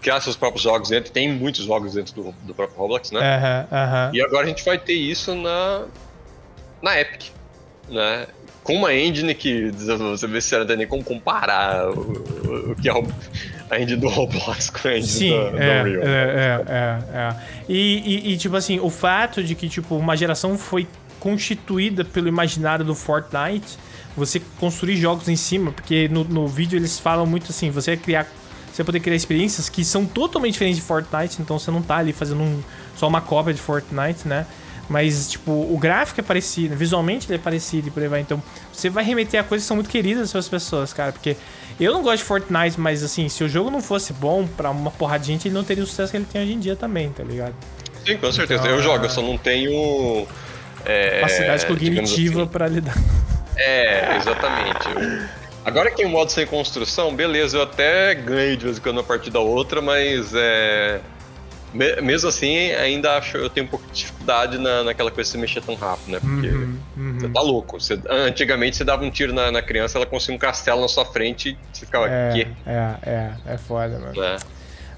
criar 0.00 0.20
seus 0.20 0.36
próprios 0.36 0.62
jogos 0.62 0.88
dentro. 0.88 1.12
Tem 1.12 1.30
muitos 1.30 1.64
jogos 1.64 1.94
dentro 1.94 2.14
do, 2.14 2.32
do 2.42 2.54
próprio 2.54 2.78
Roblox, 2.78 3.10
né? 3.10 3.20
Uhum, 3.20 3.78
uhum. 3.78 4.14
E 4.14 4.22
agora 4.22 4.44
a 4.44 4.48
gente 4.48 4.64
vai 4.64 4.78
ter 4.78 4.94
isso 4.94 5.34
na, 5.34 5.84
na 6.80 7.00
Epic, 7.00 7.30
né? 7.88 8.26
Com 8.64 8.76
uma 8.76 8.94
engine 8.94 9.34
que 9.34 9.70
você 9.70 10.26
vê 10.26 10.40
se 10.40 10.56
não 10.56 10.66
tem 10.66 10.76
nem 10.76 10.86
como 10.86 11.02
comparar 11.02 11.88
o, 11.90 12.00
o, 12.00 12.72
o 12.72 12.76
que 12.76 12.88
é 12.88 12.92
a 13.70 13.80
engine 13.80 14.00
do 14.00 14.08
Roblox 14.08 14.70
com 14.70 14.86
a 14.86 14.98
engine 14.98 15.30
Sim, 15.30 15.30
do, 15.30 15.58
é, 15.58 15.82
do 15.82 15.88
Unreal. 15.88 16.06
É, 16.06 16.08
é, 16.08 16.64
é, 16.68 17.18
é. 17.18 17.36
E, 17.68 18.28
e, 18.28 18.32
e, 18.32 18.36
tipo 18.36 18.54
assim, 18.54 18.78
o 18.78 18.88
fato 18.88 19.42
de 19.42 19.54
que 19.54 19.68
tipo, 19.68 19.96
uma 19.96 20.16
geração 20.16 20.56
foi 20.56 20.86
constituída 21.22 22.04
pelo 22.04 22.26
imaginário 22.26 22.84
do 22.84 22.96
Fortnite, 22.96 23.78
você 24.16 24.42
construir 24.58 24.96
jogos 24.96 25.28
em 25.28 25.36
cima, 25.36 25.70
porque 25.70 26.08
no, 26.08 26.24
no 26.24 26.48
vídeo 26.48 26.76
eles 26.76 26.98
falam 26.98 27.24
muito 27.24 27.46
assim, 27.50 27.70
você 27.70 27.96
criar 27.96 28.26
você 28.72 28.82
poder 28.82 29.00
criar 29.00 29.14
experiências 29.14 29.68
que 29.68 29.84
são 29.84 30.06
totalmente 30.06 30.54
diferentes 30.54 30.80
de 30.80 30.82
Fortnite, 30.82 31.40
então 31.40 31.58
você 31.58 31.70
não 31.70 31.82
tá 31.82 31.98
ali 31.98 32.12
fazendo 32.12 32.40
um, 32.40 32.60
só 32.96 33.06
uma 33.06 33.20
cópia 33.20 33.52
de 33.52 33.60
Fortnite, 33.60 34.26
né? 34.26 34.46
Mas, 34.88 35.30
tipo, 35.30 35.52
o 35.52 35.78
gráfico 35.78 36.20
é 36.20 36.24
parecido, 36.24 36.74
visualmente 36.74 37.26
ele 37.28 37.36
é 37.36 37.38
parecido 37.38 37.88
e 37.88 37.90
por 37.90 38.02
aí 38.02 38.08
vai. 38.08 38.20
Então, 38.20 38.42
você 38.72 38.88
vai 38.88 39.04
remeter 39.04 39.38
a 39.38 39.44
coisas 39.44 39.64
que 39.64 39.68
são 39.68 39.76
muito 39.76 39.90
queridas 39.90 40.30
para 40.30 40.40
as 40.40 40.48
pessoas, 40.48 40.92
cara. 40.92 41.12
Porque 41.12 41.36
eu 41.78 41.92
não 41.92 42.02
gosto 42.02 42.18
de 42.18 42.24
Fortnite, 42.24 42.80
mas, 42.80 43.02
assim, 43.02 43.28
se 43.28 43.44
o 43.44 43.48
jogo 43.48 43.70
não 43.70 43.80
fosse 43.80 44.12
bom 44.14 44.46
para 44.46 44.70
uma 44.70 44.90
porrada 44.90 45.20
de 45.20 45.26
gente, 45.26 45.48
ele 45.48 45.54
não 45.54 45.64
teria 45.64 45.84
o 45.84 45.86
sucesso 45.86 46.10
que 46.10 46.16
ele 46.16 46.26
tem 46.30 46.42
hoje 46.42 46.52
em 46.54 46.58
dia 46.58 46.74
também, 46.74 47.10
tá 47.10 47.22
ligado? 47.22 47.54
Sim, 48.04 48.16
com 48.16 48.32
certeza. 48.32 48.62
Então, 48.62 48.74
eu 48.74 48.82
jogo, 48.82 49.04
eu 49.04 49.10
só 49.10 49.22
não 49.22 49.38
tenho. 49.38 50.26
É, 50.84 51.20
capacidade 51.20 51.66
cognitiva 51.66 52.42
assim. 52.42 52.50
para 52.50 52.68
lidar. 52.68 52.96
É, 53.56 54.16
exatamente. 54.16 54.88
Eu 54.88 55.42
Agora 55.64 55.90
que 55.90 55.96
tem 55.96 56.06
um 56.06 56.10
modo 56.10 56.30
sem 56.30 56.44
construção, 56.44 57.14
beleza, 57.14 57.56
eu 57.56 57.62
até 57.62 58.14
ganho 58.14 58.56
de 58.56 58.64
vez 58.64 58.78
em 58.78 58.80
quando 58.80 58.96
uma 58.96 59.04
partida 59.04 59.38
ou 59.38 59.48
outra, 59.48 59.80
mas 59.80 60.32
é. 60.34 61.00
Mesmo 61.72 62.28
assim, 62.28 62.70
ainda 62.72 63.16
acho 63.16 63.38
eu 63.38 63.48
tenho 63.48 63.64
um 63.64 63.68
pouco 63.68 63.86
de 63.86 64.00
dificuldade 64.00 64.58
na, 64.58 64.84
naquela 64.84 65.10
coisa 65.10 65.28
de 65.28 65.32
se 65.32 65.38
mexer 65.38 65.62
tão 65.62 65.74
rápido, 65.74 66.10
né? 66.10 66.20
Porque 66.20 66.48
uhum, 66.48 66.78
uhum. 66.98 67.18
você 67.18 67.28
tá 67.30 67.40
louco. 67.40 67.80
Você, 67.80 67.98
antigamente 68.10 68.76
você 68.76 68.84
dava 68.84 69.02
um 69.02 69.10
tiro 69.10 69.32
na, 69.32 69.50
na, 69.50 69.62
criança, 69.62 69.96
ela 69.96 70.04
conseguia 70.04 70.36
um 70.36 70.38
castelo 70.38 70.82
na 70.82 70.88
sua 70.88 71.06
frente 71.06 71.50
e 71.50 71.58
você 71.72 71.86
ficava 71.86 72.10
é, 72.10 72.28
aqui. 72.28 72.48
É, 72.66 72.94
é, 73.04 73.32
é 73.54 73.56
foda, 73.56 73.98
mano. 73.98 74.22
É. 74.22 74.36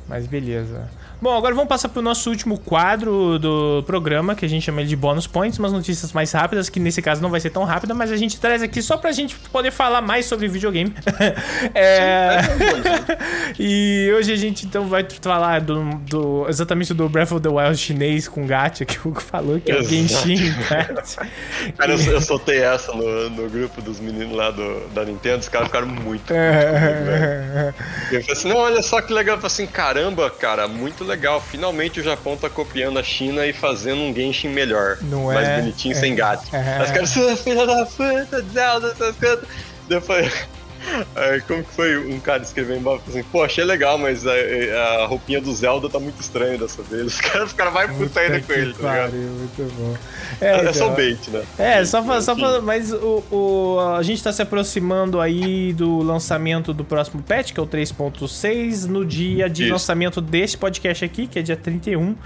Mas 0.08 0.26
beleza. 0.26 0.90
Bom, 1.24 1.34
agora 1.34 1.54
vamos 1.54 1.70
passar 1.70 1.88
para 1.88 2.00
o 2.00 2.02
nosso 2.02 2.28
último 2.28 2.58
quadro 2.58 3.38
do 3.38 3.82
programa, 3.86 4.34
que 4.34 4.44
a 4.44 4.48
gente 4.48 4.62
chama 4.62 4.84
de 4.84 4.94
bônus 4.94 5.26
points, 5.26 5.58
umas 5.58 5.72
notícias 5.72 6.12
mais 6.12 6.30
rápidas, 6.32 6.68
que 6.68 6.78
nesse 6.78 7.00
caso 7.00 7.22
não 7.22 7.30
vai 7.30 7.40
ser 7.40 7.48
tão 7.48 7.64
rápida, 7.64 7.94
mas 7.94 8.12
a 8.12 8.16
gente 8.18 8.38
traz 8.38 8.62
aqui 8.62 8.82
só 8.82 8.98
pra 8.98 9.10
gente 9.10 9.34
poder 9.50 9.70
falar 9.70 10.02
mais 10.02 10.26
sobre 10.26 10.48
videogame. 10.48 10.92
é... 11.74 12.40
e 13.58 14.12
hoje 14.14 14.34
a 14.34 14.36
gente 14.36 14.66
então 14.66 14.86
vai 14.86 15.06
falar 15.22 15.62
do, 15.62 15.94
do, 16.00 16.46
exatamente 16.46 16.92
do 16.92 17.08
Breath 17.08 17.32
of 17.32 17.40
the 17.40 17.48
Wild 17.48 17.74
chinês 17.78 18.28
com 18.28 18.46
gacha, 18.46 18.84
que 18.84 18.98
o 18.98 19.08
Hugo 19.08 19.22
falou, 19.22 19.58
que 19.58 19.72
é 19.72 19.78
o 19.78 19.82
Genshin 19.82 20.34
Impact. 20.34 21.16
Cara, 21.78 21.94
eu, 21.94 22.12
eu, 22.12 22.20
soltei 22.20 22.58
essa 22.58 22.92
no, 22.92 23.30
no 23.30 23.48
grupo 23.48 23.80
dos 23.80 23.98
meninos 23.98 24.36
lá 24.36 24.50
do, 24.50 24.88
da 24.88 25.06
Nintendo, 25.06 25.38
os 25.38 25.48
caras 25.48 25.68
ficaram 25.68 25.86
muito. 25.86 26.30
É... 26.34 27.72
eu 28.12 28.20
falei 28.20 28.32
assim, 28.32 28.48
não, 28.50 28.58
olha 28.58 28.82
só 28.82 29.00
que 29.00 29.10
legal. 29.10 29.36
Eu 29.36 29.40
falei 29.40 29.54
assim, 29.54 29.66
caramba, 29.66 30.28
cara, 30.28 30.68
muito 30.68 31.02
legal 31.02 31.13
legal. 31.14 31.40
Finalmente 31.40 32.00
o 32.00 32.02
Japão 32.02 32.36
tá 32.36 32.50
copiando 32.50 32.98
a 32.98 33.02
China 33.02 33.46
e 33.46 33.52
fazendo 33.52 34.02
um 34.02 34.14
Genshin 34.14 34.48
melhor. 34.48 34.98
Não 35.02 35.24
mais 35.24 35.48
é? 35.48 35.60
bonitinho, 35.60 35.92
é. 35.96 36.00
sem 36.00 36.14
gato. 36.14 36.54
É. 36.54 36.76
As 36.78 36.90
caras, 36.90 37.12
filha 37.42 37.66
da 37.66 37.86
puta, 37.86 38.44
Zelda, 38.52 38.88
essas 38.88 39.16
coisas. 39.16 39.48
Depois. 39.88 40.53
Como 41.46 41.62
que 41.62 41.70
foi 41.72 41.96
um 41.98 42.20
cara 42.20 42.42
escrevendo 42.42 42.80
embaixo 42.80 43.02
assim, 43.08 43.22
pô, 43.24 43.42
achei 43.42 43.64
legal, 43.64 43.98
mas 43.98 44.26
a, 44.26 44.32
a, 44.32 45.06
roupinha 45.06 45.40
do 45.40 45.52
Zelda 45.54 45.88
tá 45.88 45.98
muito 45.98 46.20
estranha 46.20 46.58
dessa 46.58 46.82
vez. 46.82 47.14
Os 47.14 47.20
caras, 47.20 47.48
os 47.48 47.52
caras 47.52 47.72
vai 47.72 47.88
puta 47.88 48.20
ainda 48.20 48.40
com 48.40 48.52
ele, 48.52 48.74
tá 48.74 48.90
ligado? 48.90 49.12
Muito 49.14 49.74
bom. 49.76 49.96
É, 50.40 50.46
é, 50.46 50.64
é 50.66 50.72
só 50.72 50.84
então. 50.84 50.94
bait, 50.94 51.30
né? 51.30 51.42
É, 51.58 51.84
só, 51.84 52.02
pra, 52.02 52.20
só 52.20 52.34
pra, 52.34 52.60
mas 52.60 52.92
o, 52.92 53.24
o, 53.30 53.78
a 53.96 54.02
gente 54.02 54.22
tá 54.22 54.32
se 54.32 54.42
aproximando 54.42 55.20
aí 55.20 55.72
do 55.72 55.98
lançamento 55.98 56.72
do 56.72 56.84
próximo 56.84 57.22
patch, 57.22 57.52
que 57.52 57.60
é 57.60 57.62
o 57.62 57.66
3.6, 57.66 58.86
no 58.86 59.04
dia 59.04 59.48
de 59.48 59.64
Isso. 59.64 59.72
lançamento 59.72 60.20
desse 60.20 60.56
podcast 60.56 61.04
aqui, 61.04 61.26
que 61.26 61.38
é 61.38 61.42
dia 61.42 61.56
31. 61.56 62.16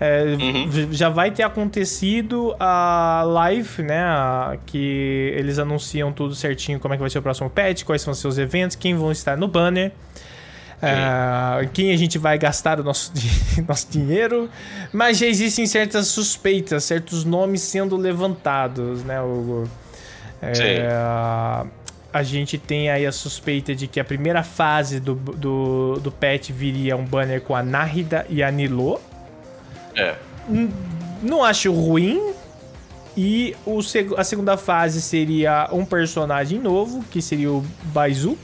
É, 0.00 0.22
uhum. 0.40 0.92
Já 0.92 1.08
vai 1.08 1.30
ter 1.30 1.42
acontecido 1.42 2.54
a 2.58 3.22
live, 3.26 3.82
né? 3.82 4.00
A, 4.00 4.56
que 4.64 5.32
eles 5.36 5.58
anunciam 5.58 6.12
tudo 6.12 6.34
certinho, 6.34 6.78
como 6.78 6.94
é 6.94 6.96
que 6.96 7.00
vai 7.00 7.10
ser 7.10 7.18
o 7.18 7.22
próximo 7.22 7.50
patch, 7.50 7.84
quais 7.84 8.02
são 8.02 8.12
os 8.12 8.18
seus 8.18 8.38
eventos, 8.38 8.76
quem 8.76 8.94
vão 8.94 9.10
estar 9.10 9.36
no 9.36 9.48
banner. 9.48 9.92
É, 10.80 11.68
quem 11.72 11.92
a 11.92 11.96
gente 11.96 12.18
vai 12.18 12.38
gastar 12.38 12.78
o 12.78 12.84
nosso, 12.84 13.12
nosso 13.66 13.90
dinheiro, 13.90 14.48
mas 14.92 15.18
já 15.18 15.26
existem 15.26 15.66
certas 15.66 16.06
suspeitas, 16.06 16.84
certos 16.84 17.24
nomes 17.24 17.62
sendo 17.62 17.96
levantados, 17.96 19.02
né, 19.02 19.20
Hugo? 19.20 19.68
É, 20.40 20.86
a 22.12 22.22
gente 22.22 22.56
tem 22.56 22.90
aí 22.90 23.04
a 23.04 23.12
suspeita 23.12 23.74
de 23.74 23.88
que 23.88 23.98
a 23.98 24.04
primeira 24.04 24.44
fase 24.44 25.00
do, 25.00 25.14
do, 25.14 25.98
do 26.00 26.12
patch 26.12 26.50
viria 26.50 26.96
um 26.96 27.04
banner 27.04 27.40
com 27.40 27.56
a 27.56 27.62
Nahida 27.62 28.24
e 28.28 28.40
a 28.40 28.50
Nilo. 28.50 29.00
É. 29.98 30.14
Não 31.22 31.44
acho 31.44 31.72
ruim. 31.72 32.32
E 33.16 33.56
o, 33.66 33.80
a 34.16 34.22
segunda 34.22 34.56
fase 34.56 35.02
seria 35.02 35.68
um 35.72 35.84
personagem 35.84 36.60
novo, 36.60 37.04
que 37.10 37.20
seria 37.20 37.50
o 37.50 37.66
Baizu. 37.86 38.38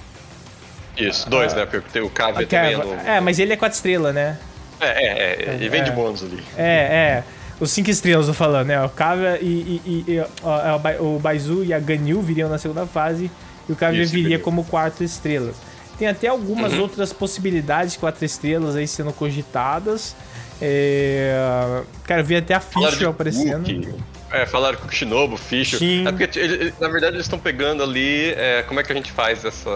Isso, 0.96 1.30
dois, 1.30 1.52
ah, 1.52 1.58
né? 1.58 1.66
Porque 1.66 1.88
tem 1.92 2.02
o 2.02 2.10
Kavya 2.10 2.46
também. 2.46 2.74
É, 2.74 2.76
no... 2.76 2.94
é, 2.94 3.20
mas 3.20 3.38
ele 3.38 3.52
é 3.52 3.56
quatro 3.56 3.76
estrelas, 3.76 4.12
né? 4.12 4.36
É, 4.80 4.86
é, 4.86 5.50
é. 5.50 5.54
Ele 5.54 5.68
vem 5.68 5.80
é. 5.80 5.84
de 5.84 5.92
bônus 5.92 6.24
ali. 6.24 6.42
É, 6.56 6.64
é. 6.64 7.24
Os 7.60 7.70
cinco 7.70 7.88
estrelas, 7.88 8.26
eu 8.26 8.34
falando, 8.34 8.66
né? 8.66 8.82
O 8.82 8.88
Kavya 8.88 9.38
e, 9.40 9.80
e, 9.86 10.04
e, 10.08 10.18
é 10.18 11.00
o 11.00 11.18
Baizu 11.20 11.64
e 11.64 11.72
a 11.72 11.78
Ganyu 11.78 12.20
viriam 12.20 12.48
na 12.48 12.58
segunda 12.58 12.84
fase. 12.84 13.30
E 13.68 13.72
o 13.72 13.76
Kavya 13.76 14.04
viria 14.04 14.38
como 14.40 14.64
quatro 14.64 15.04
estrelas. 15.04 15.54
Tem 15.98 16.08
até 16.08 16.26
algumas 16.26 16.72
uhum. 16.72 16.80
outras 16.80 17.12
possibilidades 17.12 17.92
de 17.92 17.98
quatro 18.00 18.24
estrelas 18.24 18.74
aí 18.74 18.88
sendo 18.88 19.12
cogitadas. 19.12 20.16
É... 20.60 21.82
Cara, 22.04 22.20
eu 22.20 22.24
vi 22.24 22.36
até 22.36 22.54
a 22.54 22.60
Fischl 22.60 23.08
aparecendo. 23.08 23.94
É, 24.34 24.46
falaram 24.46 24.76
com 24.78 24.88
o 24.88 24.90
Shinobu, 24.90 25.36
Fischl. 25.36 25.76
É 26.06 26.10
porque, 26.10 26.38
ele, 26.38 26.74
na 26.80 26.88
verdade, 26.88 27.14
eles 27.14 27.26
estão 27.26 27.38
pegando 27.38 27.84
ali 27.84 28.30
é, 28.32 28.64
como 28.66 28.80
é 28.80 28.82
que 28.82 28.90
a 28.90 28.94
gente 28.94 29.12
faz 29.12 29.44
essa, 29.44 29.70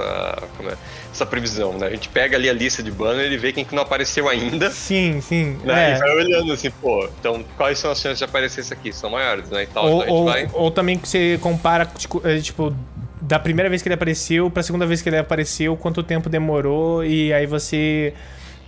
é, 0.64 0.76
essa 1.12 1.24
previsão, 1.24 1.78
né? 1.78 1.86
A 1.86 1.90
gente 1.90 2.08
pega 2.08 2.36
ali 2.36 2.50
a 2.50 2.52
lista 2.52 2.82
de 2.82 2.90
banner 2.90 3.30
e 3.30 3.36
vê 3.36 3.52
quem 3.52 3.64
que 3.64 3.72
não 3.72 3.84
apareceu 3.84 4.28
ainda. 4.28 4.68
Sim, 4.70 5.20
sim. 5.20 5.56
Né? 5.62 5.92
É. 5.92 5.96
E 5.96 5.98
vai 6.00 6.10
olhando 6.16 6.52
assim, 6.52 6.72
pô, 6.72 7.08
então 7.20 7.44
quais 7.56 7.78
são 7.78 7.92
as 7.92 8.00
chances 8.00 8.18
de 8.18 8.24
aparecer 8.24 8.62
isso 8.62 8.74
aqui? 8.74 8.92
São 8.92 9.10
maiores, 9.10 9.48
né? 9.48 9.62
E 9.62 9.66
tal, 9.68 9.86
ou, 9.86 10.02
então 10.02 10.14
ou, 10.14 10.24
vai... 10.24 10.50
ou 10.52 10.70
também 10.72 10.98
que 10.98 11.08
você 11.08 11.38
compara, 11.40 11.86
tipo, 11.86 12.20
é, 12.26 12.40
tipo 12.40 12.74
da 13.20 13.38
primeira 13.38 13.68
vez 13.68 13.80
que 13.80 13.88
ele 13.88 13.94
apareceu 13.94 14.50
pra 14.50 14.62
segunda 14.64 14.86
vez 14.86 15.02
que 15.02 15.08
ele 15.08 15.18
apareceu, 15.18 15.76
quanto 15.76 16.02
tempo 16.02 16.28
demorou, 16.28 17.04
e 17.04 17.32
aí 17.32 17.46
você 17.46 18.12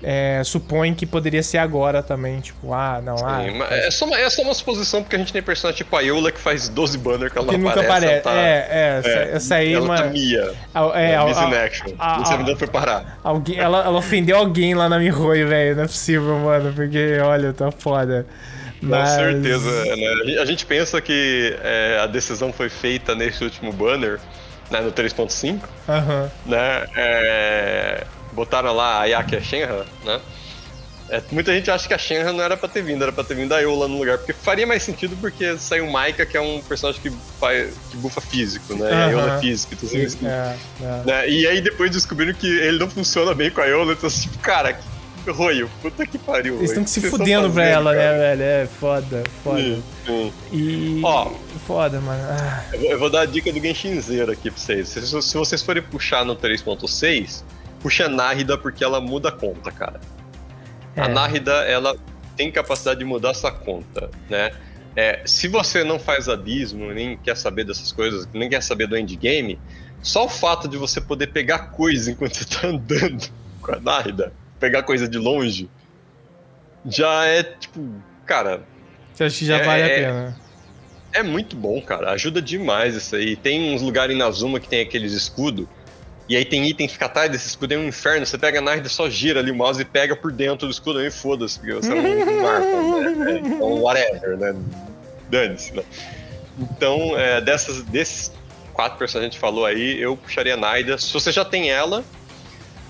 é, 0.02 0.42
supõe 0.44 0.94
que 0.94 1.04
poderia 1.06 1.42
ser 1.42 1.58
agora 1.58 2.02
também. 2.02 2.40
Tipo, 2.40 2.72
ah, 2.72 3.00
não, 3.02 3.18
Sim, 3.18 3.24
ah. 3.26 3.66
É 3.70 3.90
só, 3.90 4.06
uma, 4.06 4.18
é 4.18 4.30
só 4.30 4.42
uma 4.42 4.54
suposição, 4.54 5.02
porque 5.02 5.16
a 5.16 5.18
gente 5.18 5.32
tem 5.32 5.42
personagem 5.42 5.78
tipo 5.78 5.96
a 5.96 6.02
Eula 6.02 6.32
que 6.32 6.40
faz 6.40 6.68
12 6.68 6.98
banners 6.98 7.32
que 7.32 7.38
ela 7.38 7.48
que 7.48 7.58
não 7.58 7.68
nunca 7.68 7.80
aparece. 7.80 8.22
Tá, 8.22 8.32
é, 8.32 8.68
é, 8.70 8.98
essa, 8.98 9.08
é, 9.08 9.30
essa 9.34 9.54
aí. 9.56 9.74
Ela 9.74 9.84
uma, 9.84 9.96
tá 9.96 10.04
Mia. 10.04 10.52
É, 10.94 11.16
a, 11.16 11.22
a, 11.22 11.24
a, 11.24 11.64
Action. 11.64 11.92
A, 11.98 12.18
não 12.18 12.24
sei 12.24 12.36
onde 12.36 12.56
foi 12.56 12.68
parar. 12.68 13.18
Alguém, 13.22 13.58
ela, 13.58 13.84
ela 13.84 13.98
ofendeu 13.98 14.36
alguém 14.36 14.74
lá 14.74 14.88
na 14.88 14.98
Mihoyo, 14.98 15.48
velho. 15.48 15.76
Não 15.76 15.84
é 15.84 15.86
possível, 15.86 16.38
mano. 16.38 16.72
Porque, 16.74 17.18
olha, 17.22 17.52
tá 17.52 17.70
foda. 17.70 18.26
Mas... 18.82 19.10
Com 19.10 19.16
certeza, 19.16 19.96
né? 19.96 20.38
A 20.40 20.44
gente 20.44 20.64
pensa 20.64 21.00
que 21.00 21.56
é, 21.62 22.00
a 22.02 22.06
decisão 22.06 22.52
foi 22.52 22.70
feita 22.70 23.14
nesse 23.14 23.44
último 23.44 23.72
banner, 23.72 24.18
né, 24.70 24.80
no 24.80 24.90
3.5, 24.90 25.60
uhum. 25.88 26.30
né? 26.46 26.86
É, 26.96 28.04
botaram 28.32 28.72
lá 28.72 29.00
a 29.00 29.04
Yaki 29.06 29.40
Shenra, 29.40 29.86
né? 30.04 30.20
É, 31.10 31.20
muita 31.32 31.52
gente 31.52 31.68
acha 31.68 31.88
que 31.88 31.92
a 31.92 31.98
Shenra 31.98 32.32
não 32.32 32.42
era 32.42 32.56
pra 32.56 32.68
ter 32.68 32.82
vindo, 32.82 33.02
era 33.02 33.10
pra 33.10 33.24
ter 33.24 33.34
vindo 33.34 33.52
a 33.52 33.60
Eula 33.60 33.88
no 33.88 33.98
lugar. 33.98 34.18
Porque 34.18 34.32
faria 34.32 34.64
mais 34.64 34.84
sentido 34.84 35.16
porque 35.20 35.58
saiu 35.58 35.84
o 35.84 35.92
Maika, 35.92 36.24
que 36.24 36.36
é 36.36 36.40
um 36.40 36.60
personagem 36.60 37.02
que, 37.02 37.10
faz, 37.40 37.74
que 37.90 37.96
bufa 37.96 38.20
físico, 38.20 38.76
né? 38.76 38.86
Uh 38.86 38.90
-huh. 38.90 38.92
E 38.92 38.94
a 38.94 39.10
Eula 39.10 39.36
é 39.36 39.40
física, 39.40 39.74
então 39.74 39.88
assim, 39.88 40.26
é, 40.26 40.56
é. 40.80 41.02
Né? 41.04 41.28
E 41.28 41.46
aí 41.48 41.60
depois 41.60 41.90
descobriram 41.90 42.32
que 42.32 42.46
ele 42.46 42.78
não 42.78 42.88
funciona 42.88 43.34
bem 43.34 43.50
com 43.50 43.60
a 43.60 43.66
Eula, 43.66 43.92
então 43.92 44.06
assim, 44.06 44.22
tipo, 44.22 44.38
cara, 44.38 44.78
que 45.24 45.30
roio, 45.30 45.68
puta 45.82 46.06
que 46.06 46.16
pariu. 46.16 46.58
Eles 46.58 46.70
estão 46.70 46.86
se 46.86 47.00
fudendo 47.10 47.50
pra 47.50 47.64
ela, 47.64 47.92
né, 47.92 47.98
cara. 47.98 48.12
né, 48.12 48.36
velho? 48.36 48.42
É 48.42 48.66
foda, 48.66 49.24
foda. 49.42 49.60
Sim, 49.60 49.82
sim. 50.06 50.32
E. 50.52 51.00
Ó, 51.02 51.32
foda, 51.66 52.00
mano. 52.00 52.22
Ah. 52.30 52.64
Eu, 52.72 52.80
vou, 52.80 52.90
eu, 52.90 52.98
vou, 53.00 53.10
dar 53.10 53.22
a 53.22 53.26
dica 53.26 53.52
do 53.52 53.60
Genshin 53.60 54.00
Zero 54.00 54.30
aqui 54.30 54.48
pra 54.48 54.60
vocês. 54.60 54.88
Se, 54.88 55.22
se 55.22 55.36
vocês 55.36 55.60
forem 55.60 55.82
puxar 55.82 56.24
no 56.24 56.36
3.6, 56.36 57.42
puxa 57.80 58.06
a 58.06 58.08
Nárida 58.08 58.56
porque 58.56 58.84
ela 58.84 59.00
muda 59.00 59.28
a 59.28 59.32
conta, 59.32 59.70
cara. 59.70 60.00
É. 60.96 61.02
A 61.02 61.08
Nárida, 61.08 61.52
ela 61.64 61.96
tem 62.36 62.50
capacidade 62.50 63.00
de 63.00 63.04
mudar 63.04 63.30
essa 63.30 63.50
conta, 63.50 64.10
né? 64.28 64.52
É, 64.96 65.22
se 65.24 65.46
você 65.46 65.84
não 65.84 65.98
faz 65.98 66.28
abismo, 66.28 66.92
nem 66.92 67.16
quer 67.16 67.36
saber 67.36 67.64
dessas 67.64 67.92
coisas, 67.92 68.28
nem 68.32 68.48
quer 68.48 68.62
saber 68.62 68.86
do 68.86 68.96
endgame, 68.96 69.58
só 70.02 70.24
o 70.24 70.28
fato 70.28 70.66
de 70.66 70.76
você 70.76 71.00
poder 71.00 71.28
pegar 71.28 71.70
coisa 71.70 72.10
enquanto 72.10 72.34
você 72.34 72.44
tá 72.44 72.66
andando 72.66 73.30
com 73.62 73.72
a 73.72 73.80
Nárida, 73.80 74.32
pegar 74.58 74.82
coisa 74.82 75.08
de 75.08 75.18
longe, 75.18 75.70
já 76.84 77.24
é 77.26 77.42
tipo, 77.42 77.88
cara. 78.26 78.62
Você 79.12 79.24
acha 79.24 79.38
que 79.38 79.46
já 79.46 79.58
é, 79.58 79.62
vale 79.64 79.82
a 79.82 79.86
é 79.86 80.00
pena? 80.00 80.40
É 81.12 81.22
muito 81.22 81.56
bom, 81.56 81.80
cara. 81.82 82.12
Ajuda 82.12 82.40
demais 82.40 82.94
isso 82.94 83.16
aí. 83.16 83.36
Tem 83.36 83.74
uns 83.74 83.82
lugares 83.82 84.16
na 84.16 84.30
Zuma 84.30 84.60
que 84.60 84.68
tem 84.68 84.80
aqueles 84.80 85.12
escudos 85.12 85.66
e 86.30 86.36
aí 86.36 86.44
tem 86.44 86.64
item 86.64 86.86
que 86.86 87.02
atrás 87.02 87.28
desse 87.28 87.48
escudo, 87.48 87.74
é 87.74 87.76
um 87.76 87.88
inferno. 87.88 88.24
Você 88.24 88.38
pega 88.38 88.60
a 88.60 88.62
Narda 88.62 88.88
só 88.88 89.10
gira 89.10 89.40
ali 89.40 89.50
o 89.50 89.54
mouse 89.54 89.82
e 89.82 89.84
pega 89.84 90.14
por 90.14 90.30
dentro 90.30 90.68
do 90.68 90.70
escudo 90.70 91.04
e 91.04 91.10
foda-se, 91.10 91.58
porque 91.58 91.74
você 91.74 91.88
não, 91.92 92.42
marca, 92.42 93.12
né? 93.16 93.40
Então, 93.44 93.82
whatever, 93.82 94.38
né? 94.38 94.54
Dane-se, 95.28 95.74
né? 95.74 95.82
Então, 96.56 97.18
é, 97.18 97.40
dessas, 97.40 97.82
desses 97.82 98.32
quatro 98.72 98.96
personagens 98.96 99.36
que 99.36 99.38
a 99.38 99.40
gente 99.40 99.40
falou 99.40 99.66
aí, 99.66 100.00
eu 100.00 100.16
puxaria 100.16 100.54
a 100.54 100.56
Naida. 100.56 100.96
Se 100.98 101.12
você 101.12 101.32
já 101.32 101.44
tem 101.44 101.68
ela, 101.68 102.04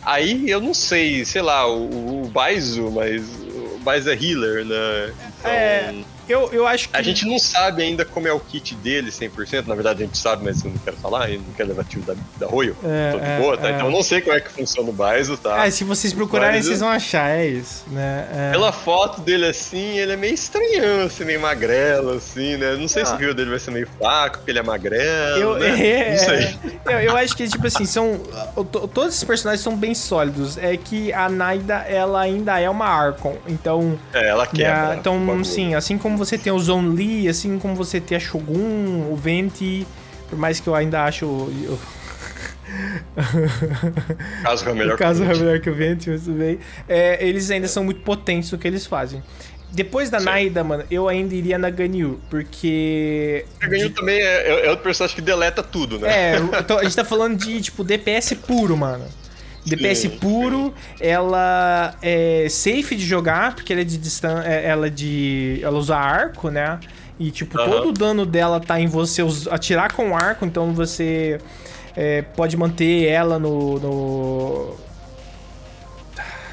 aí 0.03 0.51
eu 0.51 0.61
não 0.61 0.75
sei, 0.75 1.25
sei 1.25 1.41
lá, 1.41 1.67
o, 1.67 2.25
o 2.25 2.31
mas 2.35 2.77
o 2.77 3.81
Baizu 3.83 4.11
é 4.11 4.15
healer, 4.23 4.67
né? 4.67 5.15
Então, 5.39 5.51
é 5.51 5.95
eu, 6.31 6.49
eu 6.53 6.67
acho 6.67 6.89
que. 6.89 6.97
A 6.97 7.03
gente 7.03 7.27
não 7.27 7.39
sabe 7.39 7.83
ainda 7.83 8.05
como 8.05 8.29
é 8.29 8.33
o 8.33 8.41
kit 8.41 8.75
dele 8.77 9.11
100%. 9.11 9.67
Na 9.67 9.75
verdade, 9.75 10.03
a 10.03 10.07
gente 10.07 10.19
sabe, 10.19 10.45
mas 10.45 10.65
eu 10.65 10.71
não 10.71 10.79
quero 10.79 10.97
falar. 10.97 11.31
Eu 11.31 11.41
não 11.41 11.53
quero 11.57 11.69
levar 11.71 11.85
tio 11.85 12.01
da, 12.03 12.15
da 12.39 12.47
Royo. 12.47 12.77
É, 12.85 13.13
Tô 13.13 13.19
de 13.19 13.25
é, 13.25 13.39
boa, 13.39 13.57
tá? 13.57 13.69
É. 13.69 13.73
Então 13.73 13.87
eu 13.87 13.93
não 13.93 14.03
sei 14.03 14.21
como 14.21 14.37
é 14.37 14.41
que 14.41 14.51
funciona 14.51 14.89
o 14.89 14.93
Baiso, 14.93 15.37
tá? 15.37 15.67
É, 15.67 15.71
se 15.71 15.85
vocês 15.85 16.13
procurarem, 16.13 16.57
mas, 16.57 16.67
vocês 16.67 16.81
vão 16.81 16.89
achar, 16.89 17.31
é 17.31 17.47
isso, 17.47 17.85
né? 17.89 18.29
É. 18.33 18.51
Pela 18.53 18.73
foto 18.73 19.21
dele 19.21 19.47
assim, 19.47 19.99
ele 19.99 20.13
é 20.13 20.17
meio 20.17 20.35
estranhão, 20.35 21.07
assim, 21.07 21.25
meio 21.25 21.41
magrelo, 21.41 22.13
assim, 22.13 22.57
né? 22.57 22.77
Não 22.77 22.89
sei 22.89 23.03
ah. 23.03 23.07
se 23.07 23.15
o 23.15 23.17
rio 23.17 23.35
dele 23.35 23.51
vai 23.51 23.59
ser 23.59 23.71
meio 23.71 23.89
fraco, 23.99 24.39
porque 24.39 24.51
ele 24.51 24.59
é 24.59 24.63
magrelo. 24.63 25.41
Eu, 25.41 25.59
né? 25.59 25.69
é, 25.85 26.11
não 26.11 26.19
sei. 26.19 26.59
Eu, 26.85 27.01
eu 27.01 27.17
acho 27.17 27.37
que, 27.37 27.49
tipo 27.49 27.67
assim, 27.67 27.85
são. 27.85 28.21
Todos 28.95 29.15
esses 29.15 29.25
personagens 29.25 29.63
são 29.63 29.77
bem 29.77 29.95
sólidos. 29.95 30.57
É 30.57 30.77
que 30.77 31.13
a 31.13 31.29
Naida, 31.29 31.77
ela 31.89 32.21
ainda 32.21 32.59
é 32.59 32.71
uma 32.71 32.87
Archon. 32.87 33.37
Então. 33.49 33.99
É, 34.13 34.29
ela 34.29 34.47
quebra. 34.47 34.89
Né? 34.89 34.97
Então, 34.99 35.45
sim, 35.45 35.75
assim 35.75 35.99
como 35.99 36.20
você 36.21 36.37
tem 36.37 36.53
o 36.53 36.59
Zone 36.59 37.29
assim 37.29 37.59
como 37.59 37.75
você 37.75 38.01
tem 38.01 38.17
a 38.17 38.21
Shogun, 38.21 39.11
o 39.11 39.17
Venti, 39.17 39.87
por 40.29 40.39
mais 40.39 40.61
que 40.61 40.69
eu 40.69 40.75
ainda 40.75 41.05
acho. 41.05 41.25
Eu... 41.25 41.79
o 43.17 44.43
caso 44.45 44.69
é 44.69 44.75
melhor, 44.75 44.95
o 44.95 44.99
caso 44.99 45.25
é 45.25 45.35
melhor 45.35 45.61
que 45.61 45.71
o 45.71 45.75
Venti, 45.75 46.11
mas 46.11 46.23
tudo 46.23 46.39
bem. 46.39 46.59
É, 46.89 47.27
eles 47.27 47.51
ainda 47.51 47.67
são 47.67 47.83
muito 47.83 48.03
potentes 48.03 48.53
no 48.53 48.59
que 48.59 48.69
eles 48.69 48.87
fazem. 48.87 49.23
Depois 49.73 50.11
da 50.11 50.19
Sim. 50.19 50.27
Naida, 50.27 50.65
mano, 50.65 50.85
eu 50.91 51.09
ainda 51.09 51.35
iria 51.35 51.57
na 51.57 51.71
Ganyu, 51.71 52.21
porque. 52.29 53.45
A 53.61 53.67
Ganyu 53.67 53.91
também 53.91 54.21
é, 54.21 54.67
é 54.67 54.71
outro 54.71 54.83
personagem 54.83 55.15
que 55.15 55.23
deleta 55.23 55.63
tudo, 55.63 55.99
né? 55.99 56.35
É, 56.35 56.63
tô, 56.63 56.79
a 56.79 56.83
gente 56.83 56.97
tá 56.97 57.05
falando 57.05 57.37
de, 57.37 57.61
tipo, 57.61 57.85
DPS 57.85 58.35
puro, 58.35 58.77
mano. 58.77 59.05
DPS 59.65 60.09
puro, 60.21 60.73
ela 61.01 61.95
é 62.03 62.47
safe 62.49 62.97
de 62.97 63.05
jogar, 63.05 63.55
porque 63.55 63.73
ela 63.73 63.83
é 63.83 63.85
de 63.85 63.99
distância. 63.99 64.49
É, 64.49 64.67
ela 64.69 64.87
é 64.87 64.91
de. 64.91 65.61
Ela 65.63 65.79
usa 65.79 65.97
arco, 65.97 66.51
né? 66.51 66.79
E 67.19 67.31
tipo, 67.31 67.59
todo 67.59 67.91
o 67.91 67.93
dano 67.93 68.25
dela 68.25 68.59
tá 68.59 68.81
em 68.81 68.87
você 68.87 69.23
atirar 69.51 69.93
com 69.93 70.17
arco, 70.17 70.47
então 70.47 70.73
você 70.73 71.39
é, 71.95 72.23
pode 72.23 72.57
manter 72.57 73.09
ela 73.09 73.39
no, 73.39 73.79
no 73.79 74.77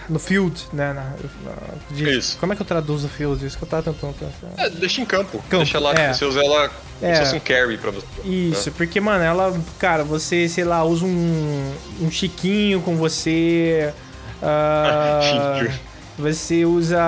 no 0.09 0.19
field, 0.19 0.67
né? 0.71 0.93
Na, 0.93 1.03
na, 1.03 1.55
de, 1.91 2.17
Isso. 2.17 2.37
Como 2.37 2.53
é 2.53 2.55
que 2.55 2.61
eu 2.61 2.65
traduzo 2.65 3.07
field? 3.07 3.45
Isso 3.45 3.57
que 3.57 3.63
eu 3.63 3.67
tava 3.67 3.83
tentando 3.83 4.13
pensar. 4.13 4.47
É, 4.57 4.69
deixa 4.69 5.01
em 5.01 5.05
campo. 5.05 5.39
campo. 5.49 5.57
Deixa 5.57 5.79
lá, 5.79 5.93
é. 5.93 6.13
você 6.13 6.25
usa 6.25 6.43
ela 6.43 6.71
é. 7.01 7.15
se 7.15 7.21
fosse 7.21 7.35
um 7.35 7.39
carry 7.39 7.77
pra 7.77 7.91
você. 7.91 8.05
Isso, 8.23 8.69
né? 8.69 8.75
porque, 8.77 8.99
mano, 8.99 9.23
ela, 9.23 9.59
cara, 9.79 10.03
você, 10.03 10.47
sei 10.47 10.63
lá, 10.63 10.83
usa 10.83 11.05
um, 11.05 11.73
um 12.01 12.11
chiquinho 12.11 12.81
com 12.81 12.95
você. 12.95 13.93
Uh, 14.37 15.67
você 16.17 16.63
usa 16.65 16.99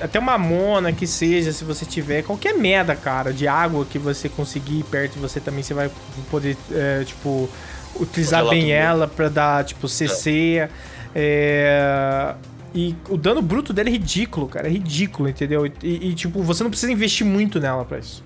até 0.00 0.18
uma 0.18 0.36
mona 0.36 0.92
que 0.92 1.06
seja, 1.06 1.52
se 1.52 1.64
você 1.64 1.84
tiver. 1.84 2.22
Qualquer 2.22 2.54
merda, 2.54 2.94
cara, 2.94 3.32
de 3.32 3.48
água 3.48 3.84
que 3.84 3.98
você 3.98 4.28
conseguir 4.28 4.84
perto 4.84 5.14
de 5.14 5.18
você 5.18 5.38
também, 5.40 5.62
você 5.62 5.72
vai 5.72 5.90
poder, 6.30 6.56
é, 6.72 7.04
tipo, 7.04 7.48
utilizar 7.94 8.48
bem 8.48 8.72
ela 8.72 9.08
pra 9.08 9.28
dar, 9.28 9.64
tipo, 9.64 9.88
CC. 9.88 10.58
É. 10.58 10.70
É... 11.18 12.34
E 12.74 12.94
o 13.08 13.16
dano 13.16 13.40
bruto 13.40 13.72
dele 13.72 13.88
é 13.88 13.92
ridículo, 13.92 14.46
cara. 14.48 14.68
É 14.68 14.70
ridículo, 14.70 15.30
entendeu? 15.30 15.64
E, 15.66 15.72
e, 15.82 16.14
tipo, 16.14 16.42
você 16.42 16.62
não 16.62 16.68
precisa 16.68 16.92
investir 16.92 17.26
muito 17.26 17.58
nela 17.58 17.86
pra 17.86 17.98
isso. 17.98 18.22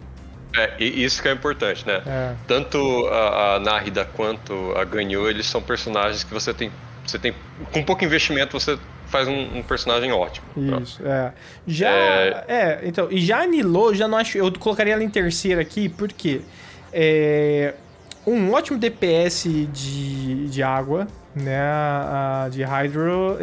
É, 0.56 0.72
e 0.80 1.04
isso 1.04 1.22
que 1.22 1.28
é 1.28 1.32
importante, 1.32 1.86
né? 1.86 2.02
É. 2.04 2.34
Tanto 2.48 3.06
a, 3.06 3.54
a 3.54 3.60
Nárida 3.60 4.04
quanto 4.04 4.72
a 4.76 4.82
Ganyu, 4.82 5.28
eles 5.28 5.46
são 5.46 5.62
personagens 5.62 6.24
que 6.24 6.34
você 6.34 6.52
tem. 6.52 6.72
Você 7.06 7.16
tem. 7.16 7.32
Com 7.70 7.84
pouco 7.84 8.04
investimento, 8.04 8.58
você 8.58 8.76
faz 9.06 9.28
um, 9.28 9.58
um 9.58 9.62
personagem 9.62 10.10
ótimo. 10.10 10.46
Isso, 10.82 11.00
é. 11.06 11.32
Já. 11.68 11.90
É... 11.90 12.44
é... 12.48 12.80
então. 12.82 13.06
E 13.08 13.20
já 13.20 13.42
a 13.42 13.46
Nilo, 13.46 13.94
já 13.94 14.08
não 14.08 14.18
acho. 14.18 14.36
Eu 14.36 14.50
colocaria 14.58 14.94
ela 14.94 15.04
em 15.04 15.10
terceira 15.10 15.60
aqui, 15.60 15.88
porque. 15.88 16.40
É, 16.92 17.74
um 18.32 18.52
ótimo 18.52 18.78
DPS 18.78 19.48
de, 19.72 20.48
de 20.48 20.62
água, 20.62 21.06
né? 21.34 21.60
A, 21.60 22.48
de 22.50 22.62
Hydro. 22.62 23.38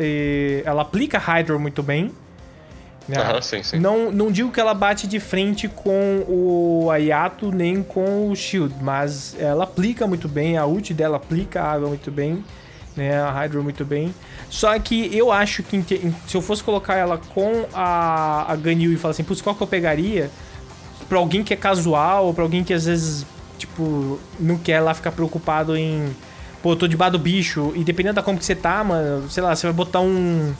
Ela 0.63 0.81
aplica 0.81 1.17
Hydro 1.17 1.59
muito 1.59 1.81
bem. 1.83 2.11
Né? 3.07 3.17
Aham, 3.17 3.41
sim, 3.41 3.63
sim. 3.63 3.79
Não, 3.79 4.11
não 4.11 4.29
digo 4.29 4.51
que 4.51 4.59
ela 4.59 4.73
bate 4.73 5.07
de 5.07 5.19
frente 5.19 5.69
com 5.69 6.25
o 6.27 6.91
Ayato 6.91 7.51
nem 7.51 7.81
com 7.81 8.29
o 8.29 8.35
Shield, 8.35 8.75
mas 8.81 9.35
ela 9.39 9.63
aplica 9.63 10.05
muito 10.05 10.27
bem, 10.27 10.57
a 10.57 10.65
ult 10.65 10.93
dela 10.93 11.15
aplica 11.15 11.61
a 11.61 11.71
água 11.71 11.88
muito 11.88 12.11
bem, 12.11 12.43
né? 12.97 13.17
A 13.21 13.31
Hydro 13.31 13.63
muito 13.63 13.85
bem. 13.85 14.13
Só 14.49 14.77
que 14.77 15.15
eu 15.15 15.31
acho 15.31 15.63
que 15.63 15.81
se 16.27 16.35
eu 16.35 16.41
fosse 16.41 16.61
colocar 16.61 16.95
ela 16.95 17.17
com 17.17 17.65
a, 17.73 18.51
a 18.51 18.55
Ganyu 18.57 18.91
e 18.91 18.97
falar 18.97 19.11
assim, 19.11 19.23
putz, 19.23 19.41
qual 19.41 19.55
que 19.55 19.63
eu 19.63 19.67
pegaria? 19.67 20.29
Pra 21.07 21.17
alguém 21.17 21.43
que 21.43 21.53
é 21.53 21.57
casual, 21.57 22.25
ou 22.25 22.33
pra 22.33 22.43
alguém 22.43 22.61
que 22.61 22.73
às 22.73 22.85
vezes, 22.85 23.25
tipo, 23.58 24.20
não 24.39 24.58
quer 24.58 24.80
lá 24.80 24.93
ficar 24.93 25.12
preocupado 25.12 25.76
em 25.76 26.16
pô, 26.62 26.72
eu 26.72 26.76
tô 26.76 26.88
debaixo 26.88 27.14
do 27.14 27.20
bicho, 27.20 27.72
e 27.76 27.84
dependendo 27.84 28.16
da 28.16 28.24
como 28.24 28.38
que 28.38 28.45
você 28.45 28.55
tá, 28.55 28.84
mano, 28.84 29.30
sei 29.30 29.43
lá, 29.43 29.55
você 29.55 29.68
vai 29.68 29.74
botar 29.74 30.01
um. 30.01 30.53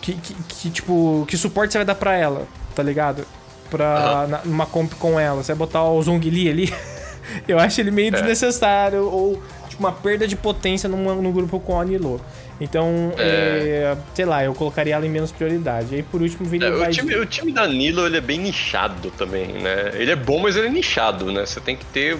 Que, 0.00 0.12
que, 0.14 0.34
que 0.48 0.70
tipo, 0.70 1.24
que 1.26 1.36
suporte 1.36 1.72
você 1.72 1.78
vai 1.78 1.84
dar 1.84 1.94
pra 1.94 2.16
ela, 2.16 2.46
tá 2.74 2.82
ligado? 2.82 3.26
Pra. 3.70 4.22
Uhum. 4.22 4.28
Na, 4.28 4.40
numa 4.44 4.66
comp 4.66 4.92
com 4.94 5.18
ela. 5.18 5.42
Você 5.42 5.52
vai 5.52 5.58
botar 5.58 5.82
o 5.82 6.00
Zhongli 6.02 6.48
ali. 6.48 6.72
eu 7.48 7.58
acho 7.58 7.80
ele 7.80 7.90
meio 7.90 8.08
é. 8.08 8.10
desnecessário, 8.12 9.04
ou 9.04 9.42
tipo, 9.68 9.82
uma 9.82 9.92
perda 9.92 10.28
de 10.28 10.36
potência 10.36 10.88
numa, 10.88 11.14
num 11.14 11.32
grupo 11.32 11.58
com 11.58 11.80
a 11.80 11.84
Nilo. 11.84 12.20
Então, 12.60 13.12
é... 13.18 13.92
É, 13.92 13.96
sei 14.14 14.24
lá, 14.24 14.42
eu 14.42 14.54
colocaria 14.54 14.94
ela 14.94 15.06
em 15.06 15.10
menos 15.10 15.30
prioridade. 15.30 15.94
Aí 15.94 16.02
por 16.02 16.22
último 16.22 16.48
viria 16.48 16.68
é, 16.68 16.70
o, 16.70 16.90
time, 16.90 17.16
o 17.16 17.26
time 17.26 17.52
da 17.52 17.66
Nilo 17.66 18.06
ele 18.06 18.16
é 18.16 18.20
bem 18.20 18.38
nichado 18.38 19.10
também, 19.10 19.48
né? 19.48 19.90
Ele 19.94 20.10
é 20.10 20.16
bom, 20.16 20.40
mas 20.40 20.56
ele 20.56 20.68
é 20.68 20.70
nichado, 20.70 21.30
né? 21.30 21.44
Você 21.44 21.60
tem 21.60 21.76
que 21.76 21.84
ter 21.86 22.16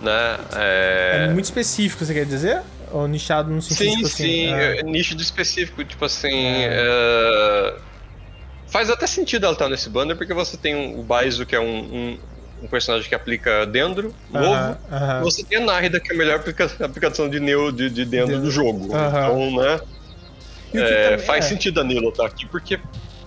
né? 0.00 0.38
É... 0.54 1.26
é 1.28 1.32
muito 1.32 1.46
específico, 1.46 2.04
você 2.04 2.14
quer 2.14 2.26
dizer? 2.26 2.60
Ou 2.92 3.08
nichado 3.08 3.50
no 3.50 3.60
sentido 3.60 3.90
sim, 3.90 3.94
tipo 3.96 4.06
assim? 4.06 4.24
Sim, 4.24 4.52
é... 4.52 4.82
nicho 4.82 5.14
de 5.14 5.22
específico, 5.22 5.84
tipo 5.84 6.04
assim. 6.04 6.32
É. 6.32 6.68
é... 6.72 7.74
Faz 8.68 8.90
até 8.90 9.06
sentido 9.06 9.44
ela 9.44 9.52
estar 9.52 9.68
nesse 9.68 9.88
banner, 9.88 10.16
porque 10.16 10.34
você 10.34 10.56
tem 10.56 10.98
o 10.98 11.02
Baizo, 11.02 11.46
que 11.46 11.54
é 11.54 11.60
um, 11.60 11.78
um, 11.78 12.18
um 12.62 12.66
personagem 12.66 13.08
que 13.08 13.14
aplica 13.14 13.66
dendro, 13.66 14.14
novo. 14.30 14.48
Uh 14.48 14.76
-huh. 14.90 15.22
Você 15.22 15.44
tem 15.44 15.58
a 15.58 15.60
Nárida, 15.60 16.00
que 16.00 16.10
é 16.10 16.14
a 16.14 16.18
melhor 16.18 16.40
aplica 16.40 16.70
aplicação 16.80 17.28
de, 17.28 17.38
neo, 17.40 17.70
de, 17.70 17.90
de 17.90 18.04
dendro, 18.04 18.28
dendro. 18.28 18.42
do 18.42 18.50
jogo. 18.50 18.86
Uh 18.86 18.92
-huh. 18.92 19.08
Então, 19.08 19.62
né? 19.62 19.80
É, 20.74 21.18
faz 21.18 21.46
é. 21.46 21.48
sentido 21.48 21.80
a 21.80 21.84
Nilo 21.84 22.08
estar 22.08 22.26
aqui, 22.26 22.44
porque 22.46 22.78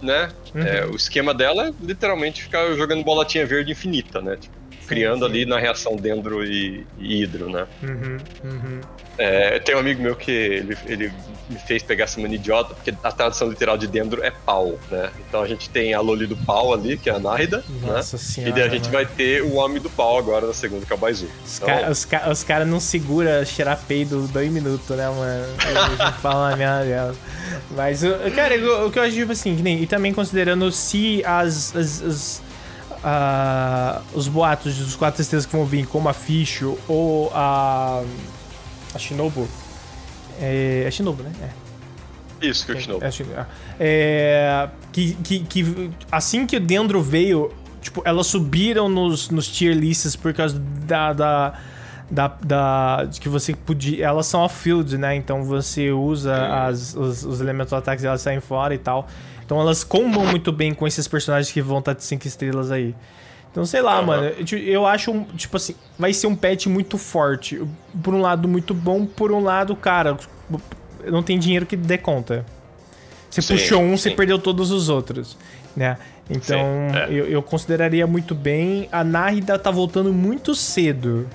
né? 0.01 0.29
Uhum. 0.53 0.61
É, 0.61 0.85
o 0.85 0.95
esquema 0.95 1.33
dela 1.33 1.67
é 1.67 1.73
literalmente 1.81 2.43
ficar 2.43 2.73
jogando 2.73 3.03
bolotinha 3.03 3.45
verde 3.45 3.71
infinita, 3.71 4.21
né? 4.21 4.37
Tipo, 4.37 4.55
criando 4.87 5.25
sim. 5.25 5.31
ali 5.31 5.45
na 5.45 5.59
reação 5.59 5.95
dendro 5.95 6.43
e, 6.43 6.85
e 6.97 7.21
hidro, 7.21 7.49
né? 7.49 7.67
Uhum, 7.83 8.17
uhum. 8.43 8.81
É, 9.19 9.59
tem 9.59 9.75
um 9.75 9.79
amigo 9.79 10.01
meu 10.01 10.15
que 10.15 10.31
ele, 10.31 10.77
ele 10.85 11.13
me 11.49 11.59
fez 11.59 11.83
pegar 11.83 12.05
essa 12.05 12.21
mania 12.21 12.37
idiota, 12.37 12.73
porque 12.73 12.93
a 13.03 13.11
tradução 13.11 13.49
literal 13.49 13.77
de 13.77 13.85
Dendro 13.85 14.23
é 14.23 14.31
pau, 14.31 14.79
né? 14.89 15.09
Então 15.27 15.41
a 15.41 15.47
gente 15.47 15.69
tem 15.69 15.93
a 15.93 15.99
Loli 15.99 16.25
do 16.25 16.37
pau 16.37 16.73
ali, 16.73 16.95
que 16.95 17.09
é 17.09 17.13
a 17.13 17.19
Nárida, 17.19 17.61
né? 17.81 18.01
Senhora, 18.01 18.49
e 18.49 18.53
daí 18.53 18.63
a 18.63 18.69
gente 18.69 18.83
mano. 18.83 18.93
vai 18.93 19.05
ter 19.05 19.41
o 19.43 19.55
Homem 19.55 19.81
do 19.81 19.89
Pau 19.89 20.17
agora 20.17 20.47
na 20.47 20.53
segunda, 20.53 20.85
que 20.85 20.93
é 20.93 20.95
o 20.95 20.99
Baizu. 20.99 21.27
Os 21.45 21.57
então... 21.57 21.67
caras 21.67 22.05
ca 22.05 22.33
cara 22.47 22.63
não 22.63 22.79
segura 22.79 23.43
cheirar 23.43 23.77
peido 23.85 24.25
dois 24.29 24.49
minutos, 24.49 24.87
né, 24.95 25.09
mano? 25.09 25.45
A 25.59 25.89
gente 25.89 26.21
fala, 26.21 26.55
minha 26.55 26.81
Deus. 26.83 27.17
Mas, 27.71 28.01
cara, 28.33 28.55
o 28.85 28.91
que 28.91 28.99
eu 28.99 29.03
acho, 29.03 29.15
tipo 29.15 29.33
assim, 29.33 29.57
e 29.81 29.85
também 29.85 30.13
considerando 30.13 30.71
se 30.71 31.21
as, 31.25 31.75
as, 31.75 32.01
as 32.01 32.41
uh, 33.03 34.01
os 34.13 34.27
boatos 34.27 34.77
dos 34.77 34.95
quatro 34.95 35.21
estrelas 35.21 35.45
que 35.45 35.55
vão 35.55 35.65
vir, 35.65 35.85
como 35.87 36.07
a 36.07 36.13
Ficho 36.13 36.77
ou 36.87 37.31
a 37.33 38.03
a 38.93 38.99
Shinobu. 38.99 39.47
É, 40.39 40.83
é 40.85 40.91
Shinobu, 40.91 41.23
né? 41.23 41.31
É. 41.41 42.47
Isso, 42.47 42.65
que 42.65 42.71
é 42.71 42.75
o 42.75 42.79
Shinobu. 42.79 43.05
É, 43.05 43.07
é, 43.07 43.45
é, 43.79 44.69
que, 44.91 45.13
que, 45.15 45.39
que 45.41 45.91
assim 46.11 46.45
que 46.45 46.57
o 46.57 46.59
Dendro 46.59 47.01
veio, 47.01 47.51
tipo, 47.81 48.01
elas 48.05 48.27
subiram 48.27 48.87
nos, 48.87 49.29
nos 49.29 49.47
tier 49.47 49.75
lists 49.75 50.15
por 50.15 50.33
causa 50.33 50.59
da, 50.59 51.13
da 51.13 51.59
da, 52.09 52.27
da 52.27 53.03
de 53.03 53.19
que 53.19 53.29
você 53.29 53.53
podia. 53.53 54.05
Elas 54.05 54.25
são 54.25 54.41
off-field, 54.41 54.97
né? 54.97 55.15
Então 55.15 55.43
você 55.43 55.91
usa 55.91 56.65
as, 56.65 56.95
os, 56.95 57.23
os 57.23 57.39
elementos 57.39 57.71
ataques 57.71 58.03
e 58.03 58.07
elas 58.07 58.21
saem 58.21 58.39
fora 58.39 58.73
e 58.73 58.77
tal. 58.77 59.07
Então 59.45 59.59
elas 59.59 59.83
combam 59.83 60.25
muito 60.25 60.51
bem 60.51 60.73
com 60.73 60.87
esses 60.87 61.07
personagens 61.07 61.51
que 61.51 61.61
vão 61.61 61.79
estar 61.79 61.93
de 61.93 62.03
5 62.03 62.27
estrelas 62.27 62.71
aí. 62.71 62.95
Então, 63.51 63.65
sei 63.65 63.81
lá, 63.81 63.99
uhum. 63.99 64.05
mano. 64.05 64.31
Eu 64.51 64.85
acho, 64.85 65.25
tipo 65.35 65.57
assim, 65.57 65.75
vai 65.97 66.13
ser 66.13 66.27
um 66.27 66.35
patch 66.35 66.67
muito 66.67 66.97
forte. 66.97 67.61
Por 68.03 68.13
um 68.13 68.21
lado, 68.21 68.47
muito 68.47 68.73
bom. 68.73 69.05
Por 69.05 69.31
um 69.31 69.41
lado, 69.41 69.75
cara, 69.75 70.17
não 71.05 71.23
tem 71.23 71.39
dinheiro 71.39 71.65
que 71.65 71.75
dê 71.75 71.97
conta. 71.97 72.45
Você 73.29 73.41
sim, 73.41 73.53
puxou 73.53 73.81
um, 73.81 73.91
sim. 73.91 73.97
você 73.97 74.11
perdeu 74.11 74.39
todos 74.39 74.71
os 74.71 74.89
outros, 74.89 75.37
né? 75.75 75.97
Então, 76.29 76.59
é. 76.59 77.07
eu, 77.09 77.25
eu, 77.25 77.41
consideraria 77.41 78.05
muito 78.05 78.35
bem. 78.35 78.87
A 78.91 79.03
Nárida 79.03 79.57
tá 79.57 79.71
voltando 79.71 80.13
muito 80.13 80.53
cedo. 80.53 81.27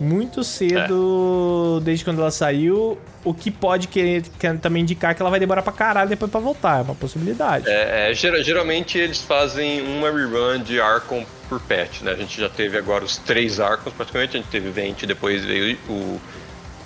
Muito 0.00 0.42
cedo, 0.42 1.78
é. 1.80 1.84
desde 1.84 2.04
quando 2.04 2.20
ela 2.20 2.30
saiu. 2.30 2.98
O 3.24 3.32
que 3.32 3.50
pode 3.50 3.88
querer, 3.88 4.22
quer 4.38 4.58
também 4.58 4.82
indicar 4.82 5.14
que 5.14 5.22
ela 5.22 5.30
vai 5.30 5.40
demorar 5.40 5.62
pra 5.62 5.72
caralho 5.72 6.10
depois 6.10 6.30
pra 6.30 6.40
voltar. 6.40 6.80
É 6.80 6.82
uma 6.82 6.94
possibilidade. 6.94 7.68
É, 7.68 8.10
é 8.10 8.14
geralmente 8.14 8.98
eles 8.98 9.22
fazem 9.22 9.80
uma 9.80 10.10
rerun 10.10 10.62
de 10.62 10.80
Arkham 10.80 11.24
por 11.48 11.60
patch, 11.60 12.02
né? 12.02 12.12
A 12.12 12.16
gente 12.16 12.38
já 12.38 12.48
teve 12.48 12.76
agora 12.76 13.04
os 13.04 13.16
três 13.16 13.60
Arkhams 13.60 13.94
praticamente. 13.94 14.36
A 14.36 14.40
gente 14.40 14.50
teve 14.50 14.70
Vent, 14.70 15.04
depois 15.04 15.44
veio 15.44 15.78
o, 15.88 16.20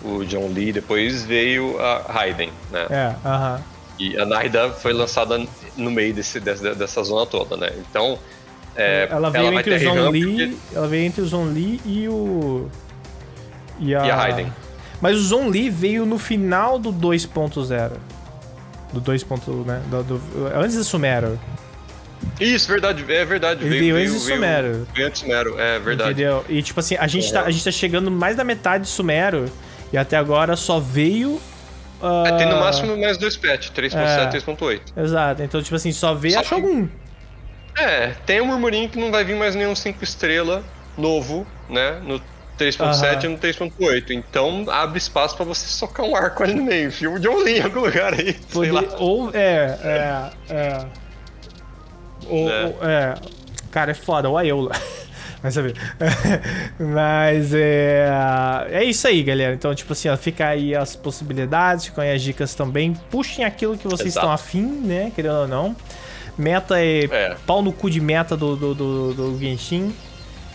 o 0.05 0.25
John 0.27 0.49
Lee, 0.49 0.73
depois 0.73 1.25
veio 1.25 1.81
a 1.81 2.03
Raiden, 2.13 2.53
né? 2.71 2.87
É, 2.89 3.15
aham. 3.27 3.55
Uh 3.55 3.59
-huh. 3.59 3.79
E 3.99 4.17
a 4.17 4.25
Narida 4.25 4.71
foi 4.71 4.93
lançada 4.93 5.45
no 5.77 5.91
meio 5.91 6.15
desse, 6.15 6.39
dessa, 6.39 6.75
dessa 6.75 7.03
zona 7.03 7.27
toda, 7.27 7.57
né? 7.57 7.73
Então. 7.79 8.19
É, 8.77 9.09
ela 9.11 9.29
veio 9.29 9.47
ela 9.47 9.61
entre 9.61 9.75
o 9.75 9.79
John 9.81 10.11
Lee. 10.11 10.25
Porque... 10.25 10.77
Ela 10.77 10.87
veio 10.87 11.05
entre 11.05 11.23
o 11.23 11.27
John 11.27 11.45
Lee 11.47 11.81
e 11.85 12.09
o. 12.09 12.71
E 13.79 13.95
a, 13.95 14.07
e 14.07 14.11
a 14.11 14.17
Raiden. 14.17 14.53
Mas 15.01 15.17
o 15.17 15.21
Zon 15.21 15.49
Lee 15.49 15.71
veio 15.71 16.05
no 16.05 16.19
final 16.19 16.79
do 16.79 16.93
2.0. 16.93 17.93
Do 18.93 19.01
2. 19.01 19.25
Né? 19.67 19.83
Do, 19.91 20.03
do, 20.03 20.23
antes 20.55 20.77
do 20.77 20.85
Sumero. 20.85 21.39
Isso, 22.41 22.69
verdade, 22.69 23.05
é 23.13 23.25
verdade. 23.25 23.65
Ele 23.65 23.79
veio, 23.79 23.95
veio 23.95 24.07
antes 24.07 24.15
do 24.15 24.21
Sumero. 24.21 24.89
Veio 24.95 25.07
antes 25.07 25.21
do 25.21 25.25
Sumero, 25.25 25.59
é 25.59 25.79
verdade. 25.79 26.11
Entendeu? 26.11 26.45
E 26.49 26.63
tipo 26.63 26.81
assim, 26.81 26.97
a 26.97 27.07
gente, 27.07 27.33
tá, 27.33 27.43
a 27.43 27.51
gente 27.51 27.65
tá 27.65 27.71
chegando 27.71 28.11
mais 28.11 28.37
da 28.37 28.45
metade 28.45 28.85
de 28.85 28.91
Sumero 28.91 29.51
e 29.93 29.99
até 29.99 30.17
agora 30.17 30.57
só 30.57 30.81
veio. 30.81 31.41
Uh... 32.01 32.27
É, 32.27 32.33
tem 32.39 32.49
no 32.49 32.59
máximo 32.59 32.97
mais 32.97 33.19
dois 33.19 33.37
patch, 33.37 33.71
3.7 33.71 33.93
e 33.93 34.37
é, 34.37 34.41
3.8. 34.41 34.81
Exato, 34.97 35.43
então 35.43 35.63
tipo 35.63 35.75
assim, 35.75 35.93
só 35.93 36.15
veio 36.15 36.35
só 36.35 36.41
a 36.41 36.45
Shogun. 36.45 36.89
É, 37.77 38.09
tem 38.27 38.41
um 38.41 38.47
murmurinho 38.47 38.89
que 38.89 38.99
não 38.99 39.11
vai 39.11 39.25
vir 39.25 39.37
mais 39.37 39.55
nenhum 39.55 39.75
5 39.75 40.03
estrela 40.03 40.65
novo, 40.97 41.47
né? 41.69 42.01
No 42.03 42.21
3.7 42.59 43.25
uhum. 43.25 43.25
e 43.25 43.29
no 43.29 43.39
3.8. 43.39 44.11
Então 44.11 44.67
abre 44.69 44.99
espaço 44.99 45.37
para 45.37 45.45
você 45.45 45.67
socar 45.67 46.05
um 46.05 46.17
arco 46.17 46.43
ali 46.43 46.55
no 46.55 46.65
meio. 46.65 46.91
Filme 46.91 47.21
de 47.21 47.29
Oli 47.29 47.59
em 47.59 47.63
algum 47.63 47.81
lugar 47.81 48.13
aí. 48.15 48.35
Poder, 48.53 48.89
ou, 48.99 49.31
é, 49.33 49.79
é, 49.83 50.31
é. 50.51 50.87
Ou, 52.27 52.51
é. 52.51 52.75
é. 52.83 53.15
Cara, 53.71 53.93
é 53.93 53.95
foda, 53.95 54.29
o 54.29 54.37
Ayola. 54.37 54.73
Vai 55.41 55.53
saber. 55.53 55.75
Mas 56.79 57.55
é. 57.55 58.09
É 58.71 58.85
isso 58.85 59.07
aí, 59.07 59.23
galera. 59.23 59.55
Então, 59.55 59.73
tipo 59.75 59.93
assim, 59.93 60.09
ó, 60.09 60.17
fica 60.17 60.49
aí 60.49 60.75
as 60.75 60.97
possibilidades, 60.97 61.87
ficam 61.87 62.03
aí 62.03 62.13
as 62.13 62.23
dicas 62.23 62.55
também. 62.55 62.95
Puxem 63.11 63.45
aquilo 63.45 63.79
que 63.79 63.87
vocês 63.87 64.09
Exato. 64.09 64.27
estão 64.27 64.33
afim, 64.33 64.63
né? 64.63 65.13
Querendo 65.15 65.41
ou 65.41 65.49
não. 65.49 65.77
Meta 66.37 66.81
é, 66.81 67.05
é, 67.05 67.37
pau 67.47 67.63
no 67.63 67.73
cu 67.73 67.91
de 67.91 68.01
meta 68.01 68.37
do, 68.37 68.57
do, 68.57 68.75
do, 68.75 69.15
do 69.15 69.39
Genshin. 69.39 69.95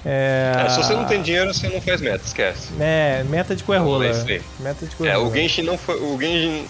É... 0.05 0.65
É, 0.65 0.69
se 0.69 0.77
você 0.77 0.93
não 0.93 1.05
tem 1.05 1.21
dinheiro, 1.21 1.53
você 1.53 1.69
não 1.69 1.79
faz 1.79 2.01
meta, 2.01 2.25
esquece. 2.25 2.69
É, 2.79 3.23
meta 3.23 3.55
de 3.55 3.63
coerrola. 3.63 4.05
Meta 4.59 4.85
de 4.85 4.95
coerrola. 4.95 5.25
É, 5.25 5.27
o 5.27 5.33
Genshin 5.33 5.61
não 5.61 5.77
foi. 5.77 5.95
O 5.95 6.19
Genshin. 6.19 6.65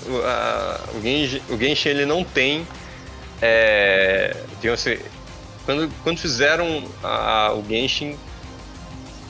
o, 0.96 1.02
Genshin 1.02 1.42
o 1.50 1.58
Genshin 1.58 1.90
ele 1.90 2.06
não 2.06 2.24
tem. 2.24 2.68
É, 3.42 4.36
assim, 4.72 4.98
quando, 5.66 5.92
quando 6.04 6.18
fizeram 6.20 6.84
o 7.58 7.64
Genshin, 7.68 8.18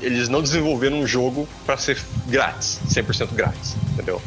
eles 0.01 0.27
não 0.27 0.41
desenvolveram 0.41 0.99
um 0.99 1.07
jogo 1.07 1.47
para 1.65 1.77
ser 1.77 1.97
grátis, 2.27 2.79
100% 2.89 3.29
grátis, 3.33 3.75
entendeu? 3.93 4.21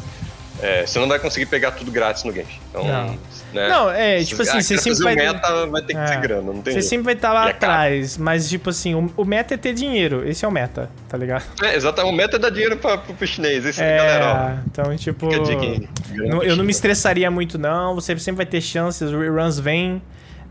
É, 0.61 0.85
você 0.85 0.97
não 0.99 1.07
vai 1.07 1.19
conseguir 1.19 1.45
pegar 1.45 1.71
tudo 1.71 1.91
grátis 1.91 2.23
no 2.23 2.31
Genshin. 2.31 2.59
Então, 2.69 2.83
não. 2.83 3.17
Né? 3.53 3.69
Não, 3.69 3.89
é, 3.89 4.23
tipo 4.23 4.41
assim, 4.41 4.61
você 4.61 4.77
sempre 4.77 5.03
vai. 5.03 5.13
O 5.13 5.17
meta 5.17 5.65
vai 5.67 5.81
ter 5.81 5.93
que 5.93 5.99
é. 5.99 6.05
ter 6.05 6.19
grana, 6.19 6.53
não 6.53 6.61
tem 6.61 6.73
Você 6.73 6.81
sempre 6.81 7.05
vai 7.05 7.13
estar 7.13 7.29
tá 7.29 7.33
lá 7.33 7.47
é 7.47 7.51
atrás, 7.51 8.17
mas, 8.17 8.49
tipo 8.49 8.69
assim, 8.69 8.93
o, 8.93 9.11
o, 9.15 9.23
meta 9.23 9.53
é 9.53 9.57
ter 9.57 9.73
dinheiro. 9.73 10.27
Esse 10.27 10.43
é 10.43 10.47
o 10.47 10.51
meta, 10.51 10.89
tá 11.07 11.17
ligado? 11.17 11.45
É, 11.63 11.75
exatamente. 11.75 12.13
O 12.13 12.15
meta 12.15 12.35
é 12.35 12.39
dar 12.39 12.49
dinheiro 12.49 12.75
pra, 12.77 12.97
pro, 12.97 13.13
pro 13.13 13.27
chinês. 13.27 13.65
Esse 13.65 13.81
é, 13.81 13.97
galera, 13.97 14.25
ó. 14.33 14.67
Então, 14.67 14.95
tipo. 14.97 15.27
Não, 16.11 16.43
eu 16.43 16.55
não 16.55 16.63
me 16.63 16.71
estressaria 16.71 17.29
muito, 17.31 17.57
não. 17.57 17.95
Você 17.95 18.17
sempre 18.19 18.37
vai 18.37 18.45
ter 18.45 18.61
chances, 18.61 19.11
reruns 19.11 19.59
vêm. 19.59 20.01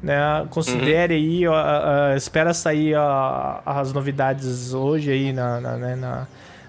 Né? 0.02 0.46
Considere 0.50 1.14
uhum. 1.14 1.20
aí, 1.20 1.46
ó, 1.48 1.54
ó, 1.54 2.14
espera 2.14 2.52
sair 2.52 2.94
ó, 2.94 3.61
as 3.64 3.94
novidades 3.94 4.74
hoje 4.74 5.11
aí 5.11 5.32
na, 5.32 5.59
na, 5.59 5.76
né, 5.76 5.96
na 5.96 6.28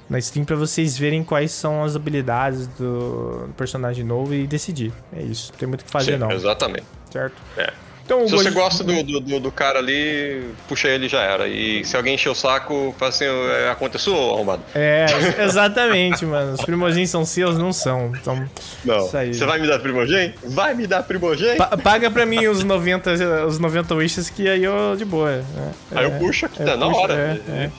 na 0.09 0.19
Steam 0.21 0.45
para 0.45 0.55
vocês 0.55 0.97
verem 0.97 1.23
quais 1.23 1.51
são 1.51 1.83
as 1.83 1.95
habilidades 1.95 2.67
do 2.67 3.49
personagem 3.57 4.03
novo 4.03 4.33
e 4.33 4.47
decidir. 4.47 4.93
É 5.15 5.21
isso. 5.21 5.51
Não 5.51 5.59
tem 5.59 5.67
muito 5.67 5.81
o 5.81 5.85
que 5.85 5.91
fazer, 5.91 6.13
Sim, 6.13 6.19
não. 6.19 6.31
Exatamente. 6.31 6.85
Certo? 7.11 7.35
É. 7.57 7.73
Então, 8.07 8.25
se 8.25 8.33
você 8.33 8.51
gosta 8.51 8.85
do, 8.85 9.03
do, 9.03 9.39
do, 9.41 9.51
cara 9.51 9.79
ali, 9.79 10.41
puxa 10.65 10.87
ele 10.87 11.09
já 11.09 11.21
era. 11.21 11.45
E 11.45 11.83
se 11.83 11.97
alguém 11.97 12.15
encher 12.15 12.29
o 12.29 12.35
saco, 12.35 12.95
fala 12.97 13.09
assim, 13.09 13.25
é, 13.25 13.69
aconteceu, 13.69 14.15
arrombado. 14.15 14.63
É, 14.73 15.05
exatamente, 15.43 16.25
mano. 16.25 16.53
Os 16.53 16.61
primogênitos 16.61 17.11
são 17.11 17.25
seus, 17.25 17.57
não 17.57 17.73
são. 17.73 18.13
Então, 18.15 18.47
não. 18.85 19.01
Você 19.01 19.45
vai 19.45 19.59
me 19.59 19.67
dar 19.67 19.79
primogênito? 19.79 20.39
Vai 20.45 20.73
me 20.73 20.87
dar 20.87 21.03
primogênito? 21.03 21.57
Pa 21.57 21.77
paga 21.77 22.09
pra 22.09 22.25
mim 22.25 22.47
os 22.47 22.63
90, 22.63 23.45
os 23.45 23.59
90 23.59 23.93
wishes 23.95 24.29
que 24.29 24.47
aí 24.47 24.63
eu 24.63 24.95
de 24.95 25.03
boa. 25.03 25.43
Né? 25.53 25.73
Aí 25.93 26.05
eu 26.05 26.11
puxo 26.11 26.45
aqui, 26.45 26.61
é, 26.61 26.65
tá 26.65 26.77
na 26.77 26.87
hora. 26.87 27.13
É, 27.13 27.51
é. 27.51 27.71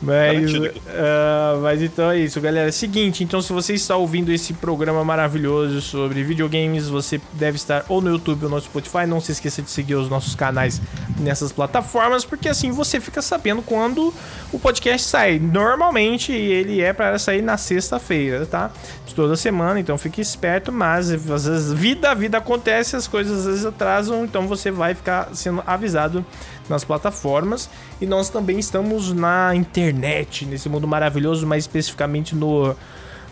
Mas, 0.00 0.52
uh, 0.54 1.60
mas 1.62 1.82
então 1.82 2.10
é 2.10 2.18
isso, 2.18 2.40
galera. 2.40 2.68
É 2.68 2.72
seguinte, 2.72 3.22
então 3.22 3.40
se 3.40 3.52
você 3.52 3.74
está 3.74 3.96
ouvindo 3.96 4.32
esse 4.32 4.52
programa 4.54 5.04
maravilhoso 5.04 5.80
sobre 5.80 6.22
videogames, 6.22 6.88
você 6.88 7.20
deve 7.34 7.56
estar 7.56 7.84
ou 7.88 8.00
no 8.00 8.10
YouTube 8.10 8.44
ou 8.44 8.50
no 8.50 8.60
Spotify. 8.60 9.06
Não 9.06 9.20
se 9.20 9.32
esqueça 9.32 9.62
de 9.62 9.70
seguir 9.70 9.94
os 9.94 10.08
nossos 10.08 10.34
canais 10.34 10.80
nessas 11.18 11.52
plataformas, 11.52 12.24
porque 12.24 12.48
assim 12.48 12.70
você 12.70 13.00
fica 13.00 13.22
sabendo 13.22 13.62
quando 13.62 14.12
o 14.52 14.58
podcast 14.58 15.06
sai. 15.06 15.38
Normalmente 15.38 16.32
ele 16.32 16.80
é 16.80 16.92
para 16.92 17.18
sair 17.18 17.42
na 17.42 17.56
sexta-feira, 17.56 18.46
tá? 18.46 18.70
Toda 19.14 19.36
semana, 19.36 19.78
então 19.78 19.98
fique 19.98 20.22
esperto, 20.22 20.72
mas 20.72 21.10
às 21.10 21.44
vezes 21.44 21.70
vida, 21.74 22.10
a 22.10 22.14
vida 22.14 22.38
acontece, 22.38 22.96
as 22.96 23.06
coisas 23.06 23.40
às 23.40 23.44
vezes 23.44 23.66
atrasam, 23.66 24.24
então 24.24 24.48
você 24.48 24.70
vai 24.70 24.94
ficar 24.94 25.28
sendo 25.34 25.62
avisado 25.66 26.24
nas 26.68 26.84
plataformas. 26.84 27.68
E 28.00 28.06
nós 28.06 28.28
também 28.28 28.58
estamos 28.58 29.12
na 29.12 29.54
internet, 29.54 30.46
nesse 30.46 30.68
mundo 30.68 30.86
maravilhoso, 30.86 31.46
mais 31.46 31.64
especificamente 31.64 32.34
no, 32.34 32.74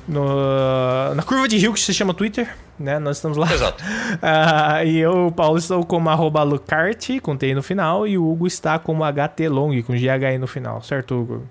no, 0.07 1.15
na 1.15 1.23
curva 1.23 1.49
de 1.49 1.57
rio 1.57 1.73
que 1.73 1.81
se 1.81 1.95
chama 1.95 2.13
Twitter, 2.13 2.55
né? 2.79 2.99
Nós 2.99 3.17
estamos 3.17 3.37
lá. 3.37 3.53
Exato. 3.53 3.83
uh, 3.83 4.85
e 4.87 4.99
eu, 4.99 5.29
o 5.29 5.33
Paulo, 5.33 5.59
estou 5.59 5.85
como 5.85 6.09
arroba 6.11 6.43
Lucarte, 6.43 7.21
com 7.21 7.37
T 7.37 7.55
no 7.55 7.63
final, 7.63 8.07
e 8.07 8.19
o 8.19 8.29
Hugo 8.29 8.47
está 8.47 8.79
como 8.79 9.05
HTLong, 9.05 9.83
com 9.83 9.93
GHI 9.93 10.39
no 10.39 10.47
final, 10.47 10.83
certo, 10.83 11.15
Hugo? 11.15 11.47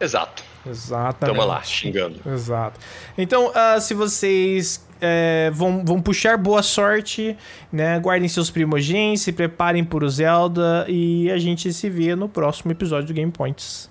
Exato. 0.00 0.42
Exatamente. 0.66 1.36
Tamo 1.36 1.46
lá, 1.46 1.62
xingando. 1.62 2.20
Exato. 2.26 2.80
Então, 3.18 3.48
uh, 3.48 3.80
se 3.80 3.94
vocês 3.94 4.84
é, 5.04 5.50
vão, 5.52 5.84
vão 5.84 6.00
puxar 6.00 6.38
boa 6.38 6.62
sorte, 6.62 7.36
né? 7.72 7.98
Guardem 7.98 8.28
seus 8.28 8.50
primogênitos, 8.50 9.22
se 9.22 9.32
preparem 9.32 9.84
para 9.84 10.04
o 10.04 10.08
Zelda 10.08 10.86
e 10.88 11.30
a 11.30 11.38
gente 11.38 11.72
se 11.72 11.90
vê 11.90 12.14
no 12.14 12.28
próximo 12.28 12.72
episódio 12.72 13.08
do 13.08 13.14
Game 13.14 13.30
Points. 13.30 13.90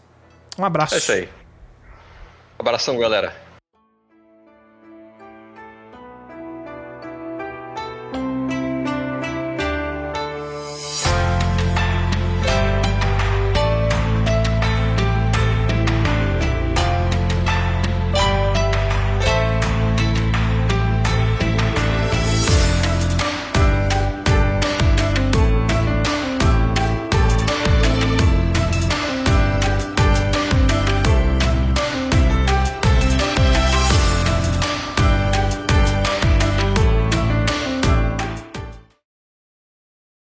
Um 0.57 0.65
abraço. 0.65 0.95
É 0.95 0.97
isso 0.97 1.11
aí. 1.11 1.29
Abração, 2.57 2.97
galera. 2.97 3.42